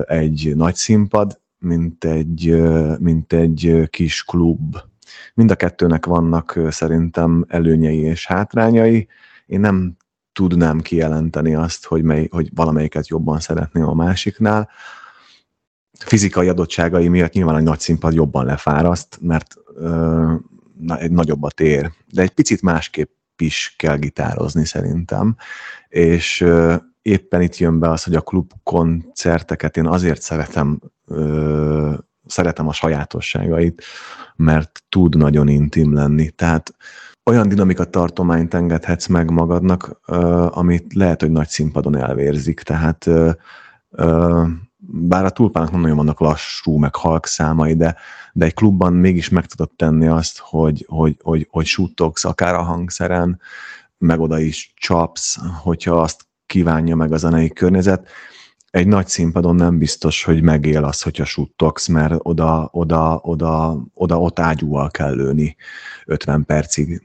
egy 0.05 0.51
nagy 0.55 0.75
színpad, 0.75 1.39
mint 1.59 2.03
egy, 2.03 2.61
mint 2.99 3.33
egy 3.33 3.87
kis 3.89 4.23
klub. 4.23 4.77
Mind 5.33 5.51
a 5.51 5.55
kettőnek 5.55 6.05
vannak 6.05 6.59
szerintem 6.69 7.45
előnyei 7.47 7.99
és 7.99 8.25
hátrányai. 8.25 9.07
Én 9.45 9.59
nem 9.59 9.97
tudnám 10.33 10.79
kijelenteni 10.79 11.55
azt, 11.55 11.85
hogy, 11.85 12.03
mely, 12.03 12.27
hogy 12.31 12.49
valamelyiket 12.53 13.07
jobban 13.07 13.39
szeretném 13.39 13.87
a 13.87 13.93
másiknál 13.93 14.69
fizikai 16.05 16.47
adottságai 16.47 17.07
miatt 17.07 17.33
nyilván 17.33 17.55
egy 17.55 17.63
nagy 17.63 17.79
színpad 17.79 18.13
jobban 18.13 18.45
lefáraszt, 18.45 19.17
mert 19.21 19.55
ö, 19.75 20.33
egy 20.87 21.11
nagyobb 21.11 21.43
a 21.43 21.49
tér, 21.49 21.91
de 22.11 22.21
egy 22.21 22.29
picit 22.29 22.61
másképp 22.61 23.09
is 23.37 23.73
kell 23.77 23.97
gitározni 23.97 24.65
szerintem, 24.65 25.35
és 25.87 26.41
ö, 26.41 26.75
éppen 27.01 27.41
itt 27.41 27.57
jön 27.57 27.79
be 27.79 27.89
az, 27.89 28.03
hogy 28.03 28.15
a 28.15 28.21
klub 28.21 28.51
koncerteket 28.63 29.77
én 29.77 29.87
azért 29.87 30.21
szeretem, 30.21 30.79
ö, 31.07 31.93
szeretem 32.25 32.67
a 32.67 32.73
sajátosságait, 32.73 33.83
mert 34.35 34.83
tud 34.89 35.17
nagyon 35.17 35.47
intim 35.47 35.93
lenni, 35.93 36.29
tehát 36.29 36.73
olyan 37.29 37.49
dinamika 37.49 37.85
tartományt 37.85 38.53
engedhetsz 38.53 39.07
meg 39.07 39.31
magadnak, 39.31 39.99
amit 40.49 40.93
lehet, 40.93 41.21
hogy 41.21 41.31
nagy 41.31 41.47
színpadon 41.47 41.97
elvérzik, 41.97 42.61
tehát 42.61 43.09
bár 44.91 45.25
a 45.25 45.29
tulpának 45.29 45.71
nagyon 45.71 45.95
vannak 45.95 46.19
lassú, 46.19 46.77
meg 46.77 46.95
halk 46.95 47.25
számai, 47.25 47.75
de, 47.75 47.95
de 48.33 48.45
egy 48.45 48.53
klubban 48.53 48.93
mégis 48.93 49.29
meg 49.29 49.45
tudod 49.45 49.69
tenni 49.75 50.07
azt, 50.07 50.37
hogy, 50.37 50.85
hogy, 50.87 51.17
hogy, 51.21 51.47
hogy 51.49 51.65
suttogsz 51.65 52.25
akár 52.25 52.55
a 52.55 52.61
hangszeren, 52.61 53.39
meg 53.97 54.19
oda 54.19 54.39
is 54.39 54.73
csapsz, 54.75 55.37
hogyha 55.61 56.01
azt 56.01 56.27
kívánja 56.45 56.95
meg 56.95 57.11
a 57.11 57.17
zenei 57.17 57.49
környezet. 57.49 58.07
Egy 58.69 58.87
nagy 58.87 59.07
színpadon 59.07 59.55
nem 59.55 59.77
biztos, 59.77 60.23
hogy 60.23 60.41
megél 60.41 60.83
az, 60.83 61.01
hogyha 61.01 61.25
suttogsz, 61.25 61.87
mert 61.87 62.13
oda, 62.17 62.69
oda, 62.71 63.19
oda, 63.23 63.83
oda 63.93 64.19
ott 64.19 64.39
ágyúval 64.39 64.89
kell 64.89 65.13
lőni 65.13 65.55
50 66.05 66.45
percig, 66.45 67.01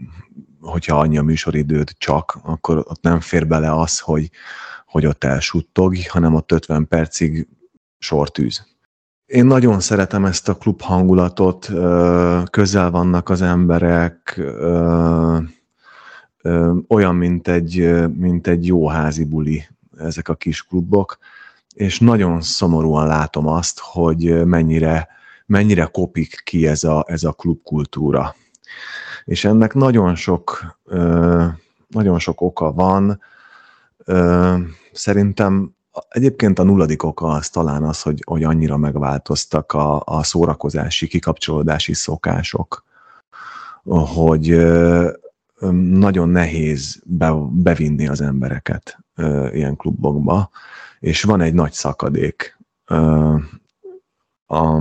hogyha 0.60 0.98
annyi 0.98 1.18
a 1.18 1.22
műsoridőd 1.22 1.92
csak, 1.98 2.38
akkor 2.42 2.78
ott 2.78 3.02
nem 3.02 3.20
fér 3.20 3.46
bele 3.46 3.74
az, 3.74 4.00
hogy, 4.00 4.30
hogy 4.86 5.06
ott 5.06 5.24
elsuttog, 5.24 5.96
hanem 6.08 6.34
ott 6.34 6.52
50 6.52 6.88
percig 6.88 7.48
sortűz. 8.04 8.66
Én 9.26 9.46
nagyon 9.46 9.80
szeretem 9.80 10.24
ezt 10.24 10.48
a 10.48 10.54
klub 10.54 10.80
hangulatot, 10.80 11.70
közel 12.50 12.90
vannak 12.90 13.28
az 13.28 13.42
emberek, 13.42 14.40
olyan, 16.88 17.14
mint 17.14 17.48
egy, 17.48 17.94
mint 18.16 18.46
egy 18.46 18.66
jó 18.66 18.88
házi 18.88 19.24
buli 19.24 19.68
ezek 19.98 20.28
a 20.28 20.34
kis 20.34 20.62
klubok, 20.66 21.18
és 21.74 21.98
nagyon 21.98 22.40
szomorúan 22.40 23.06
látom 23.06 23.46
azt, 23.46 23.80
hogy 23.82 24.46
mennyire, 24.46 25.08
mennyire 25.46 25.84
kopik 25.84 26.40
ki 26.44 26.66
ez 26.66 26.84
a, 26.84 27.04
ez 27.08 27.24
a 27.24 27.32
klubkultúra. 27.32 28.34
És 29.24 29.44
ennek 29.44 29.74
nagyon 29.74 30.14
sok, 30.14 30.78
nagyon 31.88 32.18
sok 32.18 32.40
oka 32.40 32.72
van. 32.72 33.20
Szerintem 34.92 35.73
Egyébként 36.08 36.58
a 36.58 36.62
nulladik 36.62 37.02
oka 37.02 37.26
az 37.26 37.48
talán 37.48 37.82
az, 37.82 38.02
hogy, 38.02 38.22
hogy 38.26 38.42
annyira 38.42 38.76
megváltoztak 38.76 39.72
a, 39.72 40.02
a 40.04 40.22
szórakozási, 40.22 41.06
kikapcsolódási 41.06 41.94
szokások, 41.94 42.84
hogy 43.84 44.48
nagyon 45.90 46.28
nehéz 46.28 47.02
be, 47.04 47.32
bevinni 47.50 48.08
az 48.08 48.20
embereket 48.20 48.98
ilyen 49.52 49.76
klubokba, 49.76 50.50
és 51.00 51.22
van 51.22 51.40
egy 51.40 51.54
nagy 51.54 51.72
szakadék 51.72 52.58
a, 54.46 54.80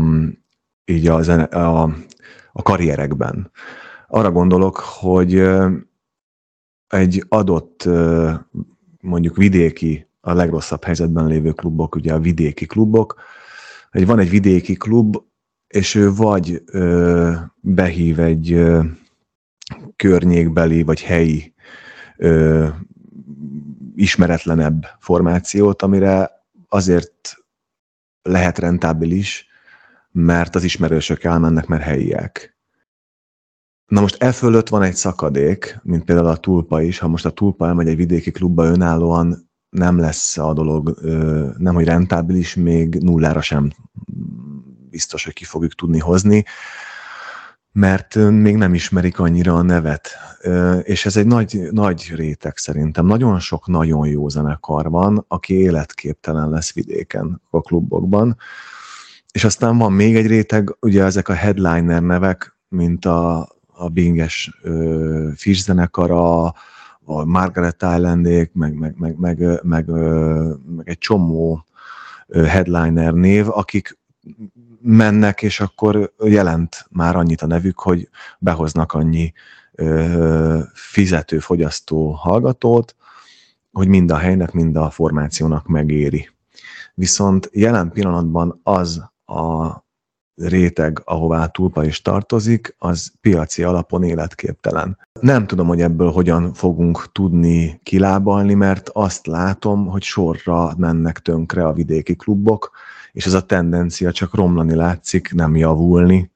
így 0.85 1.07
a, 1.07 1.21
zene, 1.21 1.43
a, 1.43 1.95
a 2.51 2.61
karrierekben. 2.61 3.51
arra 4.07 4.31
gondolok, 4.31 4.77
hogy 4.77 5.43
egy 6.87 7.25
adott 7.29 7.89
mondjuk 9.01 9.37
vidéki, 9.37 10.07
a 10.25 10.33
legrosszabb 10.33 10.83
helyzetben 10.83 11.27
lévő 11.27 11.51
klubok, 11.51 11.95
ugye 11.95 12.13
a 12.13 12.19
vidéki 12.19 12.65
klubok, 12.65 13.21
hogy 13.91 14.05
van 14.05 14.19
egy 14.19 14.29
vidéki 14.29 14.73
klub, 14.73 15.17
és 15.67 15.95
ő 15.95 16.13
vagy 16.13 16.63
ö, 16.65 17.31
behív 17.59 18.19
egy 18.19 18.51
ö, 18.53 18.83
környékbeli 19.95 20.83
vagy 20.83 21.01
helyi 21.01 21.53
ö, 22.17 22.67
ismeretlenebb 23.95 24.85
formációt, 24.99 25.81
amire 25.81 26.31
azért 26.69 27.37
lehet 28.21 28.59
rentábilis, 28.59 29.47
mert 30.11 30.55
az 30.55 30.63
ismerősök 30.63 31.23
elmennek, 31.23 31.65
mert 31.65 31.83
helyiek. 31.83 32.57
Na 33.85 34.01
most 34.01 34.23
e 34.23 34.31
fölött 34.31 34.69
van 34.69 34.81
egy 34.81 34.95
szakadék, 34.95 35.79
mint 35.83 36.03
például 36.03 36.27
a 36.27 36.37
tulpa 36.37 36.81
is. 36.81 36.99
Ha 36.99 37.07
most 37.07 37.25
a 37.25 37.29
tulpa 37.29 37.67
elmegy 37.67 37.87
egy 37.87 37.95
vidéki 37.95 38.31
klubba 38.31 38.65
önállóan, 38.65 39.51
nem 39.73 39.99
lesz 39.99 40.37
a 40.37 40.53
dolog 40.53 40.97
nem, 41.57 41.73
hogy 41.73 41.85
rentábilis, 41.85 42.55
még 42.55 42.95
nullára 42.95 43.41
sem 43.41 43.71
biztos, 44.89 45.23
hogy 45.23 45.33
ki 45.33 45.43
fogjuk 45.43 45.73
tudni 45.73 45.99
hozni, 45.99 46.45
mert 47.71 48.15
még 48.15 48.55
nem 48.55 48.73
ismerik 48.73 49.19
annyira 49.19 49.55
a 49.55 49.61
nevet. 49.61 50.09
És 50.83 51.05
ez 51.05 51.17
egy 51.17 51.25
nagy, 51.25 51.67
nagy 51.71 52.11
réteg 52.15 52.57
szerintem. 52.57 53.05
Nagyon 53.05 53.39
sok 53.39 53.67
nagyon 53.67 54.07
jó 54.07 54.29
zenekar 54.29 54.89
van, 54.89 55.25
aki 55.27 55.53
életképtelen 55.53 56.49
lesz 56.49 56.73
vidéken 56.73 57.41
a 57.49 57.61
klubokban. 57.61 58.37
És 59.31 59.43
aztán 59.43 59.77
van 59.77 59.91
még 59.91 60.15
egy 60.15 60.27
réteg, 60.27 60.75
ugye 60.79 61.03
ezek 61.03 61.27
a 61.27 61.33
headliner 61.33 62.01
nevek, 62.01 62.57
mint 62.67 63.05
a, 63.05 63.39
a 63.73 63.89
Binges 63.89 64.59
Fish 65.35 65.63
zenekara, 65.63 66.53
a 67.05 67.23
Margaret 67.25 67.81
Islandék, 67.81 68.53
meg, 68.53 68.73
meg, 68.73 68.95
meg, 68.97 69.17
meg, 69.17 69.59
meg, 69.63 69.89
meg 70.65 70.87
egy 70.87 70.97
csomó 70.97 71.65
headliner 72.33 73.13
név, 73.13 73.49
akik 73.49 73.97
mennek, 74.81 75.41
és 75.41 75.59
akkor 75.59 76.13
jelent 76.23 76.85
már 76.89 77.15
annyit 77.15 77.41
a 77.41 77.47
nevük, 77.47 77.79
hogy 77.79 78.09
behoznak 78.39 78.93
annyi 78.93 79.33
fizető, 80.73 81.39
fogyasztó 81.39 82.11
hallgatót, 82.11 82.95
hogy 83.71 83.87
mind 83.87 84.11
a 84.11 84.17
helynek, 84.17 84.51
mind 84.51 84.75
a 84.75 84.89
formációnak 84.89 85.67
megéri. 85.67 86.29
Viszont 86.93 87.49
jelen 87.51 87.91
pillanatban 87.91 88.59
az 88.63 89.03
a 89.25 89.81
réteg, 90.35 91.01
ahová 91.05 91.47
tulpa 91.47 91.85
is 91.85 92.01
tartozik, 92.01 92.75
az 92.77 93.11
piaci 93.21 93.63
alapon 93.63 94.03
életképtelen. 94.03 94.97
Nem 95.23 95.47
tudom, 95.47 95.67
hogy 95.67 95.81
ebből 95.81 96.11
hogyan 96.11 96.53
fogunk 96.53 97.11
tudni 97.11 97.79
kilábalni, 97.83 98.53
mert 98.53 98.89
azt 98.89 99.27
látom, 99.27 99.85
hogy 99.85 100.01
sorra 100.01 100.73
mennek 100.77 101.19
tönkre 101.19 101.67
a 101.67 101.73
vidéki 101.73 102.15
klubok, 102.15 102.71
és 103.11 103.25
ez 103.25 103.33
a 103.33 103.45
tendencia 103.45 104.11
csak 104.11 104.35
romlani 104.35 104.75
látszik, 104.75 105.33
nem 105.33 105.55
javulni. 105.55 106.31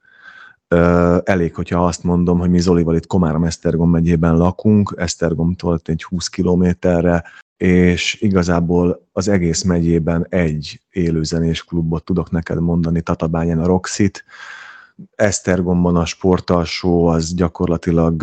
Elég, 1.24 1.54
hogyha 1.54 1.86
azt 1.86 2.02
mondom, 2.02 2.38
hogy 2.38 2.50
mi 2.50 2.58
Zolival 2.58 2.96
itt 2.96 3.06
Komárom-Esztergom 3.06 3.90
megyében 3.90 4.36
lakunk, 4.36 4.94
Esztergomtól 4.96 5.80
egy 5.84 6.02
20 6.02 6.28
kilométerre, 6.28 7.24
és 7.56 8.20
igazából 8.20 9.08
az 9.12 9.28
egész 9.28 9.62
megyében 9.62 10.26
egy 10.28 10.80
élőzenés 10.90 11.64
klubot 11.64 12.04
tudok 12.04 12.30
neked 12.30 12.60
mondani, 12.60 13.00
Tatabányán 13.00 13.60
a 13.60 13.66
Roxit, 13.66 14.24
Esztergomban 15.14 15.96
a 15.96 16.04
sportalsó 16.04 17.06
az 17.06 17.34
gyakorlatilag 17.34 18.22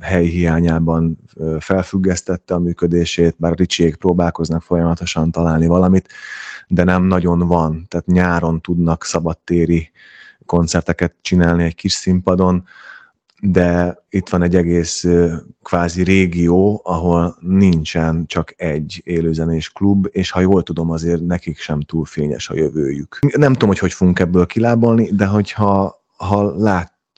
hely 0.00 0.26
hiányában 0.26 1.18
felfüggesztette 1.58 2.54
a 2.54 2.58
működését, 2.58 3.34
bár 3.38 3.56
Ricsiék 3.56 3.96
próbálkoznak 3.96 4.62
folyamatosan 4.62 5.30
találni 5.30 5.66
valamit, 5.66 6.08
de 6.68 6.84
nem 6.84 7.02
nagyon 7.02 7.38
van. 7.38 7.86
Tehát 7.88 8.06
nyáron 8.06 8.60
tudnak 8.60 9.04
szabadtéri 9.04 9.90
koncerteket 10.46 11.14
csinálni 11.20 11.64
egy 11.64 11.74
kis 11.74 11.92
színpadon, 11.92 12.64
de 13.40 13.98
itt 14.08 14.28
van 14.28 14.42
egy 14.42 14.56
egész 14.56 15.06
kvázi 15.62 16.02
régió, 16.02 16.80
ahol 16.84 17.36
nincsen 17.40 18.26
csak 18.26 18.54
egy 18.56 19.00
élőzenés 19.04 19.70
klub, 19.70 20.08
és 20.10 20.30
ha 20.30 20.40
jól 20.40 20.62
tudom, 20.62 20.90
azért 20.90 21.26
nekik 21.26 21.58
sem 21.58 21.80
túl 21.80 22.04
fényes 22.04 22.48
a 22.48 22.54
jövőjük. 22.54 23.18
Nem 23.36 23.52
tudom, 23.52 23.68
hogy 23.68 23.78
hogy 23.78 23.92
fogunk 23.92 24.18
ebből 24.18 24.46
kilábalni, 24.46 25.10
de 25.10 25.26
hogyha 25.26 26.04
ha 26.16 26.54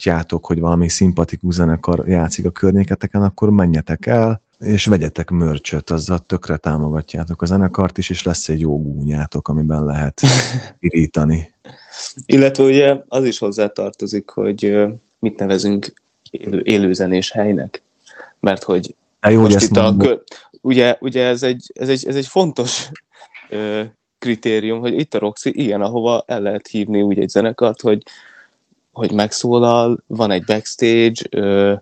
látjátok, 0.05 0.47
hogy 0.47 0.61
valami 0.61 0.89
szimpatikus 0.89 1.55
zenekar 1.55 2.09
játszik 2.09 2.45
a 2.45 2.51
környéketeken, 2.51 3.23
akkor 3.23 3.51
menjetek 3.51 4.07
el, 4.07 4.43
és 4.59 4.87
vegyetek 4.87 5.31
mörcsöt, 5.31 5.91
azzal 5.91 6.19
tökre 6.19 6.57
támogatjátok 6.57 7.43
a 7.43 7.47
zenekart 7.47 7.99
is, 7.99 8.11
és 8.11 8.23
lesz 8.23 8.49
egy 8.49 8.61
jó 8.61 8.83
gúnyátok, 8.83 9.49
amiben 9.49 9.85
lehet 9.85 10.21
irítani. 10.79 11.55
Illetve 12.27 12.65
ugye 12.65 12.97
az 13.09 13.25
is 13.25 13.39
hozzá 13.39 13.67
tartozik, 13.67 14.31
hogy 14.31 14.87
mit 15.19 15.39
nevezünk 15.39 15.93
élő, 16.31 16.63
élőzenés 16.65 17.31
helynek. 17.31 17.83
Mert 18.41 18.63
hogy 18.63 18.95
jó, 19.29 19.41
most 19.41 19.61
itt 19.61 19.77
a, 19.77 19.97
kö, 19.99 20.15
ugye, 20.61 20.97
ugye 21.01 21.27
ez, 21.27 21.43
egy, 21.43 21.73
ez, 21.75 21.89
egy, 21.89 22.07
ez 22.07 22.17
egy 22.17 22.27
fontos 22.27 22.91
ö, 23.49 23.83
kritérium, 24.19 24.81
hogy 24.81 24.99
itt 24.99 25.15
a 25.15 25.19
Roxy 25.19 25.51
ilyen, 25.55 25.81
ahova 25.81 26.25
el 26.27 26.41
lehet 26.41 26.67
hívni 26.67 27.03
úgy 27.03 27.19
egy 27.19 27.29
zenekart, 27.29 27.81
hogy, 27.81 28.03
hogy 28.93 29.13
megszólal, 29.13 29.99
van 30.07 30.31
egy 30.31 30.45
backstage, 30.45 31.23
ö, 31.31 31.75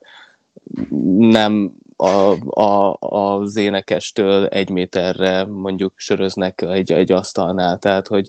nem 1.18 1.72
a, 1.96 2.36
a, 2.60 2.96
az 3.00 3.56
énekestől 3.56 4.46
egy 4.46 4.70
méterre 4.70 5.44
mondjuk 5.44 5.92
söröznek 5.96 6.60
egy, 6.60 6.92
egy 6.92 7.12
asztalnál, 7.12 7.78
tehát 7.78 8.06
hogy 8.06 8.28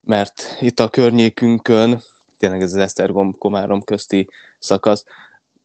mert 0.00 0.56
itt 0.60 0.80
a 0.80 0.88
környékünkön 0.88 2.02
tényleg 2.38 2.62
ez 2.62 2.72
az 2.72 2.78
Esztergom-Komárom 2.78 3.82
közti 3.82 4.28
szakasz, 4.58 5.04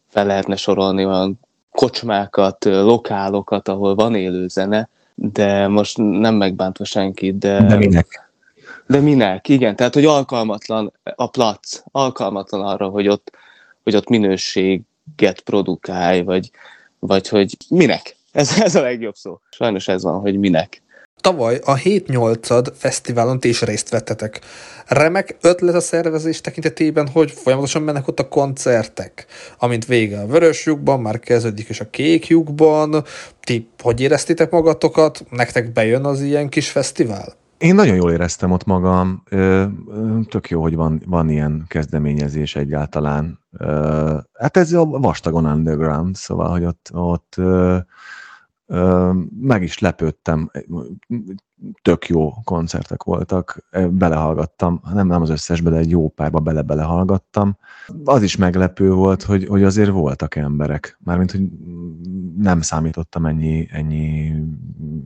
fel 0.08 0.26
lehetne 0.26 0.56
sorolni 0.56 1.04
olyan 1.04 1.40
kocsmákat, 1.70 2.64
lokálokat, 2.64 3.68
ahol 3.68 3.94
van 3.94 4.14
élő 4.14 4.48
zene, 4.48 4.88
de 5.14 5.68
most 5.68 5.96
nem 5.96 6.34
megbántva 6.34 6.84
senkit, 6.84 7.38
de... 7.38 7.62
De 7.62 7.76
minek? 7.76 8.29
De 8.90 9.00
minek, 9.00 9.48
igen. 9.48 9.76
Tehát, 9.76 9.94
hogy 9.94 10.04
alkalmatlan 10.04 10.92
a 11.14 11.30
plac, 11.30 11.82
alkalmatlan 11.84 12.66
arra, 12.66 12.88
hogy 12.88 13.08
ott, 13.08 13.30
hogy 13.82 13.96
ott 13.96 14.08
minőséget 14.08 15.40
produkálj, 15.44 16.22
vagy, 16.22 16.50
vagy 16.98 17.28
hogy 17.28 17.56
minek. 17.68 18.16
Ez, 18.32 18.60
ez 18.60 18.74
a 18.74 18.80
legjobb 18.80 19.14
szó. 19.14 19.38
Sajnos 19.50 19.88
ez 19.88 20.02
van, 20.02 20.20
hogy 20.20 20.38
minek. 20.38 20.82
Tavaly 21.20 21.60
a 21.64 21.74
7-8 21.74 22.72
fesztiválon 22.76 23.40
ti 23.40 23.48
is 23.48 23.62
részt 23.62 23.88
vettetek. 23.88 24.40
Remek 24.86 25.36
ötlet 25.40 25.74
a 25.74 25.80
szervezés 25.80 26.40
tekintetében, 26.40 27.08
hogy 27.08 27.30
folyamatosan 27.30 27.82
mennek 27.82 28.08
ott 28.08 28.20
a 28.20 28.28
koncertek. 28.28 29.26
Amint 29.58 29.86
vége 29.86 30.20
a 30.20 30.26
vörös 30.26 30.66
lyukban, 30.66 31.00
már 31.00 31.20
kezdődik 31.20 31.68
is 31.68 31.80
a 31.80 31.90
kék 31.90 32.26
lyukban. 32.26 33.04
Ti 33.40 33.68
hogy 33.82 34.00
éreztétek 34.00 34.50
magatokat? 34.50 35.24
Nektek 35.30 35.72
bejön 35.72 36.04
az 36.04 36.20
ilyen 36.20 36.48
kis 36.48 36.70
fesztivál? 36.70 37.39
Én 37.60 37.74
nagyon 37.74 37.96
jól 37.96 38.12
éreztem 38.12 38.50
ott 38.50 38.64
magam. 38.64 39.22
Tök 40.28 40.48
jó, 40.48 40.62
hogy 40.62 40.74
van, 40.74 41.02
van 41.06 41.28
ilyen 41.28 41.64
kezdeményezés 41.68 42.56
egyáltalán. 42.56 43.38
Hát 44.32 44.56
ez 44.56 44.72
a 44.72 44.84
vastagon 44.84 45.46
underground, 45.46 46.16
szóval, 46.16 46.50
hogy 46.50 46.64
ott, 46.64 46.90
ott 46.92 47.36
meg 49.40 49.62
is 49.62 49.78
lepődtem, 49.78 50.50
tök 51.82 52.06
jó 52.06 52.32
koncertek 52.44 53.02
voltak, 53.02 53.66
belehallgattam, 53.90 54.80
nem, 54.92 55.06
nem 55.06 55.22
az 55.22 55.30
összesbe, 55.30 55.70
de 55.70 55.76
egy 55.76 55.90
jó 55.90 56.08
párba 56.08 56.38
bele-belehallgattam. 56.38 57.56
Az 58.04 58.22
is 58.22 58.36
meglepő 58.36 58.92
volt, 58.92 59.22
hogy, 59.22 59.46
hogy 59.46 59.62
azért 59.62 59.90
voltak 59.90 60.36
emberek, 60.36 60.98
mármint, 61.04 61.30
hogy 61.30 61.48
nem 62.36 62.60
számítottam 62.60 63.26
ennyi, 63.26 63.68
ennyi 63.70 64.32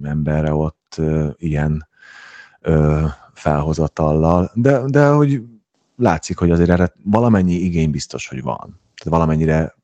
emberre 0.03 0.55
ott 0.55 1.01
ilyen 1.37 1.93
ö, 2.65 3.05
felhozatallal, 3.35 4.51
de, 4.55 4.81
de 4.87 5.09
hogy 5.09 5.43
látszik, 5.97 6.39
hogy 6.39 6.51
azért 6.51 6.71
erre 6.71 6.93
valamennyi 7.05 7.53
igény 7.53 7.91
biztos, 7.91 8.29
hogy 8.29 8.43
van. 8.43 8.81
Tehát 8.95 9.19
valamennyire 9.19 9.75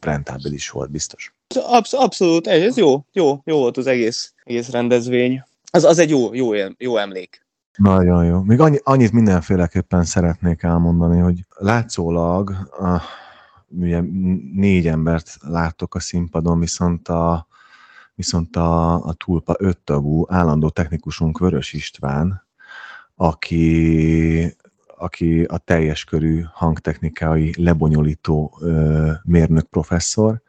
rentábilis 0.00 0.70
volt, 0.70 0.90
biztos. 0.90 1.34
Absz- 1.54 1.94
abszolút, 1.94 2.46
ez 2.46 2.76
jó, 2.76 3.04
jó, 3.12 3.40
jó 3.44 3.58
volt 3.58 3.76
az 3.76 3.86
egész, 3.86 4.32
egész 4.44 4.70
rendezvény. 4.70 5.42
Az, 5.70 5.84
az 5.84 5.98
egy 5.98 6.10
jó, 6.10 6.34
jó, 6.34 6.50
jó 6.78 6.96
emlék. 6.96 7.46
Nagyon 7.76 8.24
jó. 8.24 8.42
Még 8.42 8.60
annyi, 8.60 8.78
annyit 8.82 9.12
mindenféleképpen 9.12 10.04
szeretnék 10.04 10.62
elmondani, 10.62 11.18
hogy 11.18 11.44
látszólag 11.56 12.50
a, 12.70 13.02
ugye 13.68 14.00
négy 14.52 14.86
embert 14.86 15.36
láttok 15.40 15.94
a 15.94 16.00
színpadon, 16.00 16.60
viszont 16.60 17.08
a, 17.08 17.46
viszont 18.16 18.56
a, 18.56 18.94
a 19.04 19.12
túlpa 19.12 19.54
öttagú 19.58 20.24
állandó 20.28 20.68
technikusunk 20.68 21.38
Vörös 21.38 21.72
István, 21.72 22.46
aki 23.14 24.56
aki 24.98 25.42
a 25.42 25.58
teljes 25.58 26.04
körű 26.04 26.44
hangtechnikai 26.52 27.54
lebonyolító 27.56 28.58
mérnök 29.22 29.66
professzor. 29.66 30.42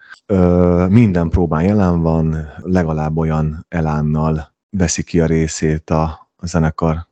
Minden 0.90 1.30
próbán 1.30 1.64
jelen 1.64 2.02
van, 2.02 2.48
legalább 2.58 3.18
olyan 3.18 3.66
elánnal 3.70 4.54
veszi 4.70 5.04
ki 5.04 5.20
a 5.20 5.26
részét 5.26 5.90
a 5.90 6.30
zenekar 6.42 7.08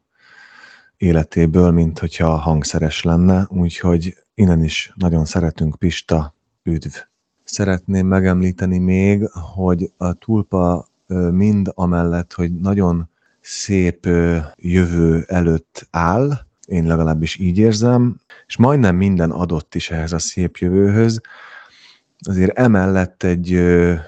életéből, 0.97 1.71
mint 1.71 1.99
hogyha 1.99 2.35
hangszeres 2.35 3.03
lenne, 3.03 3.45
úgyhogy 3.49 4.17
innen 4.33 4.63
is 4.63 4.93
nagyon 4.95 5.25
szeretünk 5.25 5.75
Pista, 5.75 6.33
üdv! 6.63 7.14
Szeretném 7.45 8.07
megemlíteni 8.07 8.77
még, 8.77 9.29
hogy 9.55 9.91
a 9.97 10.13
tulpa 10.13 10.87
mind 11.31 11.71
amellett, 11.73 12.33
hogy 12.33 12.55
nagyon 12.55 13.09
szép 13.41 14.07
jövő 14.55 15.23
előtt 15.27 15.87
áll, 15.91 16.45
én 16.65 16.85
legalábbis 16.85 17.37
így 17.37 17.57
érzem, 17.57 18.15
és 18.47 18.57
majdnem 18.57 18.95
minden 18.95 19.31
adott 19.31 19.75
is 19.75 19.89
ehhez 19.91 20.11
a 20.11 20.19
szép 20.19 20.57
jövőhöz, 20.57 21.21
azért 22.19 22.57
emellett 22.57 23.23
egy 23.23 23.61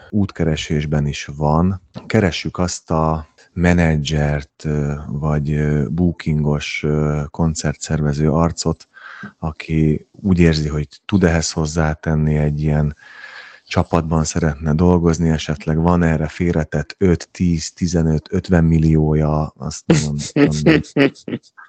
útkeresésben 0.09 1.07
is 1.07 1.25
van. 1.35 1.81
Keressük 2.05 2.57
azt 2.57 2.91
a 2.91 3.27
menedzsert, 3.53 4.67
vagy 5.07 5.73
bookingos 5.89 6.85
koncertszervező 7.29 8.31
arcot, 8.31 8.87
aki 9.39 10.07
úgy 10.11 10.39
érzi, 10.39 10.67
hogy 10.67 10.87
tud 11.05 11.23
ehhez 11.23 11.51
hozzátenni 11.51 12.35
egy 12.35 12.61
ilyen 12.61 12.95
csapatban 13.67 14.23
szeretne 14.23 14.73
dolgozni, 14.73 15.29
esetleg 15.29 15.81
van 15.81 16.03
erre 16.03 16.27
félretett 16.27 16.95
5, 16.97 17.29
10, 17.31 17.73
15, 17.73 18.27
50 18.31 18.63
milliója, 18.63 19.53
azt 19.57 19.83
mondom, 19.85 20.15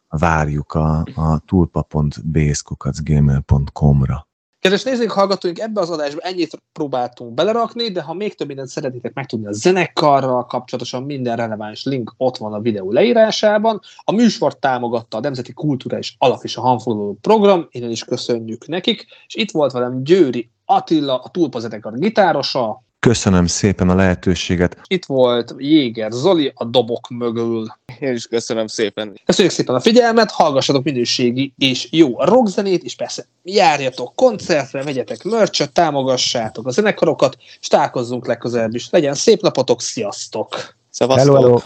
várjuk 0.09 0.73
a, 0.73 1.05
a 1.15 1.39
tulpa.bskukacgmail.com-ra. 1.47 4.27
Kedves 4.61 4.83
nézők, 4.83 5.11
hallgatóink, 5.11 5.59
ebbe 5.59 5.81
az 5.81 5.91
adásba 5.91 6.21
ennyit 6.21 6.63
próbáltunk 6.73 7.35
belerakni, 7.35 7.91
de 7.91 8.03
ha 8.03 8.15
még 8.15 8.35
több 8.35 8.47
mindent 8.47 8.69
szeretnétek 8.69 9.15
megtudni 9.15 9.47
a 9.47 9.53
zenekarral 9.53 10.47
kapcsolatosan, 10.47 11.03
minden 11.03 11.37
releváns 11.37 11.85
link 11.85 12.15
ott 12.17 12.37
van 12.37 12.53
a 12.53 12.61
videó 12.61 12.93
leírásában. 12.93 13.81
A 14.05 14.13
műsort 14.13 14.59
támogatta 14.59 15.17
a 15.17 15.21
Nemzeti 15.21 15.53
Kulturális 15.53 16.17
Alap 16.19 16.41
és 16.43 16.57
a 16.57 16.61
Hanfoglaló 16.61 17.19
Program, 17.21 17.67
innen 17.71 17.91
is 17.91 18.05
köszönjük 18.05 18.67
nekik, 18.67 19.07
és 19.27 19.35
itt 19.35 19.51
volt 19.51 19.73
velem 19.73 20.03
Győri 20.03 20.51
Attila, 20.71 21.19
a 21.19 21.29
Tulpa 21.29 21.59
zenekar 21.59 21.99
gitárosa. 21.99 22.83
Köszönöm 23.01 23.47
szépen 23.47 23.89
a 23.89 23.95
lehetőséget. 23.95 24.77
Itt 24.87 25.05
volt 25.05 25.55
Jéger 25.57 26.13
Zoli 26.13 26.53
a 26.55 26.65
dobok 26.65 27.09
mögül. 27.09 27.67
Én 28.01 28.13
is 28.13 28.27
köszönöm 28.27 28.67
szépen. 28.67 29.21
Köszönjük 29.25 29.55
szépen 29.55 29.75
a 29.75 29.81
figyelmet, 29.81 30.31
hallgassatok 30.31 30.85
minőségi 30.85 31.53
és 31.59 31.89
jó 31.91 32.21
rockzenét, 32.21 32.83
és 32.83 32.95
persze 32.95 33.27
járjatok 33.43 34.15
koncertre, 34.15 34.83
vegyetek 34.83 35.23
mörcsöt, 35.23 35.73
támogassátok 35.73 36.67
a 36.67 36.71
zenekarokat, 36.71 37.37
és 37.61 37.69
találkozzunk 37.69 38.27
legközelebb 38.27 38.75
is. 38.75 38.91
Legyen 38.91 39.15
szép 39.15 39.41
napotok, 39.41 39.81
sziasztok! 39.81 40.75
Szevasztok! 40.91 41.35
Hello, 41.35 41.47
hello. 41.47 41.59